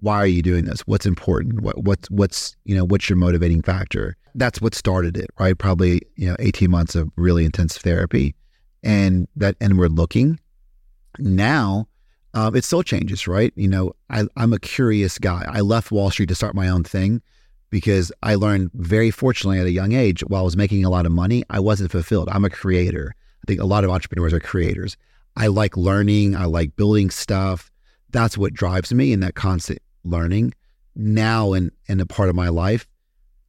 why 0.01 0.17
are 0.17 0.27
you 0.27 0.41
doing 0.41 0.65
this? 0.65 0.81
What's 0.81 1.05
important? 1.05 1.61
What, 1.61 1.83
what's 1.83 2.09
what's 2.09 2.55
you 2.63 2.75
know 2.75 2.85
what's 2.85 3.09
your 3.09 3.17
motivating 3.17 3.61
factor? 3.61 4.15
That's 4.35 4.61
what 4.61 4.73
started 4.73 5.17
it, 5.17 5.29
right? 5.39 5.57
Probably 5.57 6.01
you 6.15 6.27
know 6.29 6.35
eighteen 6.39 6.71
months 6.71 6.95
of 6.95 7.09
really 7.17 7.43
intense 7.43 7.77
therapy, 7.77 8.33
and 8.81 9.27
that 9.35 9.55
inward 9.59 9.91
looking. 9.91 10.39
Now, 11.17 11.87
uh, 12.33 12.51
it 12.53 12.63
still 12.63 12.83
changes, 12.83 13.27
right? 13.27 13.51
You 13.55 13.67
know, 13.67 13.93
I, 14.09 14.23
I'm 14.37 14.53
a 14.53 14.59
curious 14.59 15.17
guy. 15.17 15.45
I 15.49 15.61
left 15.61 15.91
Wall 15.91 16.11
Street 16.11 16.29
to 16.29 16.35
start 16.35 16.55
my 16.55 16.69
own 16.69 16.83
thing 16.83 17.21
because 17.69 18.11
I 18.23 18.35
learned 18.35 18.71
very 18.73 19.11
fortunately 19.11 19.59
at 19.59 19.65
a 19.65 19.71
young 19.71 19.93
age, 19.93 20.21
while 20.21 20.41
I 20.41 20.45
was 20.45 20.57
making 20.57 20.85
a 20.85 20.89
lot 20.89 21.05
of 21.05 21.11
money, 21.11 21.43
I 21.49 21.59
wasn't 21.59 21.91
fulfilled. 21.91 22.29
I'm 22.31 22.45
a 22.45 22.49
creator. 22.49 23.15
I 23.43 23.45
think 23.47 23.59
a 23.59 23.65
lot 23.65 23.83
of 23.83 23.89
entrepreneurs 23.89 24.33
are 24.33 24.39
creators. 24.39 24.97
I 25.35 25.47
like 25.47 25.77
learning. 25.77 26.35
I 26.35 26.45
like 26.45 26.75
building 26.75 27.09
stuff. 27.09 27.71
That's 28.11 28.37
what 28.37 28.53
drives 28.53 28.93
me, 28.93 29.13
and 29.13 29.21
that 29.23 29.35
constant 29.35 29.79
learning 30.03 30.53
now 30.95 31.53
in 31.53 31.71
in 31.87 31.99
a 31.99 32.05
part 32.05 32.29
of 32.29 32.35
my 32.35 32.49
life 32.49 32.87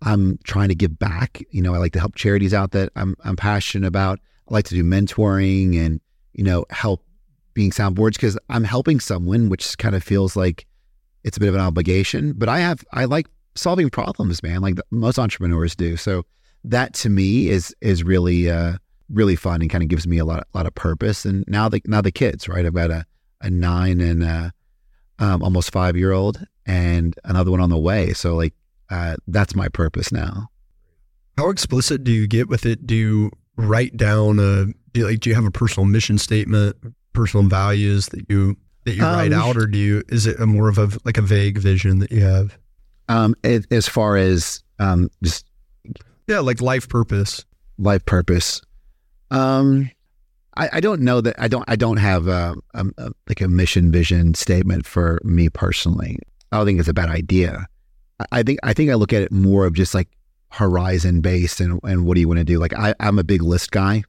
i'm 0.03 0.39
trying 0.45 0.69
to 0.69 0.75
give 0.75 0.99
back 0.99 1.43
you 1.51 1.61
know 1.61 1.75
i 1.75 1.79
like 1.79 1.93
to 1.93 1.99
help 1.99 2.15
charities 2.15 2.55
out 2.55 2.71
that 2.71 2.91
i'm 2.97 3.17
i'm 3.25 3.37
passionate 3.37 3.87
about 3.87 4.19
i 4.49 4.55
like 4.55 4.65
to 4.65 4.75
do 4.75 4.85
mentoring 4.85 5.79
and 5.79 6.01
you 6.33 6.45
know 6.45 6.65
help 6.71 7.05
being 7.55 7.71
soundboards 7.71 8.13
because 8.13 8.39
i'm 8.49 8.65
helping 8.65 9.01
someone 9.01 9.49
which 9.49 9.77
kind 9.79 9.95
of 9.95 10.03
feels 10.03 10.37
like 10.37 10.67
it's 11.25 11.37
a 11.37 11.41
bit 11.41 11.49
of 11.49 11.55
an 11.55 11.61
obligation 11.61 12.33
but 12.35 12.49
i 12.49 12.61
have 12.61 12.85
i 12.93 13.05
like 13.05 13.27
solving 13.57 13.91
problems 13.91 14.43
man 14.43 14.61
like 14.61 14.79
most 14.91 15.19
entrepreneurs 15.19 15.75
do 15.75 15.97
so 15.97 16.25
that 16.63 16.95
to 16.95 17.09
me 17.09 17.49
is 17.49 17.75
is 17.81 18.05
really 18.05 18.49
uh 18.49 18.77
really 19.13 19.37
fun 19.37 19.61
and 19.61 19.71
kind 19.71 19.83
of 19.83 19.89
gives 19.89 20.07
me 20.07 20.19
a 20.19 20.25
lot 20.25 20.47
a 20.55 20.57
lot 20.57 20.67
of 20.67 20.75
purpose 20.75 21.25
and 21.25 21.45
now 21.49 21.69
the 21.69 21.81
now 21.87 22.01
the 22.01 22.13
kids 22.13 22.49
right 22.49 22.65
i've 22.65 22.75
got 22.75 22.91
a 22.91 23.05
a 23.43 23.51
nine 23.51 24.01
and 24.01 24.23
a 24.23 24.53
um, 25.21 25.43
almost 25.43 25.71
five 25.71 25.97
year 25.97 26.13
old, 26.13 26.45
and 26.67 27.15
another 27.25 27.51
one 27.51 27.61
on 27.61 27.71
the 27.71 27.79
way. 27.79 28.13
So 28.13 28.35
like 28.35 28.55
uh, 28.89 29.17
that's 29.29 29.55
my 29.55 29.69
purpose 29.69 30.11
now. 30.11 30.49
How 31.37 31.51
explicit 31.51 32.03
do 32.03 32.11
you 32.11 32.27
get 32.27 32.49
with 32.49 32.67
it? 32.67 32.87
Do 32.87 32.95
you 32.95 33.31
write 33.57 33.97
down 33.97 34.39
a 34.39 34.67
do 34.93 35.01
you, 35.01 35.07
like 35.07 35.21
do 35.21 35.31
you 35.31 35.37
have 35.37 35.45
a 35.45 35.51
personal 35.51 35.87
mission 35.87 36.19
statement, 36.19 36.77
personal 37.13 37.47
values 37.47 38.07
that 38.07 38.25
you 38.29 38.57
that 38.85 38.95
you 38.95 39.05
um, 39.05 39.15
write 39.15 39.33
out, 39.33 39.57
or 39.57 39.67
do 39.67 39.79
you 39.79 40.03
is 40.09 40.27
it 40.27 40.41
a 40.41 40.47
more 40.47 40.69
of 40.69 40.79
a 40.79 40.91
like 41.05 41.19
a 41.19 41.23
vague 41.23 41.59
vision 41.59 41.99
that 42.01 42.11
you 42.11 42.23
have? 42.23 42.59
Um, 43.09 43.35
it, 43.43 43.67
as 43.71 43.89
far 43.89 44.17
as 44.17 44.63
um, 44.79 45.11
just 45.23 45.47
yeah, 46.27 46.41
like 46.41 46.61
life 46.61 46.89
purpose, 46.89 47.45
life 47.79 48.05
purpose. 48.07 48.63
Um, 49.31 49.91
I, 50.57 50.69
I 50.75 50.81
don't 50.81 51.01
know 51.01 51.21
that 51.21 51.37
I 51.39 51.49
don't 51.49 51.65
I 51.69 51.77
don't 51.77 51.99
have 51.99 52.27
a, 52.29 52.55
a, 52.75 52.87
a, 52.99 53.11
like 53.29 53.41
a 53.41 53.49
mission 53.49 53.93
vision 53.93 54.35
statement 54.35 54.87
for 54.87 55.21
me 55.25 55.49
personally. 55.49 56.19
I 56.53 56.57
don't 56.57 56.67
think 56.67 56.81
it's 56.81 56.89
a 56.89 56.95
bad 56.95 57.09
idea. 57.09 57.67
I, 58.19 58.25
I 58.33 58.43
think 58.43 58.59
I 58.63 58.73
think 58.73 58.91
I 58.91 58.95
look 58.95 59.13
at 59.13 59.23
it 59.23 59.33
more 59.33 59.67
of 59.67 59.75
just 59.75 59.95
like 59.95 60.09
horizon 60.51 61.21
based 61.21 61.61
and 61.61 61.81
and 61.85 62.05
what 62.05 62.15
do 62.15 62.21
you 62.21 62.29
want 62.29 62.39
to 62.39 62.45
do? 62.45 62.59
Like 62.59 62.75
I, 62.75 62.95
I'm 63.01 63.19
a 63.19 63.25
big 63.25 63.43
list 63.43 63.71
guy, 63.71 64.03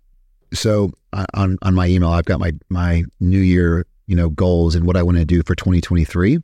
so 0.54 0.92
uh, 1.14 1.26
on 1.34 1.58
on 1.62 1.76
my 1.76 1.88
email 1.88 2.10
I've 2.10 2.26
got 2.26 2.40
my 2.40 2.54
my 2.70 3.04
New 3.20 3.40
Year 3.40 3.86
you 4.12 4.18
know, 4.18 4.30
goals 4.30 4.76
and 4.76 4.86
what 4.86 4.98
I 4.98 5.04
want 5.04 5.20
to 5.20 5.26
do 5.26 5.42
for 5.42 5.56
2023. 5.56 6.40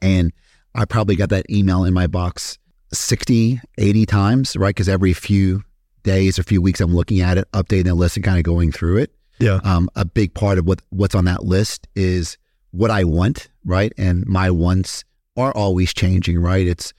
And 0.00 0.32
I 0.74 0.86
probably 0.86 1.14
got 1.14 1.28
that 1.28 1.44
email 1.50 1.84
in 1.84 1.92
my 1.92 2.06
box 2.06 2.56
60, 2.90 3.60
80 3.76 4.06
times, 4.06 4.56
right? 4.56 4.70
Because 4.70 4.88
every 4.88 5.12
few 5.12 5.62
days 6.02 6.38
or 6.38 6.42
a 6.42 6.44
few 6.44 6.62
weeks, 6.62 6.80
I'm 6.80 6.94
looking 6.94 7.20
at 7.20 7.38
it, 7.38 7.50
updating 7.52 7.84
the 7.84 7.94
list 7.94 8.16
and 8.16 8.24
kind 8.24 8.38
of 8.38 8.44
going 8.44 8.72
through 8.72 8.98
it. 8.98 9.14
Yeah. 9.38 9.60
Um, 9.64 9.88
a 9.96 10.04
big 10.04 10.34
part 10.34 10.58
of 10.58 10.66
what 10.66 10.82
what's 10.90 11.14
on 11.14 11.24
that 11.24 11.44
list 11.44 11.88
is 11.94 12.36
what 12.72 12.90
I 12.90 13.04
want, 13.04 13.48
right? 13.64 13.92
And 13.96 14.26
my 14.26 14.50
wants 14.50 15.04
are 15.36 15.52
always 15.52 15.94
changing, 15.94 16.38
right? 16.38 16.66
It's 16.66 16.92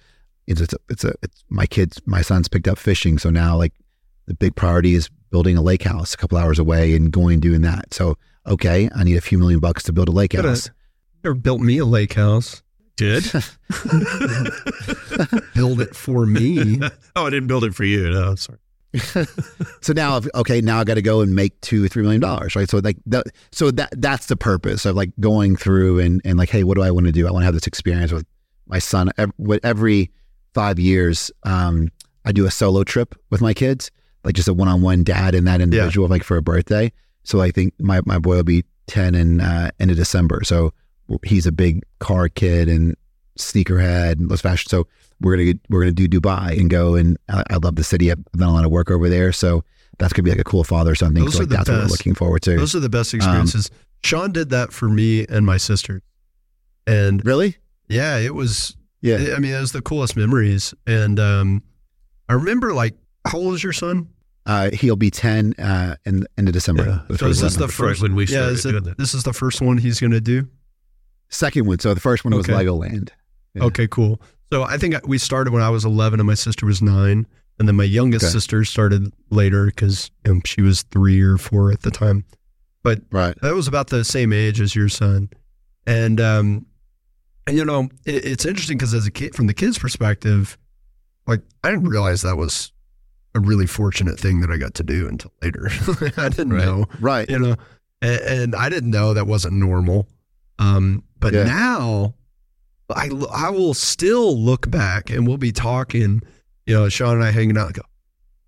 it's 0.47 0.61
it's 0.61 0.73
a, 0.73 0.77
it's, 0.89 1.03
a, 1.03 1.13
it's 1.21 1.43
my 1.49 1.65
kids, 1.65 2.01
my 2.05 2.21
son's 2.21 2.47
picked 2.47 2.67
up 2.67 2.77
fishing, 2.77 3.17
so 3.19 3.29
now 3.29 3.57
like 3.57 3.73
the 4.25 4.33
big 4.33 4.55
priority 4.55 4.95
is 4.95 5.09
building 5.29 5.55
a 5.55 5.61
lake 5.61 5.83
house 5.83 6.13
a 6.13 6.17
couple 6.17 6.37
hours 6.37 6.59
away 6.59 6.95
and 6.95 7.11
going 7.11 7.33
and 7.33 7.41
doing 7.41 7.61
that. 7.61 7.93
So 7.93 8.17
okay, 8.47 8.89
I 8.95 9.03
need 9.03 9.17
a 9.17 9.21
few 9.21 9.37
million 9.37 9.59
bucks 9.59 9.83
to 9.83 9.93
build 9.93 10.07
a 10.09 10.11
lake 10.11 10.31
Coulda- 10.31 10.49
house. 10.49 10.69
Never 11.23 11.35
built 11.35 11.61
me 11.61 11.77
a 11.77 11.85
lake 11.85 12.13
house. 12.13 12.63
Did? 12.97 13.23
Build 15.55 15.81
it 15.81 15.95
for 15.95 16.25
me. 16.25 16.79
oh, 17.15 17.25
I 17.25 17.29
didn't 17.29 17.47
build 17.47 17.63
it 17.63 17.73
for 17.73 17.83
you. 17.83 18.09
No, 18.09 18.35
sorry. 18.35 18.59
So 19.81 19.93
now, 19.93 20.17
if- 20.17 20.27
okay, 20.35 20.61
now 20.61 20.79
I 20.79 20.83
got 20.83 20.95
to 20.95 21.01
go 21.01 21.21
and 21.21 21.33
make 21.35 21.59
two 21.61 21.83
or 21.85 21.87
three 21.87 22.03
million 22.03 22.21
dollars, 22.21 22.55
right? 22.55 22.69
So 22.69 22.79
like 22.83 22.97
that, 23.07 23.25
so 23.51 23.71
that 23.71 23.89
that's 23.97 24.27
the 24.27 24.35
purpose 24.35 24.85
of 24.85 24.95
like 24.95 25.11
going 25.19 25.55
through 25.55 25.99
and 25.99 26.21
and 26.23 26.37
like, 26.37 26.49
hey, 26.49 26.63
what 26.63 26.75
do 26.75 26.83
I 26.83 26.91
want 26.91 27.05
to 27.07 27.11
do? 27.11 27.27
I 27.27 27.31
want 27.31 27.41
to 27.41 27.45
have 27.45 27.53
this 27.53 27.67
experience 27.67 28.11
with 28.11 28.25
my 28.67 28.79
son. 28.79 29.09
Ev- 29.17 29.31
what- 29.37 29.59
Every 29.63 30.11
five 30.53 30.77
years, 30.79 31.31
um, 31.43 31.89
I 32.25 32.31
do 32.31 32.45
a 32.45 32.51
solo 32.51 32.83
trip 32.83 33.15
with 33.29 33.41
my 33.41 33.53
kids, 33.53 33.89
like 34.23 34.35
just 34.35 34.47
a 34.47 34.53
one-on-one 34.53 35.03
dad 35.03 35.33
and 35.33 35.47
that 35.47 35.61
individual, 35.61 36.07
like 36.07 36.23
for 36.23 36.37
a 36.37 36.41
birthday. 36.41 36.91
So 37.23 37.41
I 37.41 37.49
think 37.51 37.73
my 37.79 38.01
my 38.05 38.19
boy 38.19 38.35
will 38.35 38.43
be 38.43 38.65
ten 38.87 39.15
in 39.15 39.41
uh, 39.41 39.71
end 39.79 39.89
of 39.91 39.97
December. 39.97 40.43
So 40.43 40.73
he's 41.23 41.47
a 41.47 41.51
big 41.51 41.81
car 41.99 42.29
kid 42.29 42.67
and 42.69 42.95
sneakerhead 43.39 44.13
and 44.13 44.29
less 44.29 44.41
fashion. 44.41 44.69
So 44.69 44.87
we're 45.21 45.37
gonna 45.37 45.53
we're 45.69 45.81
gonna 45.81 45.91
do 45.93 46.07
Dubai 46.07 46.59
and 46.59 46.69
go 46.69 46.95
and 46.95 47.17
I, 47.29 47.43
I 47.51 47.55
love 47.57 47.75
the 47.75 47.83
city. 47.83 48.11
I've 48.11 48.23
done 48.33 48.49
a 48.49 48.53
lot 48.53 48.65
of 48.65 48.71
work 48.71 48.91
over 48.91 49.07
there, 49.09 49.31
so 49.31 49.63
that's 49.99 50.13
gonna 50.13 50.23
be 50.23 50.31
like 50.31 50.39
a 50.39 50.43
cool 50.43 50.63
father 50.63 50.95
son 50.95 51.13
thing. 51.13 51.23
Those 51.23 51.33
so 51.33 51.39
are 51.39 51.43
like 51.43 51.49
the 51.49 51.55
that's 51.57 51.69
what 51.69 51.75
we're 51.75 51.81
best. 51.83 51.91
looking 51.91 52.15
forward 52.15 52.41
to. 52.43 52.57
Those 52.57 52.75
are 52.75 52.79
the 52.79 52.89
best 52.89 53.13
Um, 53.13 53.19
experiences. 53.19 53.69
Shawn 54.03 54.31
did 54.31 54.49
that 54.49 54.73
for 54.73 54.89
me 54.89 55.25
and 55.27 55.45
my 55.45 55.57
sister. 55.57 56.01
And 56.87 57.23
really? 57.25 57.57
yeah, 57.87 58.17
it 58.17 58.33
was 58.33 58.75
Yeah. 59.01 59.33
I 59.35 59.39
mean, 59.39 59.53
it 59.53 59.59
was 59.59 59.71
the 59.71 59.81
coolest 59.81 60.15
memories. 60.17 60.73
And 60.87 61.19
um 61.19 61.63
I 62.27 62.33
remember 62.33 62.73
like 62.73 62.95
how 63.25 63.37
old 63.37 63.53
is 63.55 63.63
your 63.63 63.73
son? 63.73 64.07
Uh, 64.47 64.71
he'll 64.73 64.95
be 64.95 65.11
ten 65.11 65.53
uh, 65.59 65.95
in 66.03 66.25
end 66.35 66.47
of 66.47 66.53
December. 66.53 67.03
Yeah. 67.09 67.17
So 67.17 67.27
is 67.27 67.41
this 67.41 67.53
one. 67.59 67.67
the 67.67 67.71
first 67.71 68.01
when 68.01 68.15
we 68.15 68.23
yeah, 68.23 68.37
started 68.39 68.53
is 68.53 68.65
it- 68.65 68.71
doing 68.71 68.83
that. 68.85 68.97
this 68.97 69.13
is 69.13 69.21
the 69.23 69.33
first 69.33 69.61
one 69.61 69.77
he's 69.77 69.99
gonna 69.99 70.19
do? 70.19 70.47
second 71.29 71.67
one? 71.67 71.79
So 71.79 71.93
the 71.93 71.99
first 71.99 72.25
one 72.25 72.35
was 72.35 72.47
Legoland. 72.47 73.09
Yeah. 73.53 73.65
Okay, 73.65 73.87
cool. 73.87 74.19
So 74.51 74.63
I 74.63 74.77
think 74.77 74.95
we 75.07 75.17
started 75.17 75.53
when 75.53 75.63
I 75.63 75.69
was 75.69 75.85
11 75.85 76.19
and 76.19 76.27
my 76.27 76.33
sister 76.33 76.65
was 76.65 76.81
nine. 76.81 77.25
And 77.59 77.67
then 77.67 77.75
my 77.75 77.83
youngest 77.83 78.25
Okay. 78.25 78.31
sister 78.31 78.65
started 78.65 79.13
later 79.29 79.67
because 79.67 80.09
you 80.25 80.33
know, 80.33 80.41
she 80.45 80.61
was 80.61 80.81
three 80.83 81.21
or 81.21 81.37
four 81.37 81.71
at 81.71 81.81
the 81.83 81.91
time. 81.91 82.25
But 82.83 83.01
Right. 83.11 83.35
that 83.41 83.53
was 83.53 83.67
about 83.67 83.87
the 83.87 84.03
same 84.03 84.33
age 84.33 84.59
as 84.59 84.75
your 84.75 84.89
son. 84.89 85.29
And, 85.85 86.19
um, 86.19 86.65
and 87.47 87.55
you 87.57 87.63
know, 87.63 87.89
it, 88.05 88.25
it's 88.25 88.45
interesting 88.45 88.77
because 88.77 88.93
as 88.95 89.05
a 89.05 89.11
kid, 89.11 89.35
from 89.35 89.45
the 89.47 89.53
kid's 89.53 89.77
perspective, 89.77 90.57
like 91.27 91.41
I 91.63 91.69
didn't 91.69 91.87
realize 91.89 92.23
that 92.23 92.35
was 92.37 92.71
a 93.35 93.39
really 93.39 93.67
fortunate 93.67 94.19
thing 94.19 94.41
that 94.41 94.49
I 94.49 94.57
got 94.57 94.73
to 94.75 94.83
do 94.83 95.07
until 95.07 95.31
later. 95.43 95.69
I 96.17 96.29
didn't 96.29 96.53
Right. 96.53 96.65
know 96.65 96.85
Right. 96.99 97.29
you 97.29 97.37
know, 97.39 97.55
and, 98.01 98.21
and 98.21 98.55
I 98.55 98.69
didn't 98.69 98.89
know 98.91 99.13
that 99.13 99.27
wasn't 99.27 99.53
normal. 99.53 100.07
Um, 100.59 101.03
but 101.19 101.33
Yeah. 101.33 101.43
now 101.43 102.15
I, 102.95 103.09
I 103.31 103.49
will 103.49 103.73
still 103.73 104.37
look 104.37 104.69
back 104.69 105.09
and 105.09 105.27
we'll 105.27 105.37
be 105.37 105.51
talking, 105.51 106.21
you 106.65 106.73
know, 106.75 106.89
Shawn 106.89 107.15
and 107.15 107.23
I 107.23 107.31
hanging 107.31 107.57
out 107.57 107.67
and 107.67 107.75
go, 107.75 107.81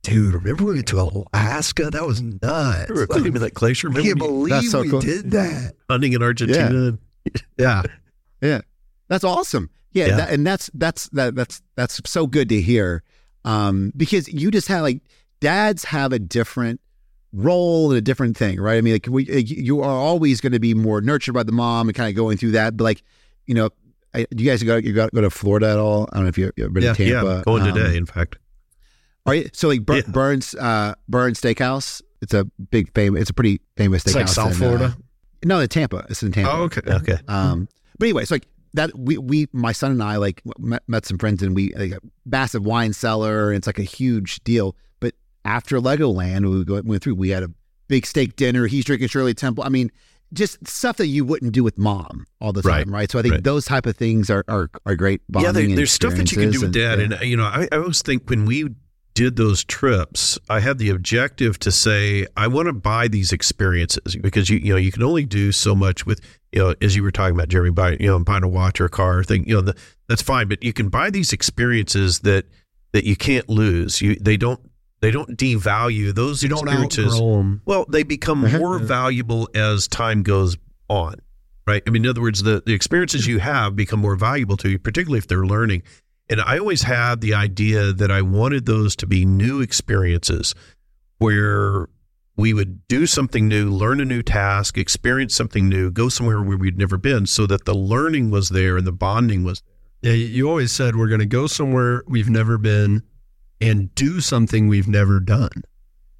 dude, 0.03 0.34
remember 0.34 0.65
we 0.65 0.73
went 0.75 0.88
to 0.88 0.99
Alaska? 1.34 1.89
That 1.89 2.06
was 2.06 2.21
nuts. 2.21 2.89
Remember 2.89 3.08
climbing 3.08 3.34
that 3.34 3.53
glacier? 3.53 3.89
I 3.89 3.93
can't 3.93 4.06
you 4.06 4.15
believe 4.15 4.49
That's 4.51 4.71
so 4.71 4.82
we 4.82 4.89
cool. 4.89 4.99
did 5.01 5.32
that. 5.32 5.73
hunting 5.89 6.13
in 6.13 6.21
Argentina? 6.23 6.97
Yeah. 7.58 7.84
Yeah. 8.41 8.60
That's 9.08 9.23
awesome. 9.23 9.69
Yeah, 9.93 10.08
Yeah. 10.08 10.17
That, 10.17 10.29
and 10.32 10.45
that's 10.45 10.69
that's 10.73 11.08
that 11.10 11.34
that's 11.36 11.62
that's 11.77 12.01
so 12.06 12.27
good 12.27 12.49
to 12.49 12.60
hear. 12.62 13.03
Um, 13.45 13.93
because 13.95 14.27
you 14.27 14.51
just 14.51 14.67
have 14.67 14.82
like 14.82 14.99
dads 15.39 15.86
have 15.86 16.12
a 16.12 16.19
different 16.19 16.82
role 17.32 17.89
and 17.91 17.97
a 17.97 18.01
different 18.01 18.36
thing, 18.36 18.60
right? 18.60 18.77
I 18.77 18.82
mean, 18.82 18.93
like 18.93 19.08
we 19.10 19.25
you 19.25 19.79
are 19.79 19.89
always 19.97 20.41
going 20.41 20.51
to 20.51 20.60
be 20.60 20.73
more 20.73 20.99
nurtured 20.99 21.34
by 21.34 21.43
the 21.43 21.51
mom 21.53 21.88
and 21.88 21.95
kind 21.95 22.10
of 22.10 22.15
going 22.15 22.36
through 22.38 22.51
that. 22.51 22.75
But 22.75 22.84
like, 22.84 23.03
you 23.45 23.56
know, 23.56 23.69
I, 24.13 24.26
do 24.30 24.43
you 24.43 24.49
guys 24.49 24.62
go 24.63 24.78
you 24.78 24.93
got 24.93 25.12
go 25.13 25.21
to 25.21 25.30
Florida 25.30 25.69
at 25.71 25.78
all? 25.80 26.08
I 26.12 26.17
don't 26.17 26.23
know 26.26 26.30
if 26.30 26.38
you've, 26.38 26.52
you've 26.56 26.73
been 26.73 26.84
Yeah. 26.84 26.93
to 26.93 27.06
Tampa. 27.10 27.28
Yeah, 27.38 27.41
going 27.45 27.63
Um, 27.63 27.73
today, 27.73 27.97
in 27.97 28.06
fact. 28.06 28.38
Are 29.26 29.36
you, 29.36 29.49
so 29.54 29.69
like 29.69 29.86
Bur- 29.86 29.95
Yeah. 29.97 30.02
Bern's 30.10 30.54
uh, 30.56 30.95
Bern's 31.08 31.39
Steakhouse? 31.41 32.02
It's 32.21 32.34
a 32.34 32.45
big 32.71 32.93
famous. 32.93 33.21
It's 33.21 33.30
a 33.30 33.34
pretty 33.34 33.62
famous 33.78 34.04
It's 34.06 34.13
steakhouse. 34.13 34.15
like 34.19 34.28
South 34.28 34.52
in, 34.52 34.58
Florida. 34.58 34.86
Uh, 34.86 34.91
no, 35.45 35.60
in 35.60 35.67
Tampa. 35.67 36.06
It's 36.10 36.21
in 36.23 36.32
Tampa. 36.32 36.52
Oh, 36.52 36.63
okay. 36.63 36.82
Okay. 36.86 37.17
Um, 37.28 37.67
but 37.97 38.06
anyway, 38.06 38.21
it's 38.23 38.32
like 38.32 38.47
that. 38.76 38.97
We 38.97 39.17
we 39.17 39.47
my 39.54 39.71
son 39.71 39.91
and 39.91 40.04
I 40.04 40.17
like 40.17 40.41
met, 40.58 40.84
met 40.88 41.06
some 41.06 41.17
friends 41.17 41.41
and 41.43 41.56
we 41.56 41.73
like 41.73 41.91
a 41.91 41.99
massive 42.26 42.65
wine 42.65 42.93
cellar. 42.93 43.49
And 43.49 43.58
it's 43.58 43.67
like 43.67 43.80
a 43.80 43.84
huge 43.84 44.43
deal. 44.43 44.76
But 44.99 45.15
after 45.45 45.80
Legoland, 45.80 46.49
we 46.67 46.82
went 46.82 47.04
through. 47.04 47.15
We 47.15 47.30
had 47.30 47.43
a 47.43 47.52
big 47.88 48.06
steak 48.06 48.36
dinner. 48.36 48.67
He's 48.67 48.86
drinking 48.86 49.08
Shirley 49.10 49.34
Temple. 49.34 49.63
I 49.63 49.69
mean, 49.69 49.91
just 50.34 50.67
stuff 50.67 50.98
that 50.98 51.08
you 51.08 51.24
wouldn't 51.26 51.52
do 51.54 51.63
with 51.63 51.78
mom 51.78 52.26
all 52.41 52.52
the 52.54 52.62
time, 52.62 52.93
right? 52.93 53.10
So 53.10 53.19
I 53.19 53.22
think 53.22 53.34
Right. 53.36 53.43
those 53.43 53.65
type 53.65 53.86
of 53.86 53.96
things 53.96 54.30
are 54.30 54.43
are, 54.48 54.69
are 54.86 54.96
great. 54.96 55.22
yeah, 55.30 55.41
there, 55.41 55.54
bonding 55.54 55.72
and 55.72 55.78
there's 55.78 55.91
stuff 55.91 56.15
that 56.15 56.32
you 56.32 56.38
can 56.38 56.52
do 56.52 56.62
with 56.62 56.69
experiences 56.76 56.98
dad, 56.98 57.00
and, 57.00 57.13
uh, 57.22 57.26
you 57.26 57.38
know, 57.38 57.46
I, 57.46 57.67
I 57.72 57.78
always 57.78 58.02
think 58.02 58.30
when 58.30 58.46
we 58.46 58.69
did 59.13 59.36
those 59.36 59.63
trips, 59.63 60.39
I 60.50 60.60
had 60.60 60.80
the 60.80 60.89
objective 60.89 61.60
to 61.60 61.72
say 61.72 62.26
I 62.36 62.48
want 62.48 62.65
to 62.67 62.74
buy 62.74 63.08
these 63.08 63.32
experiences 63.32 64.15
because 64.15 64.50
you 64.50 64.58
you 64.58 64.74
know 64.74 64.78
you 64.78 64.91
can 64.91 65.04
only 65.04 65.26
do 65.26 65.52
so 65.52 65.76
much 65.76 66.06
with 66.06 66.19
you 66.52 66.60
know 66.60 66.76
as 66.82 66.96
you 66.96 67.04
were 67.04 67.12
talking 67.12 67.36
about 67.36 67.50
Jeremy 67.50 67.69
buying 67.72 68.02
you 68.02 68.08
know 68.08 68.17
buying 68.19 68.43
a 68.43 68.48
watch 68.48 68.82
or 68.82 68.86
a 68.86 68.89
car 68.89 69.19
or 69.19 69.24
thing 69.24 69.48
you 69.48 69.54
know 69.54 69.62
the, 69.62 69.76
that's 70.10 70.24
fine, 70.24 70.48
but 70.48 70.63
you 70.63 70.74
can 70.74 70.89
buy 70.89 71.10
these 71.12 71.32
experiences 71.32 72.19
that 72.22 72.46
that 72.91 73.04
you 73.06 73.15
can't 73.15 73.48
lose. 73.50 74.02
You 74.02 74.15
they 74.15 74.36
don't 74.38 74.60
they 75.03 75.11
don't 75.11 75.37
devalue 75.37 76.15
those 76.15 76.41
You 76.41 76.47
don't 76.47 76.59
experiences. 76.65 77.19
Well, 77.65 77.85
they 77.89 78.03
become 78.03 78.45
Uh-huh. 78.45 78.57
more 78.57 78.79
valuable 78.79 79.49
as 79.53 79.89
time 79.89 80.23
goes 80.23 80.55
on, 80.87 81.15
right? 81.67 81.83
I 81.85 81.89
mean, 81.89 82.05
in 82.05 82.09
other 82.09 82.21
words, 82.21 82.41
the, 82.41 82.63
the 82.65 82.73
experiences 82.73 83.27
you 83.27 83.39
have 83.39 83.75
become 83.75 83.99
more 83.99 84.15
valuable 84.15 84.55
to 84.57 84.69
you, 84.69 84.79
particularly 84.79 85.17
if 85.17 85.27
they're 85.27 85.45
learning. 85.45 85.83
And 86.29 86.39
I 86.39 86.57
always 86.57 86.83
had 86.83 87.19
the 87.19 87.33
idea 87.33 87.91
that 87.91 88.11
I 88.11 88.21
wanted 88.21 88.65
those 88.65 88.95
to 88.95 89.05
be 89.05 89.25
new 89.25 89.59
experiences 89.59 90.55
where 91.17 91.89
we 92.37 92.53
would 92.53 92.87
do 92.87 93.05
something 93.05 93.49
new, 93.49 93.69
learn 93.69 93.99
a 93.99 94.05
new 94.05 94.23
task, 94.23 94.77
experience 94.77 95.35
something 95.35 95.67
new, 95.67 95.91
go 95.91 96.07
somewhere 96.07 96.41
where 96.41 96.57
we'd 96.57 96.77
never 96.77 96.97
been 96.97 97.25
so 97.25 97.45
that 97.47 97.65
the 97.65 97.75
learning 97.75 98.31
was 98.31 98.49
there 98.49 98.77
and 98.77 98.87
the 98.87 98.93
bonding 98.93 99.43
was 99.43 99.61
there. 100.01 100.15
Yeah, 100.15 100.25
you 100.27 100.49
always 100.49 100.71
said 100.71 100.95
we're 100.95 101.07
going 101.09 101.19
to 101.19 101.25
go 101.25 101.47
somewhere 101.47 102.03
we've 102.07 102.29
never 102.29 102.57
been 102.57 103.03
and 103.69 103.93
do 103.95 104.19
something 104.19 104.67
we've 104.67 104.88
never 104.88 105.19
done. 105.19 105.63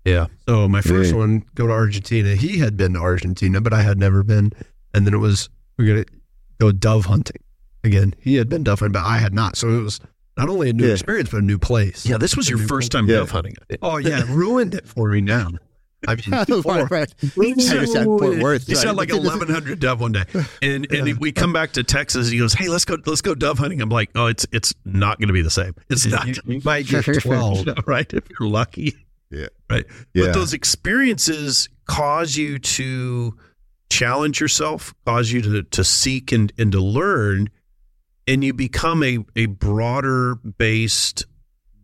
Yeah. 0.06 0.28
So 0.48 0.68
my 0.68 0.82
first 0.82 1.12
Yeah. 1.12 1.18
one, 1.18 1.46
go 1.56 1.68
to 1.68 1.74
Argentina. 1.74 2.36
He 2.36 2.58
had 2.60 2.76
been 2.78 2.94
to 2.94 3.00
Argentina, 3.00 3.62
but 3.62 3.74
I 3.74 3.82
had 3.84 3.98
never 3.98 4.24
been. 4.24 4.52
And 4.94 5.06
then 5.08 5.14
it 5.14 5.18
was 5.18 5.50
we're 5.78 5.88
gonna 5.88 6.06
go 6.60 6.72
dove 6.72 7.06
hunting 7.06 7.42
again. 7.84 8.14
He 8.20 8.36
had 8.36 8.50
been 8.50 8.64
dove 8.64 8.80
hunting, 8.80 8.94
but 8.94 9.06
I 9.08 9.18
had 9.18 9.34
not. 9.34 9.56
So 9.58 9.70
it 9.70 9.82
was 9.82 10.00
not 10.38 10.50
only 10.50 10.70
a 10.70 10.74
new 10.74 10.86
Yeah. 10.88 10.94
experience, 10.94 11.30
but 11.30 11.38
a 11.42 11.46
new 11.46 11.58
place. 11.60 12.06
Yeah, 12.06 12.18
this 12.18 12.36
was 12.36 12.50
your 12.50 12.60
first 12.60 12.92
time 12.92 13.08
Yeah. 13.08 13.18
dove 13.18 13.32
hunting. 13.32 13.56
Oh 13.82 13.98
yeah, 13.98 14.24
ruined 14.30 14.74
it 14.74 14.88
for 14.88 15.10
me 15.10 15.22
now. 15.22 15.52
I 16.08 16.16
mean, 16.16 16.24
right, 16.66 16.92
right. 16.92 17.14
I 17.22 17.54
just 17.54 17.96
had 17.96 18.06
Fort 18.06 18.40
Worth. 18.40 18.68
He 18.68 18.74
right? 18.74 18.82
said 18.82 18.96
like 18.96 19.10
eleven 19.10 19.50
hundred 19.50 19.80
dove 19.80 20.02
one 20.02 20.12
day, 20.12 20.24
and 20.62 20.92
and 20.92 21.18
we 21.20 21.32
come 21.32 21.54
back 21.54 21.74
to 21.74 21.84
Texas. 21.84 22.30
He 22.30 22.38
goes, 22.40 22.54
"Hey, 22.54 22.68
let's 22.70 22.86
go, 22.86 22.98
let's 23.06 23.22
go 23.22 23.36
dove 23.36 23.60
hunting." 23.60 23.82
I'm 23.82 23.90
like, 23.90 24.10
"Oh, 24.16 24.28
it's 24.28 24.46
it's 24.52 24.74
not 24.86 25.20
going 25.20 25.28
to 25.28 25.34
be 25.34 25.42
the 25.42 25.50
same. 25.50 25.76
It's 25.90 26.06
not, 26.06 26.28
you, 26.28 26.34
you 26.46 26.62
might 26.64 26.88
get 26.88 27.06
twelve. 27.22 27.68
right? 27.88 28.12
If 28.14 28.24
you're 28.30 28.50
lucky, 28.50 28.94
Yeah. 29.30 29.48
right. 29.70 29.86
Yeah. 30.14 30.26
But 30.26 30.34
those 30.34 30.54
experiences 30.54 31.70
cause 31.86 32.36
you 32.36 32.60
to 32.60 33.38
challenge 33.90 34.40
yourself, 34.42 34.94
cause 35.06 35.32
you 35.32 35.42
to 35.42 35.64
to 35.64 35.84
seek 35.84 36.32
and 36.32 36.52
and 36.58 36.72
to 36.72 36.80
learn, 36.82 37.50
and 38.28 38.44
you 38.44 38.54
become 38.54 39.04
a 39.04 39.20
a 39.36 39.46
broader 39.48 40.36
based, 40.36 41.26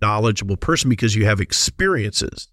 knowledgeable 0.02 0.58
person 0.58 0.90
because 0.90 1.16
you 1.16 1.26
have 1.26 1.40
experiences 1.40 2.48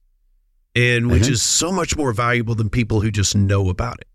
and 0.76 1.10
which 1.10 1.24
Mhm. 1.24 1.30
is 1.30 1.42
so 1.42 1.72
much 1.72 1.96
more 1.96 2.12
valuable 2.12 2.54
than 2.54 2.68
people 2.70 3.00
who 3.00 3.10
just 3.10 3.34
know 3.34 3.68
about 3.70 3.98
it, 4.00 4.06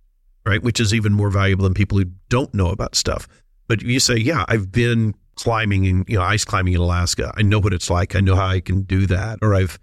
right? 0.46 0.62
Which 0.64 0.80
is 0.80 0.94
even 0.94 1.12
more 1.12 1.30
valuable 1.32 1.64
than 1.64 1.74
people 1.74 1.98
who 1.98 2.06
don't 2.30 2.54
know 2.54 2.70
about 2.70 2.96
stuff. 2.96 3.28
But 3.68 3.82
you 3.82 4.00
say, 4.00 4.16
yeah, 4.18 4.46
I've 4.48 4.72
been 4.72 5.16
climbing 5.36 5.88
and 5.88 6.06
you 6.08 6.18
know, 6.18 6.24
ice 6.24 6.46
climbing 6.46 6.74
in 6.74 6.80
Alaska. 6.80 7.34
I 7.36 7.42
know 7.42 7.60
what 7.60 7.74
it's 7.74 7.90
like. 7.90 8.16
I 8.16 8.20
know 8.20 8.36
how 8.36 8.48
I 8.48 8.60
can 8.60 8.84
do 8.84 9.08
that. 9.08 9.40
Or 9.42 9.56
I've, 9.56 9.80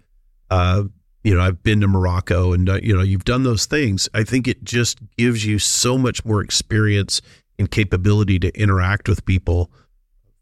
uh, 0.49 0.83
you 1.23 1.35
know, 1.35 1.41
I've 1.41 1.61
been 1.63 1.81
to 1.81 1.87
Morocco 1.87 2.53
and, 2.53 2.69
uh, 2.69 2.79
you 2.81 2.95
know, 2.95 3.01
you've 3.03 3.25
done 3.25 3.43
those 3.43 3.65
things. 3.65 4.07
I 4.13 4.23
think 4.23 4.47
it 4.47 4.63
just 4.63 4.99
gives 5.17 5.45
you 5.45 5.59
so 5.59 5.97
much 5.97 6.23
more 6.23 6.41
experience 6.41 7.21
and 7.57 7.69
capability 7.69 8.39
to 8.39 8.57
interact 8.57 9.09
with 9.09 9.25
people 9.25 9.69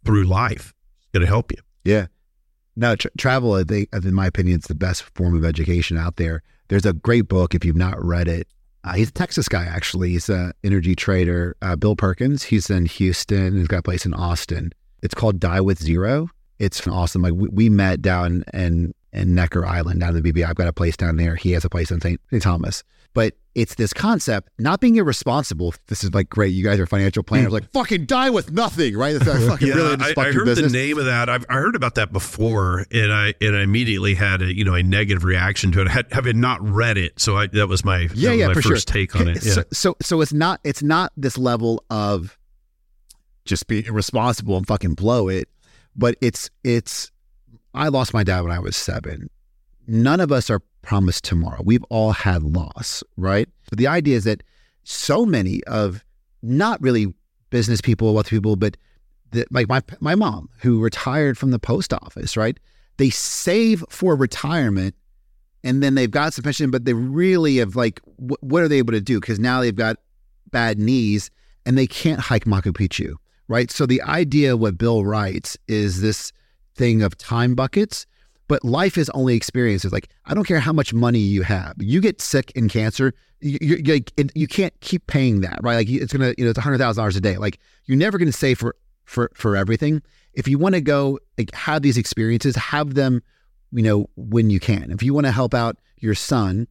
through 0.05 0.25
life. 0.25 0.73
It's 0.99 1.07
going 1.13 1.21
to 1.21 1.27
help 1.27 1.51
you. 1.51 1.57
Yeah. 1.83 2.07
No, 2.77 2.95
tra- 2.95 3.11
travel, 3.17 3.53
I 3.53 3.63
think, 3.63 3.89
in 3.91 4.13
my 4.13 4.27
opinion, 4.27 4.59
is 4.59 4.65
the 4.65 4.75
best 4.75 5.03
form 5.15 5.35
of 5.35 5.43
education 5.43 5.97
out 5.97 6.17
there. 6.17 6.43
There's 6.67 6.85
a 6.85 6.93
great 6.93 7.27
book, 7.27 7.55
if 7.55 7.65
you've 7.65 7.75
not 7.75 8.01
read 8.03 8.27
it. 8.27 8.47
Uh, 8.83 8.93
he's 8.93 9.09
a 9.09 9.13
Texas 9.13 9.49
guy, 9.49 9.65
actually. 9.65 10.11
He's 10.11 10.29
an 10.29 10.53
energy 10.63 10.95
trader. 10.95 11.57
Uh, 11.61 11.75
Bill 11.75 11.95
Perkins. 11.95 12.43
He's 12.43 12.69
in 12.69 12.85
Houston. 12.85 13.57
He's 13.57 13.67
got 13.67 13.79
a 13.79 13.83
place 13.83 14.05
in 14.05 14.13
Austin. 14.13 14.71
It's 15.01 15.15
called 15.15 15.39
Die 15.39 15.59
with 15.61 15.81
Zero. 15.81 16.29
It's 16.59 16.87
awesome. 16.87 17.23
Like 17.23 17.33
we, 17.33 17.49
we 17.49 17.69
met 17.69 18.01
down 18.01 18.43
in 18.53 18.93
in 19.13 19.35
Necker 19.35 19.65
Island 19.65 19.99
down 19.99 20.15
in 20.15 20.21
the 20.21 20.33
BB. 20.33 20.45
I've 20.45 20.55
got 20.55 20.67
a 20.67 20.73
place 20.73 20.97
down 20.97 21.17
there. 21.17 21.35
He 21.35 21.51
has 21.51 21.65
a 21.65 21.69
place 21.69 21.91
in 21.91 22.01
St. 22.01 22.19
Thomas. 22.41 22.83
But 23.13 23.33
it's 23.55 23.73
this 23.73 23.93
concept, 23.93 24.51
not 24.59 24.79
being 24.79 24.97
irresponsible. 24.97 25.73
This 25.87 26.03
is 26.03 26.13
like 26.13 26.29
great. 26.29 26.53
You 26.53 26.63
guys 26.63 26.79
are 26.79 26.85
financial 26.85 27.23
planners. 27.23 27.51
like 27.51 27.71
fucking 27.71 28.05
die 28.05 28.29
with 28.29 28.51
nothing, 28.51 28.95
right? 28.95 29.17
That's 29.17 29.25
like 29.27 29.49
fucking 29.49 29.67
yeah, 29.69 29.73
really 29.73 29.97
I, 29.99 30.13
I 30.15 30.31
heard 30.31 30.45
the 30.45 30.69
name 30.69 30.99
of 30.99 31.05
that. 31.05 31.27
I've, 31.27 31.43
I 31.49 31.55
heard 31.55 31.75
about 31.75 31.95
that 31.95 32.13
before, 32.13 32.85
and 32.91 33.11
I 33.11 33.33
and 33.41 33.55
I 33.55 33.63
immediately 33.63 34.13
had 34.13 34.43
a 34.43 34.55
you 34.55 34.63
know 34.63 34.75
a 34.75 34.83
negative 34.83 35.23
reaction 35.23 35.71
to 35.71 35.81
it. 35.81 35.87
Had, 35.87 36.05
having 36.11 36.39
not 36.39 36.61
read 36.61 36.99
it, 36.99 37.19
so 37.19 37.37
I, 37.37 37.47
that 37.47 37.67
was 37.67 37.83
my 37.83 38.01
yeah 38.13 38.29
was 38.29 38.39
yeah 38.39 38.47
my 38.49 38.53
for 38.53 38.61
first 38.61 38.87
sure. 38.87 38.93
take 38.93 39.15
on 39.15 39.27
it. 39.27 39.43
Yeah. 39.43 39.53
So, 39.53 39.63
so 39.73 39.97
so 40.03 40.21
it's 40.21 40.33
not 40.33 40.59
it's 40.63 40.83
not 40.83 41.11
this 41.17 41.39
level 41.39 41.83
of 41.89 42.37
just 43.45 43.65
be 43.65 43.83
irresponsible 43.83 44.57
and 44.57 44.67
fucking 44.67 44.93
blow 44.93 45.27
it, 45.29 45.49
but 45.95 46.15
it's 46.21 46.51
it's. 46.63 47.11
I 47.77 47.87
lost 47.89 48.13
my 48.13 48.23
dad 48.23 48.41
when 48.41 48.51
I 48.51 48.59
was 48.59 48.75
seven. 48.75 49.29
None 49.87 50.19
of 50.19 50.31
us 50.31 50.49
are 50.49 50.61
promised 50.81 51.23
tomorrow. 51.23 51.61
We've 51.63 51.83
all 51.89 52.11
had 52.11 52.43
loss, 52.43 53.03
right? 53.15 53.47
But 53.69 53.77
the 53.77 53.87
idea 53.87 54.17
is 54.17 54.23
that 54.25 54.43
so 54.83 55.25
many 55.25 55.63
of 55.65 56.03
not 56.41 56.81
really 56.81 57.13
business 57.49 57.81
people, 57.81 58.13
wealthy 58.13 58.35
people, 58.37 58.55
but 58.55 58.77
the, 59.31 59.45
like 59.51 59.67
my 59.67 59.81
my 59.99 60.15
mom 60.15 60.49
who 60.61 60.79
retired 60.79 61.37
from 61.37 61.51
the 61.51 61.59
post 61.59 61.93
office, 61.93 62.37
right? 62.37 62.57
They 62.97 63.09
save 63.09 63.83
for 63.89 64.15
retirement, 64.15 64.95
and 65.63 65.83
then 65.83 65.95
they've 65.95 66.09
got 66.09 66.33
some 66.33 66.43
pension, 66.43 66.71
but 66.71 66.85
they 66.85 66.93
really 66.93 67.57
have 67.57 67.75
like, 67.75 68.01
wh- 68.17 68.41
what 68.41 68.63
are 68.63 68.67
they 68.67 68.77
able 68.77 68.93
to 68.93 69.01
do? 69.01 69.19
Because 69.19 69.39
now 69.39 69.61
they've 69.61 69.75
got 69.75 69.97
bad 70.51 70.79
knees 70.79 71.29
and 71.65 71.77
they 71.77 71.87
can't 71.87 72.19
hike 72.19 72.45
Machu 72.45 72.71
Picchu, 72.71 73.15
right? 73.47 73.69
So 73.69 73.85
the 73.85 74.01
idea 74.01 74.55
what 74.55 74.77
Bill 74.77 75.05
writes 75.05 75.57
is 75.67 76.01
this 76.01 76.31
thing 76.77 77.01
of 77.03 77.17
time 77.17 77.55
buckets 77.55 78.05
but 78.47 78.63
life 78.63 78.97
is 78.97 79.09
only 79.11 79.35
experiences. 79.35 79.91
Like 79.91 80.09
I 80.25 80.33
don't 80.33 80.45
care 80.45 80.59
how 80.59 80.73
much 80.73 80.93
money 80.93 81.19
you 81.19 81.43
have, 81.43 81.75
you 81.79 82.01
get 82.01 82.21
sick 82.21 82.51
in 82.51 82.69
cancer, 82.69 83.13
you 83.39 83.57
you, 83.61 84.01
you, 84.33 84.47
can't 84.47 84.73
keep 84.81 85.05
paying 85.07 85.41
that, 85.41 85.59
right? 85.61 85.75
Like 85.75 85.89
it's 85.89 86.13
gonna, 86.13 86.33
you 86.37 86.45
know, 86.45 86.51
it's 86.51 86.59
hundred 86.59 86.79
thousand 86.79 87.01
dollars 87.01 87.15
a 87.15 87.21
day. 87.21 87.37
Like 87.37 87.59
you're 87.85 87.97
never 87.97 88.17
gonna 88.17 88.31
save 88.31 88.57
for 88.59 88.75
for 89.05 89.31
for 89.33 89.55
everything. 89.55 90.01
If 90.33 90.47
you 90.47 90.57
want 90.57 90.75
to 90.75 90.81
go 90.81 91.19
like 91.37 91.53
have 91.53 91.81
these 91.81 91.97
experiences, 91.97 92.55
have 92.55 92.93
them, 92.93 93.21
you 93.71 93.83
know, 93.83 94.09
when 94.15 94.49
you 94.49 94.59
can. 94.59 94.91
If 94.91 95.03
you 95.03 95.13
want 95.13 95.25
to 95.25 95.31
help 95.31 95.53
out 95.53 95.77
your 95.99 96.15
son, 96.15 96.67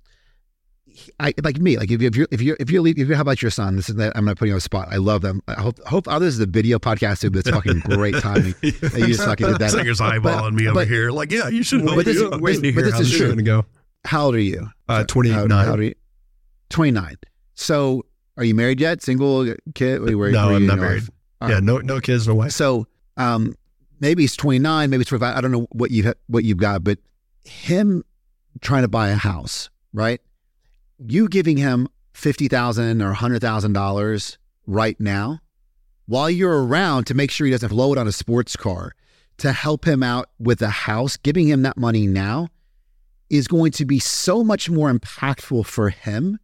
I 1.20 1.32
like 1.42 1.59
me. 1.59 1.76
Like 1.78 1.90
if 1.90 2.01
you 2.01 2.09
if 2.09 2.16
you 2.16 2.26
if 2.30 2.40
you 2.40 2.57
if 2.61 2.70
you 2.70 2.84
if 2.86 2.97
you 2.99 3.14
how 3.14 3.22
about 3.22 3.42
your 3.42 3.51
son? 3.51 3.76
This 3.76 3.88
is 3.88 3.97
that 3.97 4.16
I'm 4.16 4.24
not 4.24 4.36
putting 4.36 4.49
you 4.51 4.55
on 4.55 4.59
the 4.59 4.62
spot. 4.62 4.88
I 4.90 4.97
love 4.97 5.22
them. 5.22 5.42
I 5.49 5.55
hope 5.61 5.78
hope 5.86 6.07
oh, 6.09 6.18
this 6.18 6.34
is 6.34 6.40
a 6.40 6.47
video 6.47 6.78
podcast 6.78 7.20
too. 7.20 7.30
But 7.30 7.40
it's 7.40 7.51
fucking 7.51 7.80
great 7.80 8.14
timing. 8.20 8.55
you 8.62 8.72
just 8.72 9.24
fucking 9.24 9.47
did 9.47 9.59
that. 9.59 9.70
Sanger's 9.70 10.01
eyeballing 10.01 10.55
me 10.55 10.66
over 10.68 10.80
but- 10.80 10.88
here. 10.88 11.11
Like, 11.11 11.30
yeah, 11.32 11.49
you 11.49 11.62
should. 11.62 11.84
But 11.84 12.05
this- 12.05 12.16
you. 12.16 12.30
but- 12.30 12.40
Wait 12.40 12.62
to 12.62 12.72
but 12.72 12.84
this 12.84 12.94
how 12.94 13.01
is 13.01 13.11
true. 13.16 13.26
going 13.26 13.38
to 13.38 13.42
go. 13.44 13.66
How 14.05 14.26
old 14.26 14.34
are 14.36 14.40
you? 14.40 14.68
Uh, 14.88 15.03
28, 15.05 15.32
How, 15.34 15.44
nine. 15.47 15.64
how 15.64 15.70
old 15.72 15.80
are 15.80 15.84
you? 15.84 15.94
29. 16.70 17.16
So 17.55 18.05
are 18.36 18.44
you 18.44 18.55
married 18.55 18.80
yet? 18.80 19.03
Single 19.03 19.55
kid? 19.74 20.03
Where, 20.03 20.16
where, 20.16 20.30
No, 20.30 20.47
where 20.47 20.57
I'm 20.57 20.62
you 20.62 20.68
not 20.68 20.78
married. 20.78 21.03
Yeah, 21.42 21.61
no, 21.61 21.78
no 21.78 22.01
kids, 22.01 22.26
no 22.28 22.34
wife. 22.34 22.53
So 22.53 22.86
um, 23.16 23.55
maybe 24.01 24.22
he's 24.22 24.36
29, 24.36 24.90
maybe 24.90 25.01
it's 25.01 25.09
25. 25.09 25.36
I 25.36 25.40
don't 25.40 25.53
know 25.53 25.66
what 25.72 25.90
you 25.90 26.12
what 26.28 26.44
you've 26.44 26.59
got, 26.59 26.84
but 26.84 26.99
him 27.44 28.05
trying 28.61 28.82
to 28.82 28.88
buy 28.88 29.09
a 29.09 29.16
house, 29.16 29.70
right? 29.92 30.20
You 30.99 31.28
giving 31.28 31.57
him 31.57 31.88
fifty 32.14 32.49
thousand 32.49 33.03
or 33.03 33.12
hundred 33.12 33.40
thousand 33.40 33.72
dollars 33.72 34.38
right 34.66 34.99
now, 35.01 35.40
while 36.07 36.30
you're 36.30 36.64
around 36.64 37.07
to 37.07 37.14
make 37.14 37.30
sure 37.30 37.47
he 37.47 37.51
doesn't 37.51 37.68
blow 37.68 37.92
it 37.92 37.99
on 37.99 38.09
a 38.09 38.12
sports 38.12 38.57
car, 38.57 38.92
to 39.38 39.53
help 39.53 39.86
him 39.86 40.03
out 40.03 40.30
with 40.38 40.62
a 40.62 40.70
house, 40.70 41.16
giving 41.16 41.49
him 41.49 41.62
that 41.62 41.76
money 41.76 42.07
now 42.07 42.49
is 43.28 43.49
going 43.49 43.72
to 43.72 43.84
be 43.84 43.99
so 43.99 44.42
much 44.44 44.70
more 44.70 44.92
impactful 44.92 45.66
for 45.66 45.90
him 45.90 46.38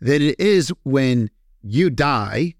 than 0.00 0.22
it 0.22 0.38
is 0.38 0.72
when 0.84 1.30
you 1.62 1.90
die 1.90 2.54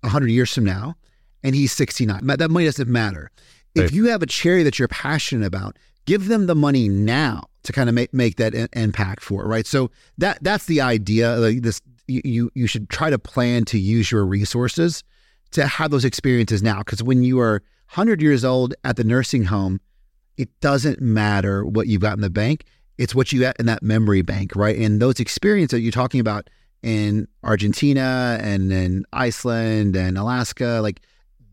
100 0.00 0.30
years 0.30 0.52
from 0.52 0.64
now 0.64 0.94
and 1.42 1.54
he's 1.54 1.72
69. 1.72 2.26
That 2.26 2.50
money 2.50 2.66
doesn't 2.66 2.88
matter. 2.88 3.30
Right. 3.76 3.86
If 3.86 3.92
you 3.92 4.06
have 4.06 4.22
a 4.22 4.26
charity 4.26 4.62
that 4.64 4.78
you're 4.78 4.88
passionate 4.88 5.46
about, 5.46 5.78
give 6.06 6.28
them 6.28 6.46
the 6.46 6.54
money 6.54 6.88
now 6.88 7.44
to 7.64 7.72
kind 7.72 7.88
of 7.88 7.94
make, 7.94 8.12
make 8.12 8.36
that 8.36 8.54
in- 8.54 8.68
impact 8.74 9.22
for 9.22 9.42
it, 9.42 9.46
right? 9.46 9.66
So 9.66 9.90
that 10.18 10.38
that's 10.42 10.66
the 10.66 10.80
idea. 10.80 11.36
Like 11.36 11.62
this, 11.62 11.80
you, 12.06 12.50
you 12.54 12.66
should 12.66 12.90
try 12.90 13.10
to 13.10 13.18
plan 13.18 13.64
to 13.66 13.78
use 13.78 14.10
your 14.10 14.24
resources 14.26 15.02
to 15.52 15.66
have 15.66 15.90
those 15.90 16.04
experiences 16.04 16.62
now. 16.62 16.78
Because 16.78 17.02
when 17.02 17.22
you 17.22 17.40
are 17.40 17.62
100 17.90 18.20
years 18.20 18.44
old 18.44 18.74
at 18.84 18.96
the 18.96 19.04
nursing 19.04 19.44
home, 19.44 19.80
it 20.36 20.48
doesn't 20.60 21.00
matter 21.00 21.64
what 21.64 21.86
you've 21.86 22.02
got 22.02 22.14
in 22.14 22.20
the 22.20 22.30
bank. 22.30 22.64
It's 22.98 23.14
what 23.14 23.32
you 23.32 23.40
got 23.40 23.58
in 23.58 23.66
that 23.66 23.82
memory 23.82 24.22
bank, 24.22 24.54
right? 24.54 24.76
And 24.76 25.00
those 25.00 25.20
experiences 25.20 25.76
that 25.76 25.80
you're 25.80 25.92
talking 25.92 26.20
about 26.20 26.50
in 26.82 27.26
Argentina 27.42 28.38
and 28.40 28.72
in 28.72 29.04
Iceland 29.12 29.96
and 29.96 30.18
Alaska, 30.18 30.80
like 30.82 31.00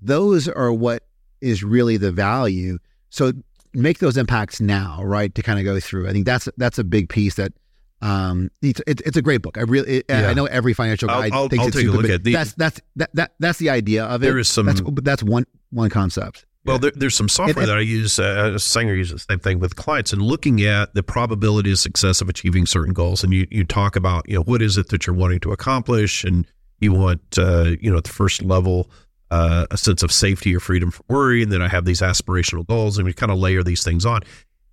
those 0.01 0.47
are 0.47 0.73
what 0.73 1.03
is 1.39 1.63
really 1.63 1.97
the 1.97 2.11
value. 2.11 2.77
So 3.09 3.33
make 3.73 3.99
those 3.99 4.17
impacts 4.17 4.59
now, 4.61 5.01
right? 5.03 5.33
To 5.35 5.41
kind 5.41 5.59
of 5.59 5.65
go 5.65 5.79
through. 5.79 6.07
I 6.09 6.11
think 6.11 6.25
that's 6.25 6.47
that's 6.57 6.77
a 6.79 6.83
big 6.83 7.09
piece 7.09 7.35
that 7.35 7.53
um 8.01 8.49
it's, 8.63 8.81
it, 8.87 9.01
it's 9.05 9.17
a 9.17 9.21
great 9.21 9.41
book. 9.41 9.57
I 9.57 9.61
really 9.61 9.97
it, 9.97 10.05
Yeah. 10.09 10.27
I 10.29 10.33
know 10.33 10.45
every 10.45 10.73
financial 10.73 11.07
guy 11.07 11.29
I'll- 11.31 11.47
thinks 11.49 11.61
I'll 11.61 11.67
it's 11.67 11.77
take 11.77 11.87
a 11.87 11.91
look 11.91 12.01
but 12.01 12.09
at 12.11 12.23
the- 12.23 12.33
that's 12.33 12.53
that's 12.53 12.81
that, 12.95 13.09
that 13.13 13.31
that's 13.39 13.59
the 13.59 13.69
idea 13.69 14.05
of 14.05 14.23
it. 14.23 14.25
There 14.25 14.39
is 14.39 14.47
some- 14.47 14.65
that's 14.65 14.81
but 14.81 15.03
that's 15.03 15.21
one 15.23 15.45
one 15.69 15.89
concept. 15.89 16.45
Well, 16.63 16.77
there, 16.77 16.91
there's 16.95 17.15
some 17.15 17.27
software 17.29 17.59
and- 17.63 17.69
that 17.69 17.77
I 17.77 17.81
use. 17.81 18.19
Uh, 18.19 18.55
Sanger 18.59 18.93
uses 18.93 19.25
the 19.25 19.33
same 19.33 19.39
thing 19.39 19.59
with 19.59 19.75
clients, 19.75 20.13
and 20.13 20.21
looking 20.21 20.61
at 20.61 20.93
the 20.93 21.01
probability 21.01 21.71
of 21.71 21.79
success 21.79 22.21
of 22.21 22.29
achieving 22.29 22.67
certain 22.67 22.93
goals. 22.93 23.23
And 23.23 23.33
you 23.33 23.47
you 23.49 23.63
talk 23.63 23.95
about 23.95 24.27
you 24.29 24.35
know 24.35 24.43
what 24.43 24.61
is 24.61 24.77
it 24.77 24.89
that 24.89 25.07
you're 25.07 25.15
wanting 25.15 25.39
to 25.39 25.51
accomplish, 25.51 26.23
and 26.23 26.45
you 26.79 26.93
want 26.93 27.21
uh, 27.39 27.71
you 27.81 27.89
know 27.91 27.97
at 27.97 28.03
the 28.03 28.11
first 28.11 28.43
level 28.43 28.89
uh, 29.31 29.65
a 29.71 29.77
sense 29.77 30.03
of 30.03 30.11
safety 30.11 30.55
or 30.55 30.59
freedom 30.59 30.91
from 30.91 31.05
worry, 31.07 31.41
and 31.41 31.51
then 31.51 31.61
I 31.61 31.67
have 31.69 31.85
these 31.85 32.01
aspirational 32.01 32.67
goals, 32.67 32.97
and 32.97 33.05
we 33.05 33.13
kind 33.13 33.31
of 33.31 33.39
layer 33.39 33.63
these 33.63 33.83
things 33.83 34.05
on. 34.05 34.21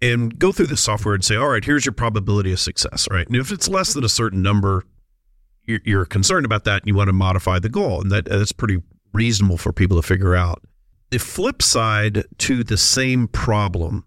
And 0.02 0.38
go 0.38 0.52
through 0.52 0.66
the 0.66 0.76
software 0.76 1.14
and 1.14 1.24
say, 1.24 1.36
all 1.36 1.48
right, 1.48 1.64
here's 1.64 1.84
your 1.86 1.92
probability 1.92 2.52
of 2.52 2.61
success, 2.61 3.09
right? 3.11 3.26
And 3.26 3.36
if 3.36 3.50
it's 3.50 3.68
less 3.68 3.94
than 3.94 4.04
a 4.04 4.09
certain 4.09 4.42
number, 4.42 4.84
you're, 5.64 5.80
you're 5.84 6.04
concerned 6.04 6.44
about 6.44 6.64
that, 6.64 6.82
and 6.82 6.88
you 6.88 6.94
want 6.94 7.09
to 7.09 7.12
modify 7.14 7.59
the 7.59 7.68
goal, 7.68 8.00
and 8.02 8.11
that 8.12 8.26
that's 8.26 8.52
pretty 8.52 8.82
reasonable 9.12 9.56
for 9.59 9.72
people 9.72 9.96
to 10.00 10.06
figure 10.06 10.34
out. 10.36 10.62
The 11.11 11.18
flip 11.18 11.62
side 11.62 12.24
to 12.38 12.62
the 12.62 12.76
same 12.76 13.28
problem 13.28 14.04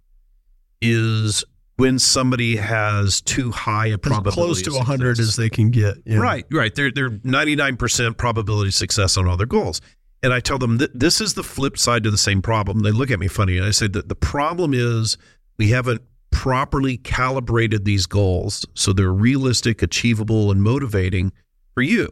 is 0.82 1.43
when 1.78 1.97
somebody 1.99 2.58
has 2.58 3.22
too 3.22 3.52
high 3.52 3.88
a 3.88 3.93
As 3.93 3.97
probability. 3.99 4.36
close 4.36 4.62
to 4.64 4.70
of 4.72 4.76
100 4.78 5.18
success. 5.18 5.30
as 5.30 5.36
they 5.36 5.49
can 5.49 5.72
get. 5.72 6.06
know. 6.06 6.20
Right, 6.22 6.45
right. 6.52 6.74
They're 6.76 6.91
they're 6.91 7.10
99% 7.10 8.18
probability 8.18 8.70
of 8.70 8.74
success 8.76 9.18
on 9.18 9.28
all 9.28 9.38
their 9.38 9.47
goals. 9.47 9.82
And 10.24 10.34
I 10.34 10.40
tell 10.40 10.60
them 10.60 10.78
that 10.78 11.00
this 11.00 11.20
is 11.20 11.34
the 11.34 11.44
flip 11.44 11.78
side 11.78 12.04
to 12.04 12.12
the 12.12 12.18
same 12.18 12.42
problem. 12.42 12.80
They 12.80 12.92
look 12.92 13.10
at 13.10 13.20
me 13.20 13.28
funny 13.28 13.58
and 13.58 13.66
I 13.66 13.72
say 13.72 13.88
that 13.88 14.08
the 14.08 14.16
problem 14.16 14.74
is 14.74 15.18
we 15.58 15.70
haven't 15.70 16.02
properly 16.32 16.98
calibrated 16.98 17.86
these 17.86 18.06
goals 18.06 18.66
so 18.74 18.94
they're 18.94 19.12
realistic, 19.12 19.82
achievable 19.82 20.52
and 20.52 20.62
motivating 20.62 21.32
for 21.74 21.82
you. 21.82 22.08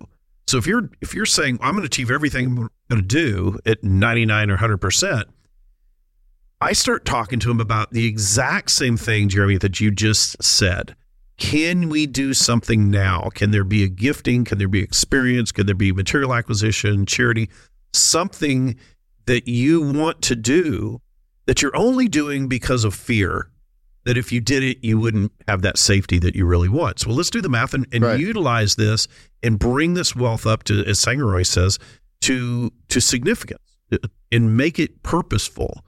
So 0.47 0.57
if 0.57 0.65
you're 0.65 0.89
if 1.01 1.13
you're 1.13 1.27
saying 1.27 1.59
I'm 1.61 1.73
going 1.73 1.83
to 1.83 1.87
achieve 1.87 2.09
everything 2.09 2.47
I'm 2.47 2.55
going 2.55 2.69
to 2.89 3.01
do 3.01 3.59
at 3.65 3.83
99 3.83 4.49
or 4.49 4.57
100%, 4.57 5.25
I 6.61 6.73
start 6.73 7.05
talking 7.05 7.39
to 7.39 7.47
them 7.47 7.61
about 7.61 7.91
the 7.91 8.05
exact 8.07 8.71
same 8.71 8.97
thing, 8.97 9.29
Jeremy, 9.29 9.57
that 9.59 9.79
you 9.79 9.91
just 9.91 10.41
said. 10.43 10.95
Can 11.37 11.87
we 11.87 12.05
do 12.05 12.33
something 12.33 12.91
now? 12.91 13.29
Can 13.33 13.51
there 13.51 13.63
be 13.63 13.83
a 13.83 13.87
gifting? 13.87 14.43
Can 14.43 14.57
there 14.57 14.67
be 14.67 14.81
experience? 14.81 15.53
Can 15.53 15.67
there 15.67 15.75
be 15.75 15.93
material 15.93 16.33
acquisition, 16.33 17.05
charity? 17.05 17.49
Something 17.93 18.77
that 19.25 19.47
you 19.47 19.81
want 19.81 20.21
to 20.23 20.35
do 20.35 21.01
that 21.45 21.61
you're 21.61 21.75
only 21.75 22.07
doing 22.07 22.47
because 22.47 22.83
of 22.83 22.93
fear 22.93 23.49
that 24.05 24.17
if 24.17 24.31
you 24.31 24.39
did 24.39 24.63
it, 24.63 24.77
you 24.81 24.97
wouldn't 24.99 25.31
have 25.47 25.61
that 25.61 25.77
safety 25.77 26.17
that 26.19 26.35
you 26.35 26.45
really 26.45 26.69
want. 26.69 26.99
So 26.99 27.07
well, 27.09 27.17
let's 27.17 27.29
do 27.29 27.41
the 27.41 27.49
math 27.49 27.73
and, 27.73 27.85
and 27.91 28.03
Right. 28.03 28.19
utilize 28.19 28.75
this 28.75 29.07
and 29.43 29.59
bring 29.59 29.93
this 29.93 30.15
wealth 30.15 30.45
up 30.47 30.63
to, 30.65 30.85
as 30.85 30.99
Sangaroy 30.99 31.45
says, 31.45 31.77
to 32.21 32.71
to 32.89 32.99
significance 32.99 33.61
and 34.31 34.55
make 34.57 34.79
it 34.79 35.03
purposeful. 35.03 35.83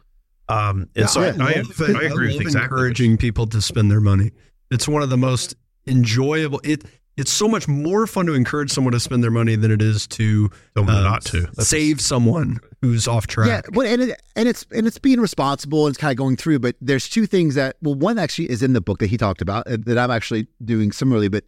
Um, 0.49 0.89
and 0.95 1.10
so 1.10 1.22
I, 1.22 1.28
I, 1.28 1.30
love- 1.62 1.82
I 1.82 2.04
agree 2.04 2.34
with 2.34 2.41
exactly. 2.41 2.64
encouraging 2.64 3.18
people 3.18 3.47
to 3.47 3.62
spend 3.62 3.89
their 3.89 4.02
money. 4.02 4.32
It's 4.70 4.88
one 4.88 5.02
of 5.04 5.10
the 5.10 5.18
most 5.18 5.56
enjoyable. 5.88 6.60
It 6.64 6.84
it's 7.18 7.32
so 7.32 7.47
much 7.47 7.68
more 7.68 8.07
fun 8.07 8.26
to 8.26 8.34
encourage 8.34 8.72
someone 8.72 8.93
to 8.93 8.99
spend 8.99 9.24
their 9.24 9.32
money 9.32 9.55
than 9.55 9.72
it 9.72 9.82
is 9.82 10.07
to 10.07 10.49
Tell 10.76 10.89
uh, 10.89 11.01
not 11.01 11.26
to. 11.26 11.41
That's- 11.41 11.68
save 11.68 11.99
someone 11.99 12.59
who's 12.82 13.07
off 13.07 13.28
track. 13.28 13.47
Yeah, 13.47 13.62
well, 13.74 13.86
and 13.86 14.01
it, 14.01 14.22
and 14.36 14.47
it's 14.47 14.66
and 14.72 14.88
it's 14.88 14.97
being 14.97 15.20
responsible 15.20 15.86
and 15.86 15.93
it's 15.93 16.01
kind 16.01 16.12
of 16.12 16.18
going 16.18 16.38
through. 16.38 16.59
But 16.59 16.76
there's 16.82 17.09
two 17.09 17.26
things 17.26 17.55
that 17.55 17.76
well, 17.82 17.95
one 17.95 18.18
actually 18.18 18.49
is 18.49 18.64
in 18.64 18.74
the 18.74 18.82
book 18.82 18.99
that 18.99 19.07
he 19.07 19.18
talked 19.18 19.41
about 19.41 19.68
uh, 19.68 19.78
that 19.86 19.97
I'm 19.97 20.12
actually 20.12 20.47
doing 20.64 20.91
similarly. 20.91 21.28
But 21.28 21.43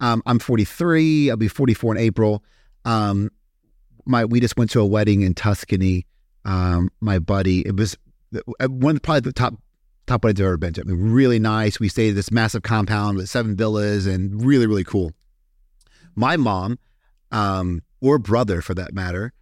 um, 0.00 0.22
I'm 0.26 0.38
43. 0.38 1.30
I'll 1.30 1.36
be 1.36 1.48
44 1.48 1.96
in 1.96 2.00
April. 2.00 2.44
Um, 2.84 3.30
my 4.04 4.24
we 4.24 4.40
just 4.40 4.56
went 4.56 4.70
to 4.72 4.80
a 4.80 4.86
wedding 4.86 5.22
in 5.22 5.34
Tuscany. 5.34 6.06
Um, 6.44 6.90
my 7.00 7.18
buddy, 7.18 7.60
it 7.60 7.76
was 7.76 7.96
uh, 8.34 8.68
one 8.68 8.98
probably 8.98 9.20
the 9.20 9.32
top 9.32 9.54
top 10.12 10.24
weddings 10.24 10.40
I've 10.40 10.46
ever 10.46 10.56
been 10.58 10.74
to. 10.74 10.82
I 10.82 10.84
mean, 10.84 11.12
really 11.12 11.38
nice. 11.38 11.80
We 11.80 11.88
stayed 11.88 12.10
at 12.10 12.14
this 12.16 12.30
massive 12.30 12.62
compound 12.62 13.16
with 13.16 13.30
seven 13.30 13.56
villas 13.56 14.06
and 14.06 14.44
really 14.44 14.66
really 14.66 14.84
cool. 14.84 15.12
My 16.14 16.36
mom, 16.36 16.78
um, 17.30 17.82
or 18.00 18.18
brother 18.18 18.60
for 18.60 18.74
that 18.74 18.92
matter, 18.92 19.32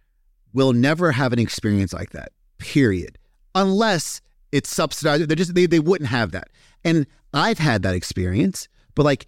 will 0.53 0.71
never 0.73 1.11
have 1.11 1.33
an 1.33 1.39
experience 1.39 1.93
like 1.93 2.11
that. 2.11 2.31
Period. 2.57 3.17
Unless 3.53 4.21
it's 4.51 4.69
subsidized. 4.69 5.27
They 5.27 5.35
just 5.35 5.55
they, 5.55 5.65
they 5.65 5.79
wouldn't 5.79 6.09
have 6.09 6.31
that. 6.31 6.49
And 6.83 7.05
I've 7.33 7.59
had 7.59 7.83
that 7.83 7.95
experience, 7.95 8.67
but 8.95 9.03
like 9.03 9.25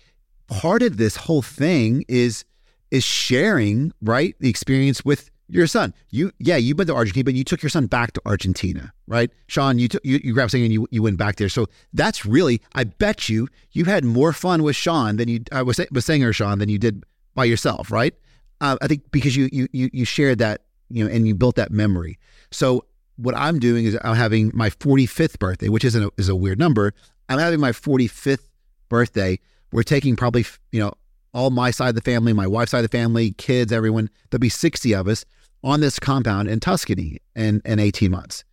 part 0.47 0.81
of 0.81 0.97
this 0.97 1.15
whole 1.15 1.41
thing 1.41 2.05
is 2.07 2.45
is 2.89 3.03
sharing, 3.03 3.91
right? 4.01 4.35
The 4.39 4.49
experience 4.49 5.03
with 5.03 5.29
your 5.47 5.67
son. 5.67 5.93
You 6.09 6.31
yeah, 6.39 6.57
you've 6.57 6.77
been 6.77 6.87
to 6.87 6.95
Argentina, 6.95 7.23
but 7.25 7.35
you 7.35 7.43
took 7.43 7.61
your 7.61 7.69
son 7.69 7.87
back 7.87 8.13
to 8.13 8.21
Argentina, 8.25 8.93
right? 9.07 9.31
Shawn, 9.47 9.79
you 9.79 9.87
took 9.87 10.03
you, 10.05 10.19
you 10.23 10.33
grabbed 10.33 10.51
something 10.51 10.65
and 10.65 10.73
you, 10.73 10.87
you 10.91 11.03
went 11.03 11.17
back 11.17 11.35
there. 11.35 11.49
So 11.49 11.67
that's 11.93 12.25
really, 12.25 12.61
I 12.73 12.85
bet 12.85 13.29
you, 13.29 13.47
you 13.71 13.85
had 13.85 14.03
more 14.03 14.33
fun 14.33 14.63
with 14.63 14.75
Shawn 14.75 15.17
than 15.17 15.27
you 15.27 15.41
I 15.51 15.61
was 15.61 15.79
was 15.91 16.05
saying 16.05 16.23
or 16.23 16.33
Shawn 16.33 16.59
than 16.59 16.69
you 16.69 16.77
did 16.77 17.03
by 17.35 17.45
yourself, 17.45 17.91
right? 17.91 18.13
Uh, 18.61 18.77
I 18.81 18.87
think 18.87 19.11
because 19.11 19.35
you 19.35 19.49
you 19.51 19.67
you 19.71 19.89
you 19.93 20.05
shared 20.05 20.39
that, 20.39 20.61
you 20.89 21.03
know, 21.03 21.11
and 21.11 21.27
you 21.27 21.35
built 21.35 21.55
that 21.55 21.71
memory. 21.71 22.17
So 22.51 22.85
what 23.17 23.35
I'm 23.35 23.59
doing 23.59 23.85
is 23.85 23.97
I'm 24.03 24.15
having 24.15 24.51
my 24.53 24.69
45th 24.69 25.37
birthday, 25.39 25.69
which 25.69 25.83
isn't 25.85 26.03
a, 26.03 26.11
is 26.17 26.29
a 26.29 26.35
weird 26.35 26.59
number. 26.59 26.93
I'm 27.29 27.39
having 27.39 27.59
my 27.59 27.71
45th 27.71 28.49
birthday. 28.89 29.39
We're 29.71 29.83
taking 29.83 30.15
probably 30.15 30.45
you 30.71 30.79
know 30.79 30.93
all 31.33 31.49
my 31.49 31.71
side 31.71 31.89
of 31.89 31.95
the 31.95 32.01
family, 32.01 32.33
my 32.33 32.47
wife's 32.47 32.71
side 32.71 32.83
of 32.83 32.89
the 32.91 32.97
family, 32.97 33.31
kids, 33.31 33.71
everyone. 33.71 34.09
There'll 34.29 34.39
be 34.39 34.49
60 34.49 34.93
of 34.93 35.07
us 35.07 35.25
on 35.63 35.79
this 35.79 35.99
compound 35.99 36.49
in 36.49 36.59
Tuscany 36.59 37.19
in, 37.35 37.61
in 37.65 37.79
18 37.79 38.11
months. 38.11 38.43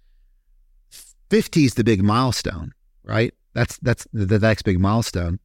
50 1.31 1.65
is 1.65 1.75
the 1.75 1.85
big 1.85 2.03
milestone, 2.03 2.73
right? 3.05 3.33
That's 3.55 3.79
that's 3.79 4.07
the, 4.13 4.39
next 4.39 4.63
big 4.63 4.79
milestone. 4.79 5.39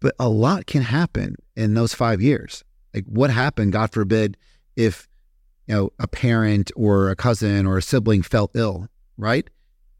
But 0.00 0.14
a 0.18 0.28
lot 0.28 0.66
can 0.66 0.82
happen 0.82 1.36
in 1.56 1.74
those 1.74 1.94
five 1.94 2.20
years. 2.20 2.64
Like 2.94 3.04
what 3.06 3.30
happened, 3.30 3.72
God 3.72 3.92
forbid, 3.92 4.36
if 4.76 5.08
you 5.66 5.74
know 5.74 5.90
a 5.98 6.06
parent 6.06 6.70
or 6.76 7.10
a 7.10 7.16
cousin 7.16 7.66
or 7.66 7.78
a 7.78 7.82
sibling 7.82 8.22
felt 8.22 8.50
ill, 8.54 8.88
right? 9.16 9.48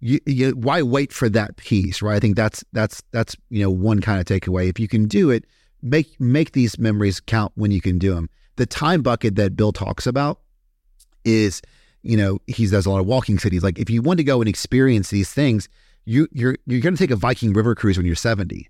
You, 0.00 0.20
you, 0.26 0.50
why 0.50 0.82
wait 0.82 1.12
for 1.12 1.28
that 1.30 1.56
piece, 1.56 2.02
right? 2.02 2.16
I 2.16 2.20
think 2.20 2.36
that's 2.36 2.64
that's 2.72 3.02
that's 3.12 3.36
you 3.48 3.62
know 3.62 3.70
one 3.70 4.00
kind 4.00 4.20
of 4.20 4.26
takeaway. 4.26 4.68
If 4.68 4.78
you 4.78 4.88
can 4.88 5.06
do 5.08 5.30
it, 5.30 5.44
make 5.82 6.20
make 6.20 6.52
these 6.52 6.78
memories 6.78 7.20
count 7.20 7.52
when 7.54 7.70
you 7.70 7.80
can 7.80 7.98
do 7.98 8.14
them. 8.14 8.28
The 8.56 8.66
time 8.66 9.02
bucket 9.02 9.36
that 9.36 9.56
Bill 9.56 9.72
talks 9.72 10.06
about 10.06 10.40
is, 11.24 11.60
you 12.02 12.16
know, 12.16 12.38
he 12.46 12.66
does 12.66 12.86
a 12.86 12.90
lot 12.90 13.00
of 13.00 13.06
walking 13.06 13.38
cities. 13.38 13.62
Like 13.62 13.78
if 13.78 13.90
you 13.90 14.02
want 14.02 14.18
to 14.18 14.24
go 14.24 14.40
and 14.40 14.48
experience 14.48 15.10
these 15.10 15.32
things, 15.32 15.68
you 16.04 16.28
you're 16.32 16.56
you're 16.66 16.80
going 16.80 16.94
to 16.94 16.98
take 16.98 17.10
a 17.10 17.16
Viking 17.16 17.52
river 17.52 17.74
cruise 17.74 17.96
when 17.96 18.06
you're 18.06 18.16
70. 18.16 18.68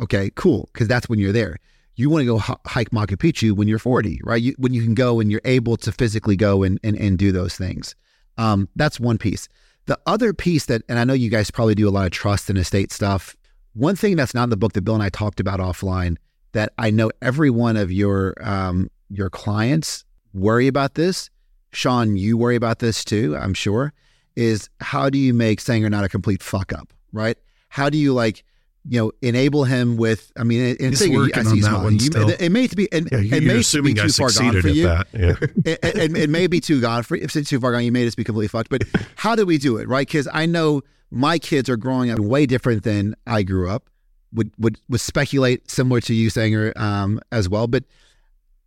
Okay, 0.00 0.30
cool, 0.34 0.68
because 0.72 0.88
that's 0.88 1.08
when 1.08 1.18
you're 1.18 1.32
there. 1.32 1.58
You 1.96 2.08
want 2.08 2.22
to 2.22 2.26
go 2.26 2.36
h- 2.36 2.58
hike 2.66 2.90
Machu 2.90 3.16
Picchu 3.16 3.52
when 3.52 3.66
you're 3.66 3.80
40, 3.80 4.20
right? 4.22 4.40
You, 4.40 4.54
when 4.56 4.72
you 4.72 4.84
can 4.84 4.94
go 4.94 5.18
and 5.18 5.32
you're 5.32 5.40
able 5.44 5.76
to 5.78 5.92
physically 5.92 6.36
go 6.36 6.62
and 6.62 6.78
and, 6.82 6.96
and 6.96 7.18
do 7.18 7.32
those 7.32 7.56
things. 7.56 7.94
Um, 8.36 8.68
that's 8.76 9.00
one 9.00 9.18
piece. 9.18 9.48
The 9.86 9.98
other 10.06 10.32
piece 10.32 10.66
that, 10.66 10.82
and 10.88 10.98
I 10.98 11.04
know 11.04 11.14
you 11.14 11.30
guys 11.30 11.50
probably 11.50 11.74
do 11.74 11.88
a 11.88 11.90
lot 11.90 12.04
of 12.04 12.12
trust 12.12 12.50
and 12.50 12.58
estate 12.58 12.92
stuff. 12.92 13.36
One 13.72 13.96
thing 13.96 14.16
that's 14.16 14.34
not 14.34 14.44
in 14.44 14.50
the 14.50 14.56
book 14.56 14.74
that 14.74 14.82
Bill 14.82 14.94
and 14.94 15.02
I 15.02 15.08
talked 15.08 15.40
about 15.40 15.60
offline 15.60 16.18
that 16.52 16.72
I 16.78 16.90
know 16.90 17.10
every 17.22 17.50
one 17.50 17.76
of 17.76 17.92
your 17.92 18.34
um, 18.40 18.90
your 19.10 19.30
clients 19.30 20.04
worry 20.32 20.66
about 20.66 20.94
this. 20.94 21.30
Shawn, 21.72 22.16
you 22.16 22.36
worry 22.38 22.56
about 22.56 22.78
this 22.78 23.04
too, 23.04 23.36
I'm 23.36 23.54
sure. 23.54 23.92
Is 24.36 24.70
how 24.80 25.10
do 25.10 25.18
you 25.18 25.34
make 25.34 25.60
Sanger 25.60 25.90
not 25.90 26.04
a 26.04 26.08
complete 26.08 26.42
fuck 26.42 26.72
up, 26.72 26.92
right? 27.12 27.36
How 27.68 27.90
do 27.90 27.98
you 27.98 28.14
like, 28.14 28.44
you 28.88 29.00
know, 29.00 29.12
enable 29.20 29.64
him 29.64 29.96
with? 29.96 30.30
I 30.36 30.44
mean, 30.44 30.76
in 30.76 30.90
He's 30.90 31.00
Sanger, 31.00 31.18
working 31.18 31.38
I 31.38 31.42
see 31.42 31.48
on 31.50 31.56
you 31.56 31.62
that 31.62 31.68
smiling. 31.68 31.84
one 31.84 31.92
You- 31.94 32.00
still. 32.00 32.28
It, 32.30 32.40
it 32.42 32.52
may 32.52 32.66
be, 32.68 32.84
it, 32.92 33.08
Yeah, 33.12 33.36
it 33.36 33.42
may 33.42 33.58
assuming 33.58 33.94
be 33.94 34.00
I 34.00 34.06
too 34.06 34.12
far 34.12 34.30
gone 34.30 34.62
for 34.62 34.68
you 34.68 34.86
that. 34.86 35.06
Yeah. 35.12 35.34
it, 35.64 35.78
it, 35.82 36.16
it 36.16 36.30
may 36.30 36.46
be 36.46 36.60
too 36.60 36.80
gone 36.80 37.02
for 37.02 37.16
if 37.16 37.34
it's 37.36 37.50
too 37.50 37.60
far 37.60 37.72
gone. 37.72 37.84
You 37.84 37.92
may 37.92 38.04
just 38.04 38.16
be 38.16 38.24
completely 38.24 38.48
fucked. 38.48 38.70
But 38.70 38.84
how 39.16 39.34
do 39.34 39.44
we 39.44 39.58
do 39.58 39.76
it, 39.76 39.88
right? 39.88 40.06
Because 40.06 40.28
I 40.32 40.46
know 40.46 40.82
my 41.10 41.38
kids 41.38 41.68
are 41.68 41.76
growing 41.76 42.10
up 42.10 42.18
way 42.20 42.46
different 42.46 42.84
than 42.84 43.16
I 43.26 43.42
grew 43.42 43.68
up. 43.68 43.90
Would 44.32 44.52
would 44.58 44.78
would 44.88 45.00
speculate 45.00 45.70
similar 45.70 46.00
to 46.02 46.14
you, 46.14 46.30
Sanger, 46.30 46.72
um, 46.76 47.20
as 47.32 47.48
well. 47.48 47.66
But 47.66 47.84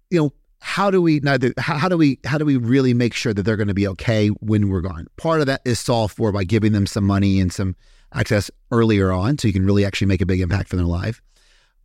you 0.09 0.19
know, 0.19 0.33
how 0.59 0.89
do 0.91 1.01
we 1.01 1.19
do- 1.19 1.53
How, 1.57 1.77
how 1.77 1.89
do 1.89 1.97
we 1.97 2.19
how 2.25 2.37
do 2.37 2.45
we 2.45 2.57
really 2.57 2.93
make 2.93 3.13
sure 3.13 3.33
that 3.33 3.43
they're 3.43 3.57
going 3.57 3.67
to 3.67 3.73
be 3.73 3.87
okay 3.89 4.29
when 4.29 4.69
we're 4.69 4.81
gone? 4.81 5.07
Part 5.17 5.39
of 5.39 5.47
that 5.47 5.61
is 5.65 5.79
solved 5.79 6.15
for 6.15 6.31
by 6.31 6.43
giving 6.43 6.71
them 6.71 6.85
some 6.85 7.05
money 7.05 7.39
and 7.39 7.51
some 7.53 7.75
access 8.13 8.51
earlier 8.71 9.11
on, 9.11 9.37
so 9.37 9.47
you 9.47 9.53
can 9.53 9.65
really 9.65 9.85
actually 9.85 10.07
make 10.07 10.21
a 10.21 10.25
big 10.25 10.41
impact 10.41 10.69
for 10.69 10.75
their 10.75 10.85
life. 10.85 11.21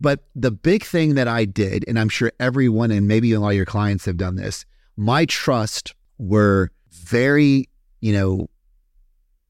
But 0.00 0.24
the 0.34 0.50
big 0.50 0.84
thing 0.84 1.14
that 1.14 1.28
I 1.28 1.44
did, 1.46 1.84
and 1.88 1.98
I'm 1.98 2.08
sure 2.10 2.32
everyone 2.40 2.90
and 2.90 3.08
maybe 3.08 3.32
a 3.32 3.40
lot 3.40 3.50
of 3.50 3.56
your 3.56 3.64
clients 3.64 4.04
have 4.04 4.16
done 4.16 4.36
this, 4.36 4.66
my 4.96 5.24
trust 5.26 5.94
were 6.18 6.70
very, 6.90 7.68
you 8.00 8.12
know, 8.12 8.48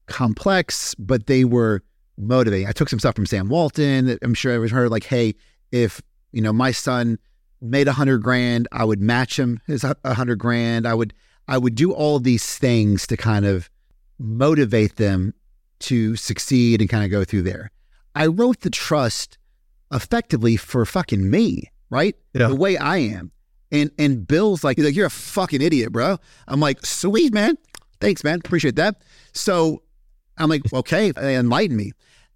complex, 0.05 0.95
but 0.95 1.27
they 1.27 1.43
were 1.43 1.83
motivating. 2.17 2.67
I 2.67 2.71
took 2.71 2.89
some 2.89 2.99
stuff 2.99 3.15
from 3.15 3.25
Sam 3.25 3.49
Walton 3.49 4.07
that 4.07 4.19
I'm 4.21 4.33
sure 4.33 4.53
I 4.53 4.57
was 4.57 4.71
heard, 4.71 4.89
like, 4.89 5.05
hey, 5.05 5.35
if, 5.71 6.01
you 6.31 6.41
know, 6.41 6.53
my 6.53 6.71
son 6.71 7.19
made 7.61 7.87
a 7.87 7.93
hundred 7.93 8.23
grand, 8.23 8.67
I 8.71 8.83
would 8.83 9.01
match 9.01 9.37
him 9.37 9.59
his 9.67 9.83
a 9.83 10.13
hundred 10.13 10.39
grand. 10.39 10.87
I 10.87 10.93
would, 10.93 11.13
I 11.47 11.57
would 11.57 11.75
do 11.75 11.91
all 11.91 12.19
these 12.19 12.57
things 12.57 13.07
to 13.07 13.17
kind 13.17 13.45
of 13.45 13.69
motivate 14.19 14.95
them 14.95 15.33
to 15.79 16.15
succeed 16.15 16.81
and 16.81 16.89
kind 16.89 17.03
of 17.03 17.11
go 17.11 17.23
through 17.23 17.43
there. 17.43 17.71
I 18.15 18.27
wrote 18.27 18.61
the 18.61 18.69
trust 18.69 19.37
effectively 19.91 20.57
for 20.57 20.85
fucking 20.85 21.29
me, 21.29 21.71
right? 21.89 22.15
Yeah. 22.33 22.47
The 22.47 22.55
way 22.55 22.77
I 22.77 22.97
am. 22.97 23.31
And 23.71 23.91
and 23.99 24.25
Bill's 24.25 24.63
like, 24.63 24.77
like, 24.79 24.95
you're 24.95 25.07
a 25.07 25.11
fucking 25.11 25.61
idiot, 25.61 25.91
bro. 25.91 26.17
I'm 26.47 26.59
like, 26.59 26.85
sweet, 26.85 27.33
man. 27.33 27.57
Thanks, 27.99 28.23
man. 28.23 28.39
Appreciate 28.43 28.75
that. 28.77 29.01
So 29.33 29.83
I'm 30.37 30.49
like, 30.49 30.61
okay, 30.73 31.11
enlighten 31.17 31.75
me. 31.75 31.91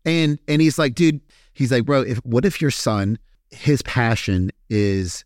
And 0.06 0.40
and 0.48 0.62
he's 0.62 0.80
like, 0.80 0.96
dude, 0.96 1.22
he's 1.54 1.72
like, 1.72 1.86
bro, 1.86 2.02
if 2.02 2.18
what 2.20 2.46
if 2.46 2.62
your 2.62 2.72
son, 2.72 3.18
his 3.50 3.82
passion 3.84 4.52
is, 4.70 5.24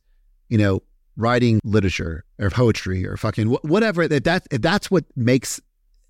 you 0.50 0.58
know, 0.58 0.82
writing 1.18 1.60
literature 1.64 2.26
or 2.40 2.50
poetry 2.50 3.06
or 3.06 3.18
fucking 3.18 3.48
wh- 3.48 3.66
whatever, 3.66 4.04
if 4.04 4.24
that 4.24 4.48
if 4.52 4.62
that's 4.62 4.92
what 4.92 5.06
makes 5.16 5.62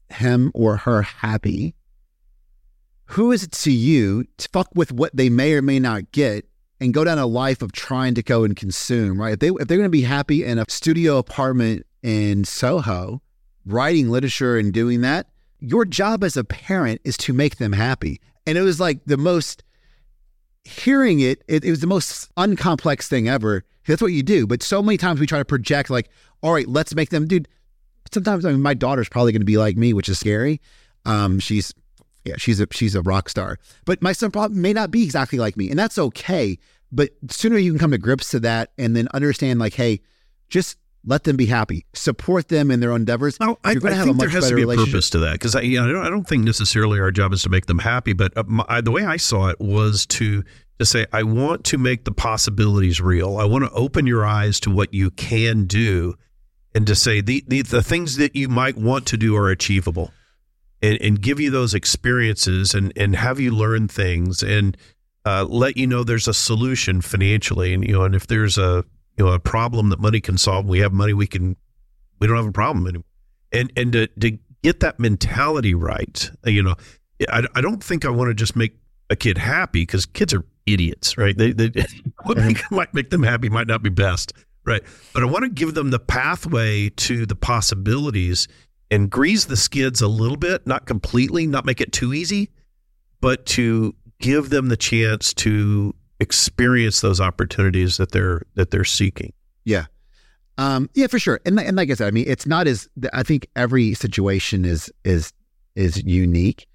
him 0.09 0.51
or 0.53 0.77
her 0.77 1.01
happy, 1.01 1.75
who 3.05 3.31
is 3.31 3.43
it 3.43 3.51
to 3.51 3.71
you 3.71 4.25
to 4.37 4.49
fuck 4.51 4.69
with 4.73 4.91
what 4.91 5.15
they 5.15 5.29
may 5.29 5.53
or 5.53 5.61
may 5.61 5.79
not 5.79 6.11
get 6.11 6.45
and 6.79 6.93
go 6.93 7.03
down 7.03 7.17
a 7.17 7.25
life 7.25 7.61
of 7.61 7.71
trying 7.71 8.15
to 8.15 8.23
go 8.23 8.43
and 8.43 8.55
consume, 8.55 9.19
right? 9.19 9.33
If 9.33 9.39
they 9.39 9.49
if 9.49 9.67
they're 9.67 9.77
going 9.77 9.83
to 9.83 9.89
be 9.89 10.01
happy 10.01 10.43
in 10.43 10.59
a 10.59 10.65
studio 10.67 11.17
apartment 11.17 11.85
in 12.01 12.43
Soho, 12.45 13.21
writing 13.65 14.09
literature 14.09 14.57
and 14.57 14.73
doing 14.73 15.01
that, 15.01 15.27
your 15.59 15.85
job 15.85 16.23
as 16.23 16.35
a 16.35 16.43
parent 16.43 17.01
is 17.03 17.17
to 17.17 17.33
make 17.33 17.57
them 17.57 17.73
happy. 17.73 18.19
And 18.47 18.57
it 18.57 18.61
was 18.61 18.79
like 18.79 19.03
the 19.05 19.17
most 19.17 19.63
hearing 20.63 21.19
it, 21.19 21.43
it, 21.47 21.63
it 21.63 21.69
was 21.69 21.79
the 21.79 21.87
most 21.87 22.33
uncomplex 22.35 23.07
thing 23.07 23.29
ever. 23.29 23.63
That's 23.87 24.01
what 24.01 24.11
you 24.11 24.23
do. 24.23 24.47
But 24.47 24.63
so 24.63 24.81
many 24.81 24.97
times 24.97 25.19
we 25.19 25.27
try 25.27 25.37
to 25.37 25.45
project 25.45 25.89
like, 25.89 26.09
all 26.41 26.53
right, 26.53 26.67
let's 26.67 26.95
make 26.95 27.09
them, 27.09 27.27
dude. 27.27 27.47
Sometimes 28.11 28.45
I 28.45 28.51
mean, 28.51 28.61
my 28.61 28.73
daughter's 28.73 29.09
probably 29.09 29.31
going 29.31 29.41
to 29.41 29.45
be 29.45 29.57
like 29.57 29.77
me, 29.77 29.93
which 29.93 30.09
is 30.09 30.19
scary. 30.19 30.61
Um, 31.05 31.39
she's 31.39 31.73
yeah, 32.23 32.35
she's 32.37 32.59
a 32.59 32.67
she's 32.71 32.95
a 32.95 33.01
rock 33.01 33.29
star. 33.29 33.59
But 33.85 34.01
my 34.01 34.11
son 34.11 34.31
probably 34.31 34.57
may 34.57 34.73
not 34.73 34.91
be 34.91 35.03
exactly 35.03 35.37
like 35.37 35.55
me, 35.55 35.69
and 35.69 35.77
that's 35.77 35.97
okay. 35.97 36.57
But 36.91 37.11
sooner 37.29 37.57
you 37.57 37.71
can 37.71 37.79
come 37.79 37.91
to 37.91 37.97
grips 37.97 38.29
to 38.31 38.39
that, 38.41 38.71
and 38.77 38.95
then 38.95 39.07
understand 39.13 39.59
like, 39.59 39.73
hey, 39.73 40.01
just 40.49 40.77
let 41.05 41.23
them 41.23 41.37
be 41.37 41.45
happy, 41.45 41.85
support 41.93 42.47
them 42.47 42.71
in 42.71 42.79
their 42.79 42.95
endeavors. 42.95 43.37
Well, 43.39 43.59
I, 43.63 43.71
You're 43.73 43.81
gonna 43.81 43.95
I 43.95 43.97
have 43.97 44.05
a 44.05 44.09
think 44.09 44.19
there 44.19 44.27
much 44.27 44.33
has 44.33 44.43
to 44.45 44.49
better 44.49 44.55
be 44.55 44.61
a 44.63 44.65
relationship. 44.65 44.91
purpose 44.93 45.09
to 45.11 45.19
that 45.19 45.33
because 45.33 45.55
I, 45.55 45.61
you 45.61 45.79
know, 45.79 45.87
I, 45.87 45.91
don't, 45.91 46.05
I 46.05 46.09
don't 46.09 46.27
think 46.27 46.43
necessarily 46.43 46.99
our 46.99 47.11
job 47.11 47.33
is 47.33 47.43
to 47.43 47.49
make 47.49 47.67
them 47.67 47.79
happy, 47.79 48.13
but 48.13 48.35
uh, 48.35 48.43
my, 48.47 48.81
the 48.81 48.91
way 48.91 49.05
I 49.05 49.17
saw 49.17 49.49
it 49.49 49.59
was 49.59 50.05
to 50.07 50.43
to 50.79 50.85
say 50.85 51.05
I 51.13 51.23
want 51.23 51.63
to 51.65 51.77
make 51.77 52.03
the 52.03 52.11
possibilities 52.11 52.99
real. 52.99 53.37
I 53.37 53.45
want 53.45 53.63
to 53.63 53.71
open 53.71 54.07
your 54.07 54.25
eyes 54.25 54.59
to 54.61 54.71
what 54.71 54.93
you 54.93 55.11
can 55.11 55.65
do, 55.65 56.15
and 56.73 56.85
to 56.87 56.95
say 56.95 57.21
the 57.21 57.43
the, 57.47 57.61
the 57.61 57.83
things 57.83 58.17
that 58.17 58.35
you 58.35 58.49
might 58.49 58.77
want 58.77 59.05
to 59.07 59.17
do 59.17 59.35
are 59.35 59.49
achievable, 59.49 60.11
and, 60.81 60.99
and 61.01 61.21
give 61.21 61.39
you 61.39 61.51
those 61.51 61.73
experiences 61.73 62.73
and 62.73 62.91
and 62.95 63.15
have 63.15 63.39
you 63.39 63.51
learn 63.51 63.87
things 63.87 64.41
and 64.41 64.75
uh, 65.25 65.43
let 65.43 65.77
you 65.77 65.87
know 65.87 66.03
there's 66.03 66.27
a 66.27 66.33
solution 66.33 67.01
financially, 67.01 67.73
and 67.73 67.85
you 67.85 67.93
know, 67.93 68.03
and 68.03 68.15
if 68.15 68.27
there's 68.27 68.57
a 68.57 68.83
you 69.17 69.25
know 69.25 69.31
a 69.31 69.39
problem 69.39 69.89
that 69.89 69.99
money 69.99 70.21
can 70.21 70.37
solve, 70.37 70.65
we 70.65 70.79
have 70.79 70.93
money, 70.93 71.13
we 71.13 71.27
can 71.27 71.55
we 72.19 72.27
don't 72.27 72.35
have 72.35 72.47
a 72.47 72.51
problem 72.51 72.87
anymore. 72.87 73.05
And 73.51 73.71
and 73.75 73.91
to 73.93 74.07
to 74.07 74.37
get 74.63 74.79
that 74.81 74.99
mentality 74.99 75.73
right, 75.73 76.29
you 76.45 76.63
know, 76.63 76.75
I, 77.29 77.45
I 77.55 77.61
don't 77.61 77.83
think 77.83 78.05
I 78.05 78.09
want 78.09 78.29
to 78.29 78.33
just 78.33 78.55
make 78.55 78.77
a 79.09 79.15
kid 79.15 79.37
happy 79.37 79.83
because 79.83 80.05
kids 80.05 80.33
are 80.33 80.43
idiots, 80.65 81.17
right? 81.17 81.37
They, 81.37 81.53
they 81.53 81.71
what 82.23 82.37
make, 82.37 82.59
might 82.71 82.93
make 82.93 83.09
them 83.09 83.23
happy 83.23 83.49
might 83.49 83.67
not 83.67 83.83
be 83.83 83.89
best, 83.89 84.33
right? 84.65 84.83
But 85.13 85.23
I 85.23 85.25
want 85.27 85.43
to 85.43 85.49
give 85.49 85.73
them 85.73 85.91
the 85.91 85.99
pathway 85.99 86.89
to 86.89 87.25
the 87.25 87.35
possibilities 87.35 88.47
and 88.91 89.09
grease 89.09 89.45
the 89.45 89.57
skids 89.57 90.01
a 90.01 90.07
little 90.07 90.37
bit, 90.37 90.65
not 90.67 90.85
completely, 90.85 91.47
not 91.47 91.65
make 91.65 91.81
it 91.81 91.91
too 91.91 92.13
easy, 92.13 92.49
but 93.21 93.45
to 93.47 93.95
give 94.19 94.49
them 94.49 94.69
the 94.69 94.77
chance 94.77 95.33
to 95.33 95.93
experience 96.19 97.01
those 97.01 97.19
opportunities 97.19 97.97
that 97.97 98.11
they're 98.11 98.43
that 98.55 98.71
they're 98.71 98.83
seeking. 98.85 99.33
Yeah. 99.65 99.85
Um, 100.57 100.89
yeah, 100.93 101.07
for 101.07 101.19
sure. 101.19 101.39
And 101.45 101.59
and 101.59 101.75
like 101.75 101.89
I 101.91 101.95
said, 101.95 102.07
I 102.07 102.11
mean, 102.11 102.25
it's 102.27 102.45
not 102.45 102.67
as 102.67 102.87
I 103.13 103.23
think 103.23 103.47
every 103.55 103.93
situation 103.93 104.63
is 104.65 104.91
is 105.03 105.33
is 105.75 106.01
unique. 106.03 106.67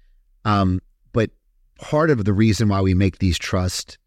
Um, 0.45 0.81
but 1.13 1.31
part 1.79 2.09
of 2.11 2.25
the 2.25 2.33
reason 2.33 2.69
why 2.69 2.81
we 2.81 2.93
make 2.93 3.17
these 3.19 3.37
trusts 3.39 3.97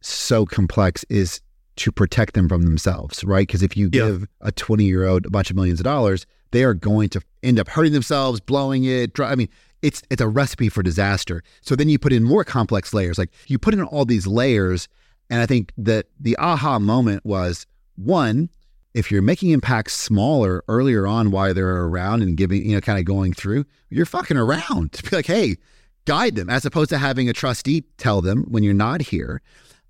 so 0.00 0.44
complex 0.44 1.04
is 1.08 1.40
to 1.76 1.92
protect 1.92 2.34
them 2.34 2.48
from 2.48 2.62
themselves, 2.62 3.22
right? 3.24 3.46
Because 3.46 3.62
if 3.62 3.76
you 3.76 3.86
Yeah. 3.92 4.02
give 4.06 4.28
a 4.40 4.52
20 4.52 4.84
year 4.84 5.06
old 5.06 5.26
a 5.26 5.30
bunch 5.30 5.50
of 5.50 5.56
millions 5.56 5.80
of 5.80 5.84
dollars, 5.84 6.26
they 6.50 6.64
are 6.64 6.74
going 6.74 7.08
to 7.10 7.20
end 7.42 7.58
up 7.58 7.68
hurting 7.68 7.92
themselves, 7.92 8.40
blowing 8.40 8.84
it. 8.84 9.14
dri- 9.14 9.26
I 9.26 9.34
mean, 9.36 9.48
it's 9.82 10.02
it's 10.10 10.22
a 10.22 10.28
recipe 10.28 10.68
for 10.68 10.82
disaster. 10.82 11.42
So 11.60 11.76
then 11.76 11.88
you 11.88 11.98
put 11.98 12.12
in 12.12 12.22
more 12.22 12.44
complex 12.44 12.94
layers. 12.94 13.18
Like 13.18 13.30
you 13.46 13.58
put 13.58 13.74
in 13.74 13.82
all 13.82 14.04
these 14.04 14.26
layers, 14.26 14.88
and 15.28 15.40
I 15.40 15.46
think 15.46 15.72
that 15.76 16.06
the 16.18 16.36
aha 16.38 16.78
moment 16.78 17.24
was 17.24 17.66
one, 17.96 18.48
if 18.94 19.10
you're 19.10 19.22
making 19.22 19.50
impacts 19.50 19.94
smaller 19.94 20.64
earlier 20.68 21.06
on 21.06 21.30
while 21.30 21.52
they're 21.54 21.84
around 21.84 22.22
and 22.22 22.36
giving, 22.36 22.64
you 22.64 22.74
know, 22.74 22.80
kind 22.80 22.98
of 22.98 23.04
going 23.04 23.32
through, 23.32 23.64
you're 23.90 24.06
fucking 24.06 24.36
around 24.36 24.92
to 24.92 25.02
be 25.02 25.16
like, 25.16 25.26
hey, 25.26 25.56
guide 26.04 26.36
them 26.36 26.50
as 26.50 26.64
opposed 26.64 26.90
to 26.90 26.98
having 26.98 27.28
a 27.28 27.32
trustee 27.32 27.84
tell 27.96 28.20
them 28.20 28.44
when 28.48 28.62
you're 28.62 28.74
not 28.74 29.02
here. 29.02 29.40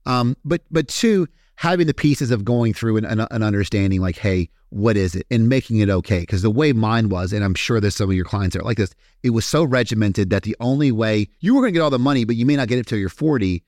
Um, 0.06 0.36
but 0.44 0.62
but 0.70 0.88
two, 0.88 1.28
having 1.62 1.86
the 1.86 1.94
pieces 1.94 2.32
of 2.32 2.44
going 2.44 2.74
through 2.74 2.96
and, 2.96 3.06
and, 3.06 3.20
uh, 3.20 3.28
and 3.30 3.44
understanding 3.44 4.00
like, 4.00 4.18
hey, 4.18 4.48
what 4.70 4.96
is 4.96 5.14
it, 5.14 5.24
and 5.30 5.48
making 5.48 5.78
it 5.78 5.88
okay. 5.88 6.18
Because 6.18 6.42
the 6.42 6.50
way 6.50 6.72
mine 6.72 7.08
was, 7.08 7.32
and 7.32 7.44
I'm 7.44 7.54
sure 7.54 7.78
there's 7.78 7.94
some 7.94 8.10
of 8.10 8.16
your 8.16 8.24
clients 8.24 8.54
that 8.54 8.62
are 8.62 8.64
like 8.64 8.78
this, 8.78 8.92
it 9.22 9.30
was 9.30 9.46
so 9.46 9.62
regimented 9.62 10.30
that 10.30 10.42
the 10.42 10.56
only 10.58 10.90
way 10.90 11.28
you 11.38 11.54
were 11.54 11.60
going 11.60 11.72
to 11.72 11.78
get 11.78 11.84
all 11.84 11.88
the 11.88 12.00
money, 12.00 12.24
but 12.24 12.34
you 12.34 12.44
may 12.44 12.56
not 12.56 12.66
get 12.66 12.80
it 12.80 12.88
till 12.88 12.98
you're 12.98 13.08
40, 13.08 13.62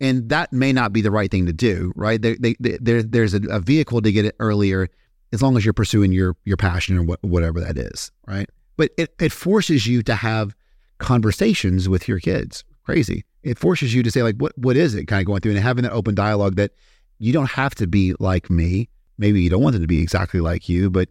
and 0.00 0.28
that 0.30 0.52
may 0.52 0.72
not 0.72 0.92
be 0.92 1.00
the 1.00 1.12
right 1.12 1.30
thing 1.30 1.46
to 1.46 1.52
do, 1.52 1.92
right? 1.94 2.20
There, 2.20 2.34
they, 2.40 2.56
they, 2.58 2.76
there 2.80 3.04
there's 3.04 3.34
a, 3.34 3.40
a 3.50 3.60
vehicle 3.60 4.02
to 4.02 4.10
get 4.10 4.24
it 4.24 4.34
earlier, 4.40 4.88
as 5.32 5.40
long 5.40 5.56
as 5.56 5.64
you're 5.64 5.72
pursuing 5.72 6.10
your 6.10 6.34
your 6.44 6.56
passion 6.56 6.98
or 6.98 7.04
what, 7.04 7.22
whatever 7.22 7.60
that 7.60 7.78
is, 7.78 8.10
right? 8.26 8.50
But 8.76 8.90
it 8.98 9.14
it 9.20 9.30
forces 9.30 9.86
you 9.86 10.02
to 10.02 10.16
have 10.16 10.56
conversations 10.98 11.88
with 11.88 12.08
your 12.08 12.18
kids. 12.18 12.64
Crazy. 12.82 13.24
It 13.44 13.58
forces 13.58 13.94
you 13.94 14.02
to 14.02 14.10
say 14.10 14.24
like, 14.24 14.36
what 14.38 14.58
what 14.58 14.76
is 14.76 14.96
it? 14.96 15.06
Kind 15.06 15.20
of 15.20 15.26
going 15.26 15.40
through 15.40 15.52
and 15.52 15.60
having 15.60 15.84
that 15.84 15.92
open 15.92 16.16
dialogue 16.16 16.56
that 16.56 16.72
you 17.18 17.32
don't 17.32 17.50
have 17.50 17.74
to 17.76 17.86
be 17.86 18.14
like 18.18 18.48
me. 18.50 18.88
Maybe 19.18 19.42
you 19.42 19.50
don't 19.50 19.62
want 19.62 19.72
them 19.74 19.82
to 19.82 19.88
be 19.88 20.00
exactly 20.00 20.40
like 20.40 20.68
you, 20.68 20.90
but 20.90 21.08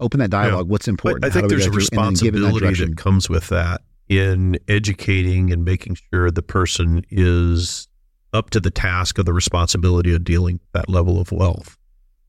open 0.00 0.20
that 0.20 0.30
dialogue. 0.30 0.68
What's 0.68 0.88
important? 0.88 1.24
I 1.24 1.30
think 1.30 1.48
there's 1.48 1.66
a 1.66 1.70
go 1.70 1.78
through- 1.80 1.98
and 1.98 2.06
then 2.06 2.14
give 2.14 2.34
it 2.34 2.38
that 2.38 2.46
responsibility 2.46 2.60
direction. 2.60 2.90
that 2.90 2.96
comes 2.96 3.28
with 3.30 3.48
that 3.48 3.82
in 4.08 4.58
educating 4.68 5.52
and 5.52 5.64
making 5.64 5.96
sure 6.12 6.30
the 6.30 6.42
person 6.42 7.02
is 7.10 7.88
up 8.32 8.50
to 8.50 8.60
the 8.60 8.70
task 8.70 9.18
of 9.18 9.24
the 9.26 9.32
responsibility 9.32 10.14
of 10.14 10.24
dealing 10.24 10.54
with 10.56 10.72
that 10.72 10.88
level 10.88 11.20
of 11.20 11.30
wealth. 11.32 11.76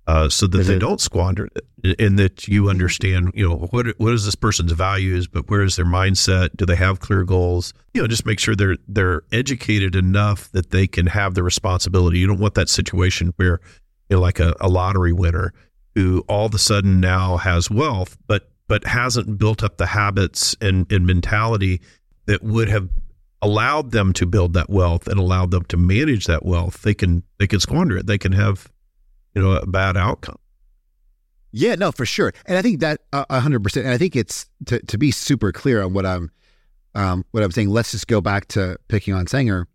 Uh, 0.08 0.30
so 0.30 0.46
that 0.46 0.60
Is 0.62 0.68
they 0.68 0.76
it- 0.76 0.80
don't 0.80 1.02
squander 1.02 1.50
it, 1.84 2.00
and 2.00 2.20
that 2.20 2.48
you 2.48 2.70
understand, 2.70 3.32
you 3.34 3.48
know, 3.50 3.56
what 3.72 3.88
what 3.98 4.14
is 4.14 4.26
this 4.26 4.36
person's 4.36 4.72
values, 4.72 5.28
but 5.28 5.50
where 5.50 5.64
is 5.64 5.76
their 5.78 5.86
mindset? 5.86 6.50
Do 6.56 6.66
they 6.66 6.76
have 6.76 7.00
clear 7.00 7.24
goals? 7.24 7.74
You 7.94 8.02
know, 8.02 8.08
just 8.08 8.26
make 8.26 8.40
sure 8.40 8.56
they're 8.56 8.78
they're 8.88 9.24
educated 9.32 9.96
enough 9.96 10.52
that 10.52 10.70
they 10.70 10.86
can 10.86 11.08
have 11.08 11.34
the 11.34 11.42
responsibility. 11.44 12.20
You 12.20 12.28
don't 12.28 12.40
want 12.40 12.54
that 12.54 12.70
situation 12.70 13.34
where, 13.38 13.60
you 14.10 14.18
know, 14.18 14.22
like 14.22 14.40
a, 14.40 14.54
a 14.62 14.70
lottery 14.70 15.14
winner 15.14 15.54
who 15.96 16.24
all 16.28 16.46
of 16.46 16.54
a 16.54 16.60
sudden 16.60 17.00
now 17.00 17.38
has 17.38 17.72
wealth, 17.72 18.16
but 18.28 18.50
but 18.68 18.86
hasn't 18.86 19.40
built 19.40 19.64
up 19.64 19.78
the 19.78 19.86
habits 19.88 20.56
and, 20.62 20.92
and 20.92 21.06
mentality 21.08 21.82
that 22.26 22.44
would 22.44 22.68
have 22.70 22.90
allowed 23.42 23.92
them 23.92 24.12
to 24.14 24.26
build 24.26 24.54
that 24.54 24.70
wealth 24.70 25.08
and 25.08 25.20
allowed 25.20 25.52
them 25.52 25.64
to 25.66 25.78
manage 25.78 26.26
that 26.26 26.46
wealth. 26.46 26.82
They 26.84 26.94
can 26.94 27.24
they 27.40 27.48
can 27.48 27.60
squander 27.60 27.98
it. 27.98 28.06
They 28.08 28.18
can 28.18 28.32
have 28.34 28.68
you 29.36 29.42
know 29.42 29.52
a 29.52 29.66
bad 29.66 29.98
outcome. 29.98 30.38
Yeah, 31.52 31.76
no, 31.76 31.94
for 31.94 32.06
sure. 32.06 32.34
And 32.46 32.58
I 32.58 32.62
think 32.62 32.82
that 32.82 33.02
uh, 33.14 33.24
a 33.30 33.40
hundred 33.40 33.64
percent. 33.64 33.86
And 33.86 33.94
I 33.94 33.98
think 33.98 34.16
it's 34.16 34.50
to, 34.66 34.80
to 34.80 34.98
be 34.98 35.12
super 35.12 35.52
clear 35.52 35.82
on 35.82 35.94
what 35.94 36.06
I'm, 36.06 36.30
um, 36.96 37.24
what 37.32 37.44
I'm 37.44 37.52
saying. 37.52 37.70
Let's 37.70 37.92
just 37.92 38.08
go 38.08 38.20
back 38.20 38.48
to 38.50 38.78
picking 38.90 39.14
on 39.14 39.28
Sanger. 39.28 39.68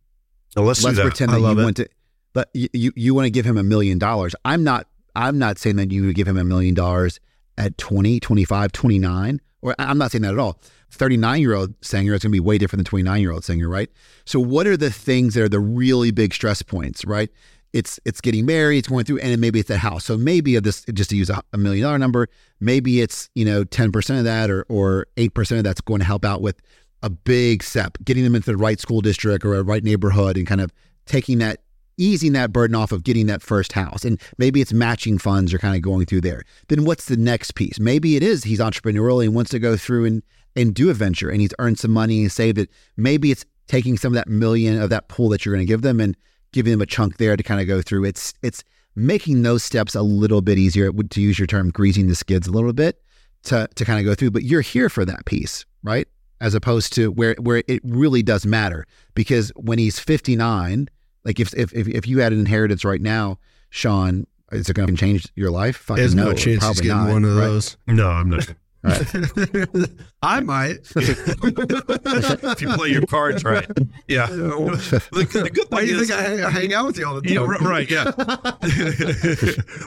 Let's, 0.56 0.84
let's 0.84 0.98
that. 0.98 1.04
pretend 1.04 1.32
that 1.32 1.40
you 1.40 1.58
it. 1.58 1.62
want 1.62 1.76
to, 1.76 1.88
but 2.32 2.50
you, 2.52 2.68
you, 2.74 2.92
you 2.96 3.14
want 3.14 3.26
to 3.26 3.30
give 3.30 3.46
him 3.46 3.56
a 3.56 3.62
million 3.62 3.98
dollars. 3.98 4.34
I'm 4.44 4.62
not, 4.62 4.88
I'm 5.16 5.38
not 5.38 5.58
saying 5.58 5.76
that 5.76 5.90
you 5.90 6.04
would 6.04 6.14
give 6.14 6.28
him 6.28 6.36
a 6.36 6.44
million 6.44 6.74
dollars 6.74 7.18
at 7.56 7.78
20, 7.78 8.20
25, 8.20 8.72
29, 8.72 9.40
or 9.62 9.74
I'm 9.78 9.96
not 9.96 10.10
saying 10.10 10.22
that 10.22 10.34
at 10.34 10.38
all. 10.38 10.60
39 10.90 11.40
year 11.40 11.54
old 11.54 11.74
Sanger 11.82 12.14
is 12.14 12.22
going 12.22 12.30
to 12.30 12.36
be 12.36 12.40
way 12.40 12.58
different 12.58 12.80
than 12.80 12.90
29 12.90 13.20
year 13.20 13.32
old 13.32 13.44
Sanger, 13.44 13.68
right? 13.68 13.88
So 14.24 14.40
what 14.40 14.66
are 14.66 14.76
the 14.76 14.90
things 14.90 15.34
that 15.34 15.42
are 15.42 15.48
the 15.48 15.60
really 15.60 16.10
big 16.10 16.34
stress 16.34 16.62
points, 16.62 17.04
right? 17.04 17.30
It's 17.72 18.00
it's 18.04 18.20
getting 18.20 18.46
married, 18.46 18.78
it's 18.78 18.88
going 18.88 19.04
through, 19.04 19.20
and 19.20 19.40
maybe 19.40 19.60
it's 19.60 19.70
a 19.70 19.78
house. 19.78 20.04
So 20.04 20.16
maybe 20.16 20.56
of 20.56 20.64
this, 20.64 20.84
just 20.92 21.10
to 21.10 21.16
use 21.16 21.30
a, 21.30 21.42
a 21.52 21.58
million 21.58 21.84
dollar 21.84 21.98
number, 21.98 22.28
maybe 22.58 23.00
it's 23.00 23.30
you 23.34 23.44
know 23.44 23.64
10 23.64 23.92
percent 23.92 24.18
of 24.18 24.24
that 24.24 24.50
or 24.50 24.64
or 24.68 25.06
eight 25.16 25.34
percent 25.34 25.58
of 25.58 25.64
that's 25.64 25.80
going 25.80 26.00
to 26.00 26.06
help 26.06 26.24
out 26.24 26.42
with 26.42 26.60
a 27.02 27.10
big 27.10 27.62
step, 27.62 27.96
getting 28.04 28.24
them 28.24 28.34
into 28.34 28.50
the 28.50 28.56
right 28.56 28.80
school 28.80 29.00
district 29.00 29.44
or 29.44 29.54
a 29.54 29.62
right 29.62 29.84
neighborhood, 29.84 30.36
and 30.36 30.46
kind 30.46 30.60
of 30.60 30.72
taking 31.06 31.38
that 31.38 31.60
easing 31.96 32.32
that 32.32 32.52
burden 32.52 32.74
off 32.74 32.92
of 32.92 33.04
getting 33.04 33.26
that 33.26 33.42
first 33.42 33.72
house. 33.72 34.04
And 34.04 34.20
maybe 34.38 34.60
it's 34.60 34.72
matching 34.72 35.18
funds 35.18 35.52
or 35.52 35.58
kind 35.58 35.76
of 35.76 35.82
going 35.82 36.06
through 36.06 36.22
there. 36.22 36.44
Then 36.68 36.84
what's 36.84 37.04
the 37.04 37.16
next 37.16 37.54
piece? 37.54 37.78
Maybe 37.78 38.16
it 38.16 38.22
is 38.22 38.44
he's 38.44 38.58
entrepreneurial 38.58 39.24
and 39.24 39.34
wants 39.34 39.50
to 39.50 39.58
go 39.58 39.76
through 39.76 40.06
and 40.06 40.22
and 40.56 40.74
do 40.74 40.90
a 40.90 40.94
venture 40.94 41.30
and 41.30 41.40
he's 41.40 41.54
earned 41.58 41.78
some 41.78 41.92
money 41.92 42.22
and 42.22 42.32
saved 42.32 42.58
it. 42.58 42.70
Maybe 42.96 43.30
it's 43.30 43.44
taking 43.68 43.96
some 43.96 44.12
of 44.12 44.14
that 44.14 44.28
million 44.28 44.80
of 44.80 44.90
that 44.90 45.08
pool 45.08 45.28
that 45.28 45.44
you're 45.44 45.54
going 45.54 45.64
to 45.64 45.70
give 45.70 45.82
them 45.82 46.00
and 46.00 46.16
giving 46.52 46.72
them 46.72 46.80
a 46.80 46.86
chunk 46.86 47.18
there 47.18 47.36
to 47.36 47.42
kind 47.42 47.60
of 47.60 47.66
go 47.66 47.82
through. 47.82 48.04
It's 48.04 48.34
it's 48.42 48.64
making 48.96 49.42
those 49.42 49.62
steps 49.62 49.94
a 49.94 50.02
little 50.02 50.42
bit 50.42 50.58
easier, 50.58 50.92
to 50.92 51.20
use 51.20 51.38
your 51.38 51.46
term, 51.46 51.70
greasing 51.70 52.08
the 52.08 52.14
skids 52.14 52.46
a 52.46 52.50
little 52.50 52.72
bit 52.72 53.02
to 53.44 53.68
to 53.74 53.84
kind 53.84 53.98
of 53.98 54.04
go 54.04 54.14
through. 54.14 54.30
But 54.30 54.44
you're 54.44 54.60
here 54.60 54.88
for 54.88 55.04
that 55.04 55.24
piece, 55.24 55.64
right? 55.82 56.08
As 56.40 56.54
opposed 56.54 56.92
to 56.94 57.10
where 57.12 57.34
where 57.38 57.62
it 57.68 57.80
really 57.84 58.22
does 58.22 58.46
matter 58.46 58.86
because 59.14 59.50
when 59.56 59.78
he's 59.78 59.98
59, 59.98 60.88
like 61.24 61.38
if 61.38 61.54
if 61.54 61.72
if, 61.74 61.88
if 61.88 62.06
you 62.06 62.20
had 62.20 62.32
an 62.32 62.38
inheritance 62.38 62.84
right 62.84 63.00
now, 63.00 63.38
Shawn, 63.70 64.26
is 64.52 64.68
it 64.68 64.74
going 64.74 64.88
to 64.88 64.96
change 64.96 65.28
your 65.34 65.50
life? 65.50 65.76
Fucking 65.76 66.00
There's 66.00 66.14
no, 66.14 66.26
no, 66.26 66.32
chance 66.32 66.66
he's 66.66 66.80
getting 66.80 66.96
not, 66.96 67.10
one 67.10 67.24
of 67.24 67.36
right? 67.36 67.44
those. 67.44 67.76
No, 67.86 68.08
I'm 68.08 68.30
not. 68.30 68.48
I 70.22 70.40
might. 70.40 70.78
if 70.96 72.60
you 72.62 72.68
play 72.74 72.88
your 72.88 73.04
cards 73.06 73.44
right, 73.44 73.66
yeah. 74.08 74.26
The, 74.30 75.40
the 75.42 75.50
good 75.50 75.66
Why 75.68 75.82
do 75.82 75.86
you 75.86 76.00
is, 76.00 76.08
think 76.08 76.18
I 76.18 76.22
hang, 76.22 76.40
I 76.44 76.50
hang 76.50 76.74
out 76.74 76.86
with 76.86 76.98
you 76.98 77.06
all 77.06 77.20
the 77.20 77.22
time? 77.22 77.32
Yeah, 77.34 77.68
right. 77.68 77.90
Yeah. 77.90 78.04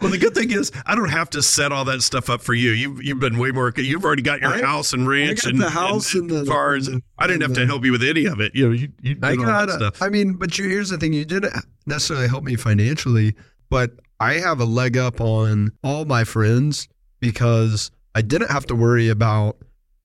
well, 0.02 0.12
the 0.12 0.18
good 0.20 0.36
thing 0.36 0.52
is, 0.52 0.72
I 0.86 0.96
don't 0.96 1.10
have 1.10 1.30
to 1.32 1.42
set 1.42 1.72
all 1.72 1.86
that 1.86 2.02
stuff 2.04 2.30
up 2.30 2.42
for 2.42 2.54
you. 2.54 2.72
You've 2.72 3.04
you've 3.04 3.20
been 3.20 3.38
way 3.40 3.52
more. 3.52 3.74
You've 3.76 4.06
already 4.06 4.22
got 4.22 4.42
your 4.42 4.54
I- 4.54 4.62
house 4.62 4.94
and 4.94 5.08
ranch 5.08 5.46
and 5.46 5.60
the 5.60 5.70
house 5.70 6.14
and 6.14 6.30
the- 6.30 6.46
cars. 6.46 6.88
and- 6.88 7.02
I 7.18 7.28
didn't 7.28 7.42
have 7.42 7.52
and 7.52 7.56
to 7.58 7.66
help 7.66 7.86
you 7.86 7.92
with 7.92 8.04
any 8.04 8.26
of 8.26 8.40
it. 8.42 8.54
You 8.56 8.68
know, 8.68 8.74
you 8.74 8.90
you 9.02 9.16
did 9.16 9.24
I 9.24 9.30
all 9.32 9.38
got. 9.38 9.68
that 9.68 9.76
stuff. 9.76 10.02
I 10.02 10.10
mean, 10.10 10.34
but 10.34 10.58
you, 10.58 10.68
here's 10.70 10.90
the 10.90 10.98
thing: 10.98 11.14
you 11.14 11.26
didn't 11.26 11.54
necessarily 11.86 12.28
help 12.28 12.44
me 12.44 12.56
financially, 12.56 13.36
but 13.70 13.92
I 14.20 14.34
have 14.36 14.60
a 14.60 14.66
leg 14.66 14.98
up 14.98 15.20
on 15.22 15.72
all 15.84 16.06
my 16.06 16.24
friends 16.24 16.88
because 17.20 17.92
I 18.16 18.22
didn't 18.22 18.52
have 18.52 18.66
to 18.68 18.76
worry 18.76 19.10
about. 19.10 19.58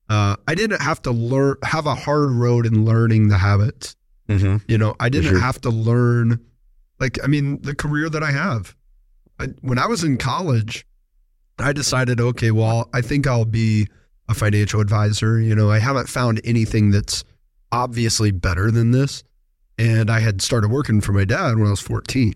Uh, 0.08 0.36
I 0.46 0.54
didn't 0.54 0.80
have 0.80 1.02
to 1.02 1.10
learn 1.10 1.56
have 1.62 1.86
a 1.86 1.94
hard 1.94 2.30
road 2.30 2.66
in 2.66 2.84
learning 2.84 3.28
the 3.28 3.38
habits. 3.38 3.96
Mm-hmm. 4.28 4.56
You 4.66 4.78
know, 4.78 4.94
I 5.00 5.08
didn't 5.08 5.30
sure. 5.30 5.40
have 5.40 5.60
to 5.62 5.70
learn. 5.70 6.44
Like, 6.98 7.18
I 7.22 7.26
mean, 7.26 7.60
the 7.62 7.74
career 7.74 8.08
that 8.08 8.22
I 8.22 8.30
have. 8.30 8.74
I, 9.38 9.48
when 9.60 9.78
I 9.78 9.86
was 9.86 10.02
in 10.02 10.16
college, 10.16 10.84
I 11.58 11.72
decided, 11.72 12.20
okay, 12.20 12.50
well, 12.50 12.88
I 12.92 13.00
think 13.02 13.26
I'll 13.26 13.44
be 13.44 13.86
a 14.28 14.34
financial 14.34 14.80
advisor. 14.80 15.40
You 15.40 15.54
know, 15.54 15.70
I 15.70 15.78
haven't 15.78 16.08
found 16.08 16.40
anything 16.44 16.90
that's 16.90 17.24
obviously 17.72 18.30
better 18.30 18.70
than 18.70 18.90
this. 18.90 19.22
And 19.78 20.10
I 20.10 20.20
had 20.20 20.42
started 20.42 20.70
working 20.70 21.00
for 21.00 21.12
my 21.12 21.24
dad 21.24 21.56
when 21.56 21.66
I 21.66 21.70
was 21.70 21.80
14. 21.80 22.34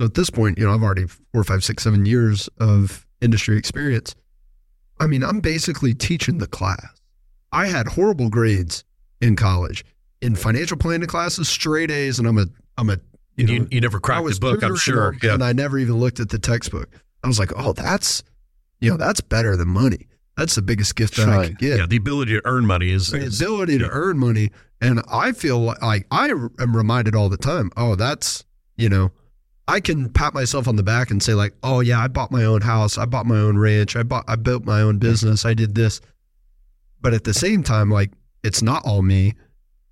So 0.00 0.06
at 0.06 0.14
this 0.14 0.30
point, 0.30 0.58
you 0.58 0.64
know, 0.64 0.74
I've 0.74 0.82
already 0.82 1.06
four, 1.06 1.42
five, 1.42 1.64
six, 1.64 1.82
seven 1.82 2.06
years 2.06 2.48
of 2.60 3.06
industry 3.20 3.58
experience. 3.58 4.14
I 5.00 5.06
mean, 5.06 5.22
I'm 5.22 5.40
basically 5.40 5.94
teaching 5.94 6.38
the 6.38 6.46
class. 6.46 6.86
I 7.52 7.66
had 7.66 7.88
horrible 7.88 8.28
grades 8.30 8.84
in 9.20 9.36
college. 9.36 9.84
in 10.20 10.34
financial 10.34 10.76
planning 10.76 11.08
classes, 11.08 11.48
straight 11.48 11.90
A's, 11.90 12.18
and 12.18 12.26
I'm 12.26 12.38
a 12.38 12.46
I'm 12.76 12.90
a 12.90 12.98
you, 13.36 13.46
know, 13.46 13.52
you, 13.52 13.68
you 13.70 13.80
never 13.80 14.00
cracked 14.00 14.26
the 14.26 14.38
book, 14.40 14.62
I'm 14.62 14.76
sure. 14.76 15.16
Yeah. 15.22 15.34
And 15.34 15.44
I 15.44 15.52
never 15.52 15.78
even 15.78 15.96
looked 15.96 16.20
at 16.20 16.28
the 16.28 16.38
textbook. 16.38 16.88
I 17.22 17.28
was 17.28 17.38
like, 17.38 17.52
oh, 17.56 17.72
that's 17.72 18.22
you 18.80 18.90
know, 18.90 18.96
that's 18.96 19.20
better 19.20 19.56
than 19.56 19.68
money. 19.68 20.08
That's 20.36 20.54
the 20.54 20.62
biggest 20.62 20.94
gift 20.94 21.16
that 21.16 21.26
right. 21.26 21.38
I 21.38 21.46
could 21.48 21.58
get. 21.58 21.78
Yeah, 21.78 21.86
the 21.86 21.96
ability 21.96 22.32
to 22.32 22.42
earn 22.44 22.64
money 22.64 22.90
is 22.90 23.08
the 23.08 23.26
ability 23.26 23.74
yeah. 23.74 23.78
to 23.80 23.88
earn 23.90 24.18
money. 24.18 24.50
And 24.80 25.02
I 25.10 25.32
feel 25.32 25.58
like 25.58 26.06
I 26.12 26.28
am 26.28 26.76
reminded 26.76 27.16
all 27.16 27.28
the 27.28 27.36
time, 27.36 27.72
oh, 27.76 27.96
that's, 27.96 28.44
you 28.76 28.88
know, 28.88 29.10
I 29.68 29.80
can 29.80 30.08
pat 30.08 30.32
myself 30.32 30.66
on 30.66 30.76
the 30.76 30.82
back 30.82 31.10
and 31.10 31.22
say 31.22 31.34
like, 31.34 31.54
oh 31.62 31.80
yeah, 31.80 32.00
I 32.00 32.08
bought 32.08 32.32
my 32.32 32.44
own 32.44 32.62
house, 32.62 32.96
I 32.96 33.04
bought 33.04 33.26
my 33.26 33.38
own 33.38 33.58
ranch, 33.58 33.96
I 33.96 34.02
bought 34.02 34.24
I 34.26 34.36
built 34.36 34.64
my 34.64 34.80
own 34.80 34.98
business, 34.98 35.44
I 35.44 35.52
did 35.52 35.74
this. 35.74 36.00
But 37.00 37.12
at 37.12 37.24
the 37.24 37.34
same 37.34 37.62
time, 37.62 37.90
like 37.90 38.10
it's 38.42 38.62
not 38.62 38.84
all 38.86 39.02
me. 39.02 39.34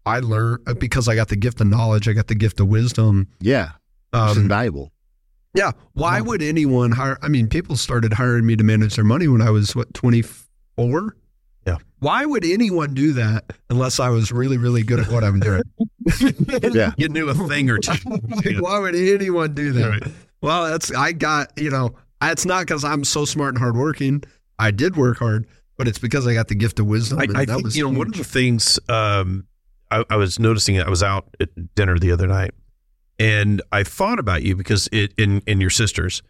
I 0.06 0.20
learned 0.20 0.60
uh, 0.66 0.74
because 0.74 1.08
I 1.08 1.14
got 1.14 1.28
the 1.28 1.36
gift 1.36 1.60
of 1.60 1.66
knowledge, 1.66 2.08
I 2.08 2.14
got 2.14 2.28
the 2.28 2.34
gift 2.34 2.58
of 2.58 2.68
wisdom. 2.68 3.28
Yeah. 3.40 3.72
Um, 4.14 4.30
it's 4.30 4.38
invaluable. 4.38 4.92
Yeah. 5.52 5.72
Why 5.92 6.20
would 6.20 6.42
anyone 6.42 6.92
hire? 6.92 7.18
I 7.22 7.28
mean, 7.28 7.48
people 7.48 7.76
started 7.76 8.12
hiring 8.14 8.46
me 8.46 8.56
to 8.56 8.64
manage 8.64 8.96
their 8.96 9.04
money 9.04 9.28
when 9.28 9.42
I 9.42 9.50
was, 9.50 9.74
what, 9.74 9.92
24? 9.94 11.16
Yeah. 11.66 11.76
Why 11.98 12.24
would 12.24 12.44
anyone 12.44 12.94
do 12.94 13.12
that 13.14 13.52
unless 13.68 13.98
I 13.98 14.10
was 14.10 14.30
really, 14.32 14.58
really 14.58 14.82
good 14.82 15.00
at 15.00 15.08
what 15.08 15.24
I'm 15.24 15.40
doing? 15.40 15.62
yeah. 16.74 16.92
You 16.96 17.08
knew 17.08 17.28
a 17.28 17.34
thing 17.34 17.70
or 17.70 17.78
two. 17.78 17.92
like, 18.28 18.56
why 18.58 18.78
would 18.78 18.94
anyone 18.94 19.54
do 19.54 19.72
that? 19.72 19.88
Right. 19.88 20.12
Well, 20.40 20.66
that's, 20.66 20.92
I 20.94 21.12
got, 21.12 21.52
you 21.56 21.70
know, 21.70 21.94
it's 22.22 22.46
not 22.46 22.66
because 22.66 22.84
I'm 22.84 23.04
so 23.04 23.24
smart 23.24 23.54
and 23.54 23.58
hardworking. 23.58 24.22
I 24.58 24.70
did 24.70 24.96
work 24.96 25.18
hard, 25.18 25.46
but 25.76 25.88
it's 25.88 25.98
because 25.98 26.26
I 26.26 26.34
got 26.34 26.48
the 26.48 26.54
gift 26.54 26.78
of 26.78 26.86
wisdom. 26.86 27.18
I, 27.18 27.26
I 27.34 27.44
think, 27.44 27.74
you 27.74 27.82
know, 27.82 27.98
one 27.98 28.08
of 28.08 28.14
the 28.14 28.24
things 28.24 28.78
um, 28.88 29.46
I, 29.90 30.04
I 30.08 30.16
was 30.16 30.38
noticing, 30.38 30.80
I 30.80 30.88
was 30.88 31.02
out 31.02 31.28
at 31.40 31.74
dinner 31.74 31.98
the 31.98 32.12
other 32.12 32.26
night 32.26 32.52
and 33.18 33.62
I 33.72 33.82
thought 33.82 34.18
about 34.18 34.42
you 34.42 34.56
because 34.56 34.88
it 34.92 35.12
in 35.16 35.42
in 35.46 35.60
your 35.60 35.70
sisters 35.70 36.22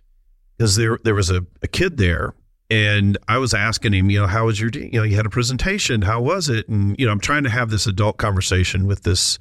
because 0.56 0.76
there 0.76 0.98
there 1.04 1.14
was 1.14 1.30
a, 1.30 1.44
a 1.62 1.68
kid 1.68 1.96
there 1.96 2.34
and 2.70 3.16
I 3.28 3.38
was 3.38 3.54
asking 3.54 3.92
him, 3.94 4.10
you 4.10 4.20
know, 4.20 4.26
how 4.26 4.46
was 4.46 4.60
your? 4.60 4.70
You 4.70 4.90
know, 4.90 5.02
you 5.04 5.16
had 5.16 5.26
a 5.26 5.30
presentation. 5.30 6.02
How 6.02 6.20
was 6.20 6.48
it? 6.48 6.68
And 6.68 6.98
you 6.98 7.06
know, 7.06 7.12
I'm 7.12 7.20
trying 7.20 7.44
to 7.44 7.50
have 7.50 7.70
this 7.70 7.86
adult 7.86 8.16
conversation 8.16 8.86
with 8.86 9.02
this 9.02 9.38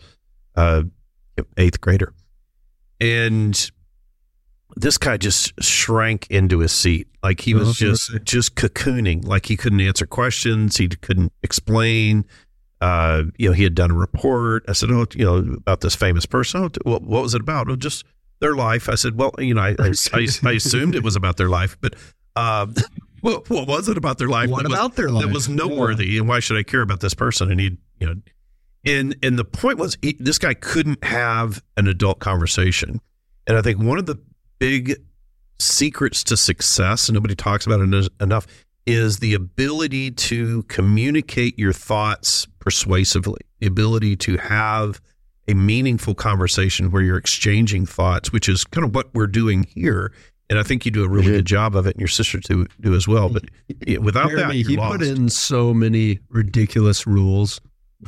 uh, 0.55 0.83
eighth 1.57 1.81
grader, 1.81 2.13
and 2.99 3.71
this 4.75 4.97
guy 4.97 5.17
just 5.17 5.53
shrank 5.63 6.27
into 6.29 6.59
his 6.59 6.71
seat, 6.71 7.07
like 7.23 7.41
he 7.41 7.53
was 7.53 7.69
oh, 7.69 7.73
just 7.73 8.23
just 8.23 8.55
cocooning, 8.55 9.25
like 9.25 9.45
he 9.45 9.57
couldn't 9.57 9.81
answer 9.81 10.05
questions, 10.05 10.77
he 10.77 10.87
couldn't 10.87 11.31
explain 11.43 12.25
uh, 12.81 13.23
you 13.37 13.49
know, 13.49 13.53
he 13.53 13.63
had 13.63 13.75
done 13.75 13.91
a 13.91 13.95
report. 13.95 14.63
I 14.67 14.73
said, 14.73 14.91
oh, 14.91 15.05
you 15.15 15.25
know, 15.25 15.37
about 15.57 15.81
this 15.81 15.95
famous 15.95 16.25
person. 16.25 16.63
Oh, 16.63 16.69
what, 16.83 17.03
what 17.03 17.23
was 17.23 17.33
it 17.33 17.41
about? 17.41 17.69
Oh, 17.69 17.75
just 17.75 18.05
their 18.41 18.55
life. 18.55 18.89
I 18.89 18.95
said, 18.95 19.17
well, 19.17 19.33
you 19.39 19.53
know, 19.53 19.61
I, 19.61 19.75
I, 19.79 19.93
I, 20.13 20.27
I 20.43 20.51
assumed 20.51 20.95
it 20.95 21.03
was 21.03 21.15
about 21.15 21.37
their 21.37 21.49
life, 21.49 21.77
but 21.81 21.95
uh, 22.35 22.67
what, 23.21 23.49
what 23.49 23.67
was 23.67 23.89
it 23.89 23.97
about 23.97 24.17
their 24.17 24.27
life? 24.27 24.49
What 24.49 24.65
about 24.65 24.91
was, 24.91 24.97
their 24.97 25.09
life? 25.09 25.25
That 25.25 25.33
was 25.33 25.49
noteworthy, 25.49 26.07
yeah. 26.07 26.19
and 26.19 26.29
why 26.29 26.39
should 26.39 26.57
I 26.57 26.63
care 26.63 26.81
about 26.81 26.99
this 26.99 27.13
person? 27.13 27.49
And 27.49 27.59
he, 27.59 27.77
you 27.99 28.07
know, 28.07 28.15
and 28.85 29.15
and 29.23 29.37
the 29.39 29.45
point 29.45 29.77
was, 29.77 29.97
he, 30.01 30.15
this 30.19 30.37
guy 30.37 30.53
couldn't 30.53 31.03
have 31.03 31.63
an 31.77 31.87
adult 31.87 32.19
conversation, 32.19 32.99
and 33.47 33.57
I 33.57 33.61
think 33.61 33.79
one 33.79 33.97
of 33.97 34.05
the 34.05 34.19
big 34.59 34.95
secrets 35.59 36.23
to 36.25 36.37
success, 36.37 37.07
and 37.07 37.13
nobody 37.13 37.35
talks 37.35 37.65
about 37.65 37.79
it 37.81 38.09
enough, 38.19 38.47
is 38.85 39.19
the 39.19 39.33
ability 39.33 40.11
to 40.11 40.63
communicate 40.63 41.57
your 41.57 41.73
thoughts 41.73 42.47
persuasively, 42.59 43.41
the 43.59 43.67
ability 43.67 44.15
to 44.17 44.37
have 44.37 45.01
a 45.47 45.53
meaningful 45.53 46.15
conversation 46.15 46.91
where 46.91 47.01
you're 47.01 47.17
exchanging 47.17 47.85
thoughts, 47.85 48.31
which 48.31 48.49
is 48.49 48.63
kind 48.63 48.85
of 48.85 48.95
what 48.95 49.13
we're 49.13 49.27
doing 49.27 49.63
here. 49.63 50.11
And 50.49 50.59
I 50.59 50.63
think 50.63 50.85
you 50.85 50.91
do 50.91 51.03
a 51.03 51.09
really 51.09 51.27
mm-hmm. 51.27 51.35
good 51.37 51.45
job 51.45 51.75
of 51.75 51.87
it, 51.87 51.95
and 51.95 51.99
your 51.99 52.07
sister 52.07 52.39
do 52.39 52.67
do 52.79 52.93
as 52.93 53.07
well. 53.07 53.29
But 53.29 53.45
without 53.99 54.29
Jeremy, 54.29 54.61
that, 54.61 54.69
he 54.69 54.77
lost. 54.77 54.99
put 54.99 55.07
in 55.07 55.29
so 55.29 55.73
many 55.73 56.19
ridiculous 56.29 57.07
rules. 57.07 57.59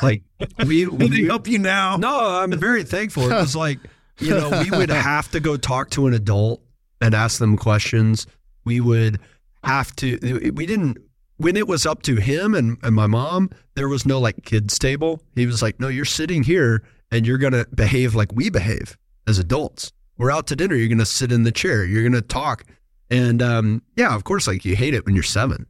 Like 0.01 0.23
we, 0.65 0.85
we 0.87 1.07
they 1.09 1.23
help 1.23 1.47
you 1.47 1.59
now. 1.59 1.97
No, 1.97 2.19
I'm 2.19 2.57
very 2.59 2.83
thankful. 2.83 3.31
It 3.31 3.35
was 3.35 3.55
like 3.55 3.79
you 4.19 4.31
know 4.31 4.49
we 4.63 4.71
would 4.71 4.89
have 4.91 5.31
to 5.31 5.39
go 5.39 5.57
talk 5.57 5.89
to 5.91 6.07
an 6.07 6.13
adult 6.13 6.61
and 7.01 7.13
ask 7.13 7.39
them 7.39 7.57
questions. 7.57 8.27
We 8.65 8.79
would 8.81 9.19
have 9.63 9.95
to. 9.97 10.51
We 10.53 10.65
didn't 10.65 10.97
when 11.37 11.55
it 11.55 11.67
was 11.67 11.85
up 11.85 12.01
to 12.03 12.15
him 12.15 12.53
and, 12.53 12.77
and 12.83 12.95
my 12.95 13.07
mom, 13.07 13.49
there 13.75 13.87
was 13.87 14.05
no 14.05 14.19
like 14.19 14.43
kids 14.43 14.77
table. 14.77 15.21
He 15.35 15.45
was 15.45 15.61
like, 15.61 15.79
No, 15.79 15.87
you're 15.87 16.05
sitting 16.05 16.43
here 16.43 16.83
and 17.11 17.25
you're 17.25 17.37
gonna 17.37 17.65
behave 17.73 18.15
like 18.15 18.31
we 18.33 18.49
behave 18.49 18.97
as 19.27 19.39
adults. 19.39 19.91
We're 20.17 20.31
out 20.31 20.47
to 20.47 20.55
dinner, 20.55 20.75
you're 20.75 20.89
gonna 20.89 21.05
sit 21.05 21.31
in 21.31 21.43
the 21.43 21.51
chair, 21.51 21.85
you're 21.85 22.03
gonna 22.03 22.21
talk. 22.21 22.65
And 23.09 23.41
um, 23.41 23.83
yeah, 23.95 24.15
of 24.15 24.23
course, 24.23 24.47
like 24.47 24.65
you 24.65 24.75
hate 24.75 24.93
it 24.93 25.05
when 25.05 25.15
you're 25.15 25.23
seven. 25.23 25.65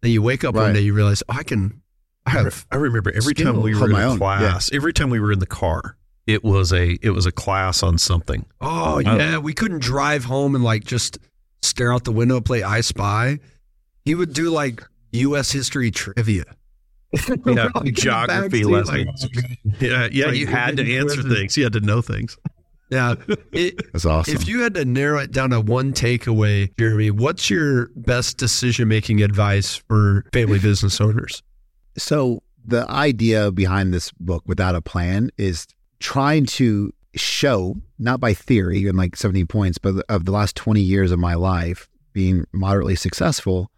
Then 0.00 0.10
you 0.10 0.22
wake 0.22 0.44
up 0.44 0.54
right. 0.54 0.62
one 0.62 0.72
day, 0.74 0.80
you 0.80 0.94
realize, 0.94 1.22
oh, 1.28 1.36
I 1.38 1.44
can 1.44 1.80
I 2.26 2.30
have 2.30 2.66
I 2.70 2.76
remember 2.76 3.12
every 3.14 3.34
time 3.34 3.60
we 3.60 3.74
were 3.74 3.90
in 3.90 3.96
own. 3.96 4.18
class, 4.18 4.70
yeah. 4.70 4.76
every 4.76 4.92
time 4.92 5.10
we 5.10 5.20
were 5.20 5.32
in 5.32 5.40
the 5.40 5.46
car, 5.46 5.96
it 6.26 6.44
was 6.44 6.72
a 6.72 6.98
it 7.02 7.10
was 7.10 7.26
a 7.26 7.32
class 7.32 7.82
on 7.82 7.98
something. 7.98 8.46
Oh, 8.60 8.94
oh 8.94 8.98
yeah, 8.98 9.38
we 9.38 9.52
couldn't 9.52 9.80
drive 9.80 10.24
home 10.24 10.54
and 10.54 10.62
like 10.62 10.84
just 10.84 11.18
stare 11.62 11.92
out 11.92 12.04
the 12.04 12.12
window, 12.12 12.36
and 12.36 12.44
play 12.44 12.62
I 12.62 12.80
Spy. 12.80 13.38
He 14.04 14.14
would 14.14 14.32
do 14.32 14.50
like 14.50 14.82
U.S. 15.12 15.50
history 15.50 15.90
trivia. 15.90 16.44
yeah, 17.46 17.68
geography 17.92 18.64
lessons. 18.64 19.26
Yeah, 19.80 20.08
yeah, 20.10 20.30
you 20.30 20.46
had 20.46 20.76
to 20.78 20.96
answer 20.96 21.22
things. 21.22 21.56
You 21.56 21.64
had 21.64 21.74
to 21.74 21.80
know 21.80 22.02
things. 22.02 22.36
Yeah, 22.88 23.14
it, 23.52 23.80
that's 23.92 24.04
awesome. 24.04 24.34
If 24.34 24.46
you 24.46 24.62
had 24.62 24.74
to 24.74 24.84
narrow 24.84 25.18
it 25.18 25.32
down 25.32 25.50
to 25.50 25.60
one 25.60 25.92
takeaway, 25.92 26.70
Jeremy, 26.78 27.10
what's 27.10 27.50
your 27.50 27.88
best 27.96 28.38
decision 28.38 28.88
making 28.88 29.22
advice 29.22 29.76
for 29.76 30.24
family 30.32 30.58
business 30.58 31.00
owners? 31.00 31.42
So 31.96 32.42
the 32.64 32.88
idea 32.90 33.50
behind 33.50 33.92
this 33.92 34.12
book, 34.12 34.42
without 34.46 34.74
a 34.74 34.80
plan, 34.80 35.30
is 35.36 35.66
trying 36.00 36.46
to 36.46 36.92
show, 37.14 37.76
not 37.98 38.20
by 38.20 38.34
theory 38.34 38.86
and 38.86 38.96
like 38.96 39.16
70 39.16 39.44
points, 39.46 39.78
but 39.78 40.04
of 40.08 40.24
the 40.24 40.32
last 40.32 40.56
20 40.56 40.80
years 40.80 41.12
of 41.12 41.18
my 41.18 41.34
life 41.34 41.88
being 42.12 42.46
moderately 42.52 42.96
successful, 42.96 43.70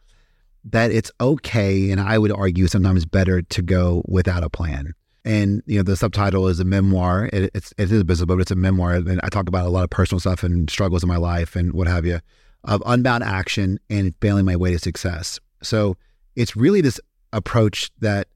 that 0.64 0.90
it's 0.90 1.10
okay. 1.20 1.90
And 1.90 2.00
I 2.00 2.18
would 2.18 2.32
argue 2.32 2.66
sometimes 2.66 3.04
better 3.04 3.42
to 3.42 3.62
go 3.62 4.02
without 4.06 4.42
a 4.42 4.50
plan. 4.50 4.94
And, 5.24 5.62
you 5.66 5.78
know, 5.78 5.82
the 5.82 5.96
subtitle 5.96 6.48
is 6.48 6.60
a 6.60 6.64
memoir. 6.64 7.30
It, 7.32 7.50
it's, 7.54 7.72
it 7.78 7.90
is 7.90 8.00
a 8.00 8.04
business 8.04 8.26
book, 8.26 8.36
but 8.38 8.42
it's 8.42 8.50
a 8.50 8.56
memoir. 8.56 8.94
And 8.94 9.20
I 9.22 9.28
talk 9.28 9.48
about 9.48 9.66
a 9.66 9.70
lot 9.70 9.84
of 9.84 9.90
personal 9.90 10.20
stuff 10.20 10.42
and 10.42 10.68
struggles 10.68 11.02
in 11.02 11.08
my 11.08 11.16
life 11.16 11.56
and 11.56 11.72
what 11.72 11.86
have 11.86 12.04
you 12.04 12.20
of 12.64 12.82
unbound 12.86 13.22
action 13.24 13.78
and 13.90 14.14
failing 14.20 14.44
my 14.44 14.56
way 14.56 14.72
to 14.72 14.78
success. 14.78 15.38
So 15.62 15.96
it's 16.36 16.56
really 16.56 16.80
this 16.80 17.00
approach 17.36 17.90
that 18.00 18.28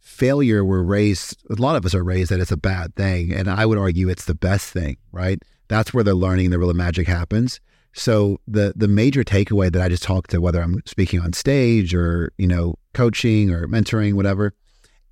failure 0.00 0.64
we're 0.64 0.82
raised 0.82 1.42
a 1.50 1.60
lot 1.60 1.76
of 1.76 1.84
us 1.84 1.94
are 1.94 2.04
raised 2.04 2.30
that 2.30 2.40
it's 2.40 2.52
a 2.52 2.56
bad 2.56 2.94
thing 2.94 3.32
and 3.32 3.50
i 3.50 3.66
would 3.66 3.76
argue 3.76 4.08
it's 4.08 4.24
the 4.24 4.34
best 4.34 4.72
thing 4.72 4.96
right? 5.16 5.42
That's 5.68 5.92
where 5.92 6.04
the 6.04 6.14
learning 6.14 6.50
the 6.50 6.58
real 6.58 6.72
magic 6.74 7.08
happens. 7.08 7.60
So 7.92 8.38
the 8.46 8.74
the 8.76 8.88
major 8.88 9.24
takeaway 9.24 9.72
that 9.72 9.82
i 9.82 9.88
just 9.88 10.02
talked 10.02 10.30
to 10.30 10.40
whether 10.40 10.60
i'm 10.60 10.82
speaking 10.84 11.20
on 11.20 11.32
stage 11.32 11.94
or 11.94 12.30
you 12.36 12.46
know 12.46 12.74
coaching 12.92 13.50
or 13.50 13.66
mentoring 13.66 14.14
whatever 14.14 14.52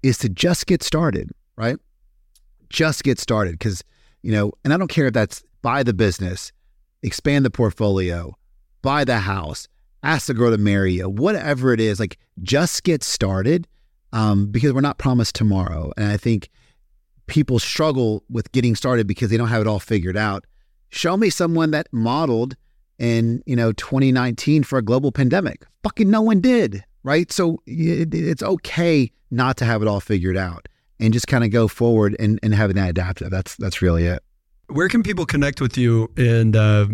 is 0.03 0.19
to 0.19 0.29
just 0.29 0.67
get 0.67 0.83
started 0.83 1.31
right? 1.57 1.77
Just 2.69 3.05
get 3.05 3.19
started 3.19 3.53
because 3.53 3.83
you 4.23 4.33
know 4.33 4.53
and 4.65 4.73
i 4.75 4.77
don't 4.77 4.89
care 4.89 5.07
if 5.07 5.15
that's 5.15 5.43
buy 5.63 5.83
the 5.83 5.95
business 5.95 6.53
expand 7.03 7.45
the 7.45 7.51
portfolio 7.51 8.37
buy 8.83 9.05
the 9.05 9.19
house 9.19 9.69
ask 10.05 10.27
the 10.27 10.35
girl 10.35 10.51
to 10.51 10.59
marry 10.59 10.95
you 10.95 11.09
whatever 11.09 11.73
it 11.73 11.81
is 11.81 11.99
like 11.99 12.19
just 12.43 12.85
get 12.85 13.03
started 13.03 13.67
um, 14.15 14.47
because 14.47 14.73
we're 14.73 14.81
not 14.81 14.97
promised 14.97 15.35
tomorrow. 15.35 15.93
And 15.97 16.07
I 16.07 16.17
think 16.17 16.49
people 17.27 17.59
struggle 17.59 18.23
with 18.31 18.51
getting 18.53 18.77
started 18.77 19.07
because 19.07 19.29
they 19.29 19.37
don't 19.37 19.49
have 19.49 19.61
it 19.61 19.67
all 19.67 19.81
figured 19.81 20.17
out. 20.17 20.47
Show 20.91 21.17
me 21.17 21.29
someone 21.31 21.73
that 21.73 21.89
modeled 21.93 22.57
in 22.99 23.43
you 23.45 23.57
know 23.57 23.73
2019 23.73 24.63
for 24.63 24.79
a 24.79 24.83
global 24.83 25.11
pandemic. 25.11 25.67
Fucking 25.83 26.09
no 26.09 26.23
one 26.23 26.41
did, 26.41 26.85
right? 27.03 27.31
So 27.33 27.61
it, 27.67 28.15
it's 28.15 28.43
okay 28.43 29.11
not 29.33 29.57
to 29.57 29.65
have 29.65 29.83
it 29.83 29.89
all 29.89 30.01
figured 30.01 30.37
out 30.37 30.69
and 31.01 31.13
just 31.13 31.27
kind 31.27 31.43
of 31.43 31.51
go 31.51 31.67
forward 31.67 32.15
and, 32.21 32.39
and 32.43 32.55
having 32.55 32.77
that 32.77 32.91
adaptive. 32.91 33.31
That's 33.31 33.57
that's 33.57 33.83
really 33.83 34.05
it. 34.05 34.23
Where 34.69 34.89
can 34.89 35.03
people 35.03 35.27
connect 35.27 35.61
with 35.61 35.77
you 35.77 36.11
and 36.17 36.55
uh, 36.55 36.87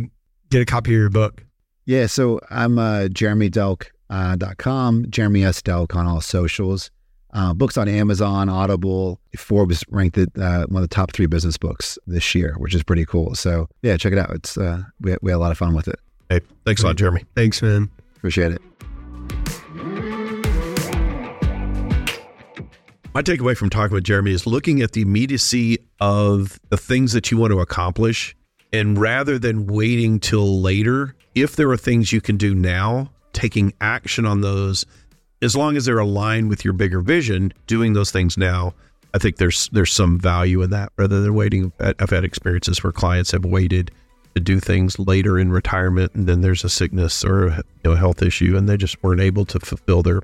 get 0.48 0.62
a 0.62 0.64
copy 0.64 0.94
of 0.94 0.98
your 0.98 1.10
book? 1.10 1.44
Yeah, 1.90 2.06
so 2.06 2.38
I'm 2.50 2.78
uh, 2.78 3.08
jeremydelk.com, 3.08 5.02
uh, 5.02 5.06
Jeremy 5.08 5.42
S. 5.42 5.60
Delk 5.60 5.96
on 5.96 6.06
all 6.06 6.20
socials. 6.20 6.88
Uh, 7.32 7.52
books 7.52 7.76
on 7.76 7.88
Amazon, 7.88 8.48
Audible. 8.48 9.18
Forbes 9.36 9.82
ranked 9.88 10.16
it 10.16 10.28
uh, 10.38 10.66
one 10.68 10.84
of 10.84 10.88
the 10.88 10.94
top 10.94 11.10
three 11.10 11.26
business 11.26 11.56
books 11.56 11.98
this 12.06 12.32
year, 12.32 12.54
which 12.58 12.76
is 12.76 12.84
pretty 12.84 13.04
cool. 13.04 13.34
So 13.34 13.66
yeah, 13.82 13.96
check 13.96 14.12
it 14.12 14.20
out. 14.20 14.30
It's 14.30 14.56
uh, 14.56 14.84
we, 15.00 15.16
we 15.20 15.32
had 15.32 15.38
a 15.38 15.40
lot 15.40 15.50
of 15.50 15.58
fun 15.58 15.74
with 15.74 15.88
it. 15.88 15.98
Hey, 16.28 16.42
thanks 16.64 16.80
Great. 16.80 16.86
a 16.86 16.90
lot, 16.90 16.96
Jeremy. 16.96 17.24
Thanks, 17.34 17.60
man. 17.60 17.90
Appreciate 18.14 18.52
it. 18.52 18.62
My 23.12 23.22
takeaway 23.22 23.56
from 23.56 23.68
talking 23.68 23.94
with 23.94 24.04
Jeremy 24.04 24.30
is 24.30 24.46
looking 24.46 24.80
at 24.80 24.92
the 24.92 25.02
immediacy 25.02 25.78
of 25.98 26.60
the 26.68 26.76
things 26.76 27.14
that 27.14 27.32
you 27.32 27.36
want 27.36 27.50
to 27.50 27.58
accomplish. 27.58 28.36
And 28.72 28.98
rather 28.98 29.38
than 29.38 29.66
waiting 29.66 30.20
till 30.20 30.60
later, 30.60 31.14
if 31.34 31.56
there 31.56 31.70
are 31.70 31.76
things 31.76 32.12
you 32.12 32.20
can 32.20 32.36
do 32.36 32.54
now, 32.54 33.10
taking 33.32 33.72
action 33.80 34.26
on 34.26 34.40
those, 34.40 34.86
as 35.42 35.56
long 35.56 35.76
as 35.76 35.86
they're 35.86 35.98
aligned 35.98 36.48
with 36.48 36.64
your 36.64 36.74
bigger 36.74 37.00
vision, 37.00 37.52
doing 37.66 37.94
those 37.94 38.10
things 38.10 38.36
now, 38.36 38.74
I 39.12 39.18
think 39.18 39.36
there's 39.36 39.68
there's 39.70 39.92
some 39.92 40.18
value 40.18 40.62
in 40.62 40.70
that 40.70 40.92
rather 40.96 41.20
than 41.20 41.34
waiting. 41.34 41.72
I've 41.80 42.10
had 42.10 42.24
experiences 42.24 42.82
where 42.82 42.92
clients 42.92 43.32
have 43.32 43.44
waited 43.44 43.90
to 44.34 44.40
do 44.40 44.60
things 44.60 44.98
later 44.98 45.38
in 45.38 45.50
retirement, 45.50 46.14
and 46.14 46.28
then 46.28 46.42
there's 46.42 46.62
a 46.62 46.68
sickness 46.68 47.24
or 47.24 47.48
a, 47.48 47.56
you 47.56 47.90
know, 47.90 47.94
health 47.96 48.22
issue, 48.22 48.56
and 48.56 48.68
they 48.68 48.76
just 48.76 49.02
weren't 49.02 49.20
able 49.20 49.44
to 49.46 49.58
fulfill 49.58 50.02
their 50.02 50.20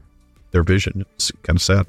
their 0.52 0.62
vision. 0.62 1.04
It's 1.14 1.32
kind 1.42 1.56
of 1.56 1.62
sad. 1.62 1.88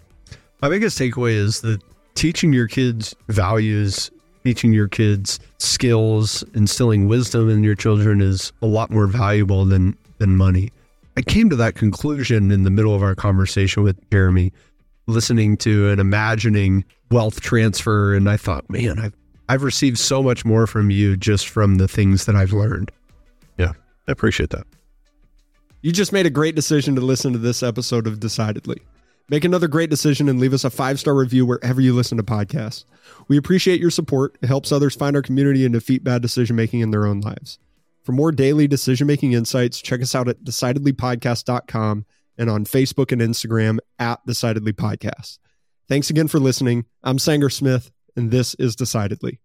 My 0.61 0.69
biggest 0.69 0.97
takeaway 0.97 1.33
is 1.33 1.61
that 1.61 1.81
teaching 2.15 2.51
your 2.51 2.67
kids 2.67 3.15
values, 3.27 4.09
teaching 4.47 4.71
your 4.71 4.87
kids 4.87 5.41
skills, 5.57 6.41
instilling 6.53 7.09
wisdom 7.09 7.49
in 7.49 7.65
your 7.65 7.75
children 7.75 8.21
is 8.21 8.53
a 8.61 8.65
lot 8.65 8.89
more 8.89 9.05
valuable 9.05 9.65
than 9.65 9.97
than 10.19 10.37
money. 10.37 10.71
I 11.17 11.21
came 11.21 11.49
to 11.49 11.57
that 11.57 11.75
conclusion 11.75 12.49
in 12.49 12.63
the 12.63 12.69
middle 12.69 12.95
of 12.95 13.03
our 13.03 13.13
conversation 13.13 13.83
with 13.83 13.97
Jeremy, 14.09 14.53
listening 15.05 15.57
to 15.57 15.89
and 15.89 15.99
imagining 15.99 16.85
wealth 17.11 17.41
transfer, 17.41 18.15
and 18.15 18.29
I 18.29 18.37
thought, 18.37 18.69
man, 18.69 18.99
I've 18.99 19.13
I've 19.49 19.63
received 19.63 19.97
so 19.97 20.23
much 20.23 20.45
more 20.45 20.65
from 20.65 20.91
you 20.91 21.17
just 21.17 21.49
from 21.49 21.75
the 21.75 21.89
things 21.89 22.23
that 22.23 22.37
I've 22.37 22.53
learned. 22.53 22.89
Yeah, 23.57 23.73
I 24.07 24.13
appreciate 24.13 24.51
that. 24.51 24.65
You 25.81 25.91
just 25.91 26.13
made 26.13 26.25
a 26.25 26.29
great 26.29 26.55
decision 26.55 26.95
to 26.95 27.01
listen 27.01 27.33
to 27.33 27.39
this 27.39 27.61
episode 27.61 28.07
of 28.07 28.21
Decidedly. 28.21 28.81
Make 29.30 29.43
another 29.43 29.67
great 29.67 29.89
decision 29.89 30.30
and 30.30 30.39
leave 30.39 30.53
us 30.53 30.63
a 30.63 30.69
five 30.69 30.99
star 30.99 31.13
review 31.13 31.45
wherever 31.45 31.82
you 31.82 31.93
listen 31.93 32.17
to 32.17 32.23
podcasts. 32.23 32.86
We 33.28 33.38
appreciate 33.38 33.82
your 33.82 33.91
support. 33.91 34.38
It 34.41 34.47
helps 34.47 34.71
others 34.71 34.95
find 34.95 35.15
our 35.15 35.21
community 35.21 35.65
and 35.65 35.73
defeat 35.73 36.03
bad 36.03 36.21
decision 36.21 36.55
making 36.55 36.80
in 36.80 36.91
their 36.91 37.05
own 37.05 37.19
lives. 37.19 37.59
For 38.03 38.13
more 38.13 38.32
daily 38.32 38.69
decision 38.69 39.05
making 39.05 39.34
insights, 39.34 39.82
check 39.82 40.01
us 40.01 40.15
out 40.15 40.30
at 40.30 40.45
decidedlypodcast.com 40.45 42.05
and 42.38 42.49
on 42.49 42.63
Facebook 42.63 43.11
and 43.11 43.21
Instagram 43.21 43.80
at 43.99 44.25
Decidedly 44.25 44.71
Podcast. 44.71 45.39
Thanks 45.89 46.09
again 46.09 46.30
for 46.30 46.39
listening. 46.39 46.86
I'm 47.03 47.19
Sanger 47.19 47.49
Smith, 47.49 47.91
and 48.15 48.32
this 48.32 48.53
is 48.55 48.78
Decidedly. 48.78 49.39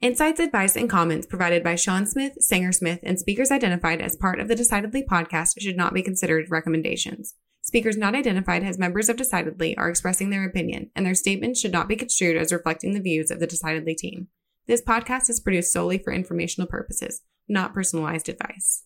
Insights, 0.00 0.38
advice, 0.38 0.76
and 0.76 0.88
comments 0.88 1.26
provided 1.26 1.64
by 1.64 1.74
Shawn 1.74 2.06
Smith, 2.06 2.34
Sanger 2.40 2.72
Smith, 2.72 3.00
and 3.02 3.18
speakers 3.18 3.50
identified 3.50 4.00
as 4.00 4.16
part 4.16 4.38
of 4.38 4.46
the 4.46 4.54
Decidedly 4.54 5.02
podcast 5.02 5.60
should 5.60 5.76
not 5.76 5.92
be 5.92 6.02
considered 6.02 6.46
recommendations. 6.48 7.34
Speakers 7.70 7.96
not 7.96 8.16
identified 8.16 8.64
as 8.64 8.80
members 8.80 9.08
of 9.08 9.16
Decidedly 9.16 9.76
are 9.76 9.88
expressing 9.88 10.30
their 10.30 10.44
opinion, 10.44 10.90
and 10.96 11.06
their 11.06 11.14
statements 11.14 11.60
should 11.60 11.70
not 11.70 11.86
be 11.86 11.94
construed 11.94 12.36
as 12.36 12.52
reflecting 12.52 12.94
the 12.94 13.00
views 13.00 13.30
of 13.30 13.38
the 13.38 13.46
Decidedly 13.46 13.94
team. 13.94 14.26
This 14.66 14.82
podcast 14.82 15.30
is 15.30 15.38
produced 15.38 15.72
solely 15.72 15.96
for 15.96 16.12
informational 16.12 16.66
purposes, 16.66 17.22
not 17.48 17.72
personalized 17.72 18.28
advice. 18.28 18.82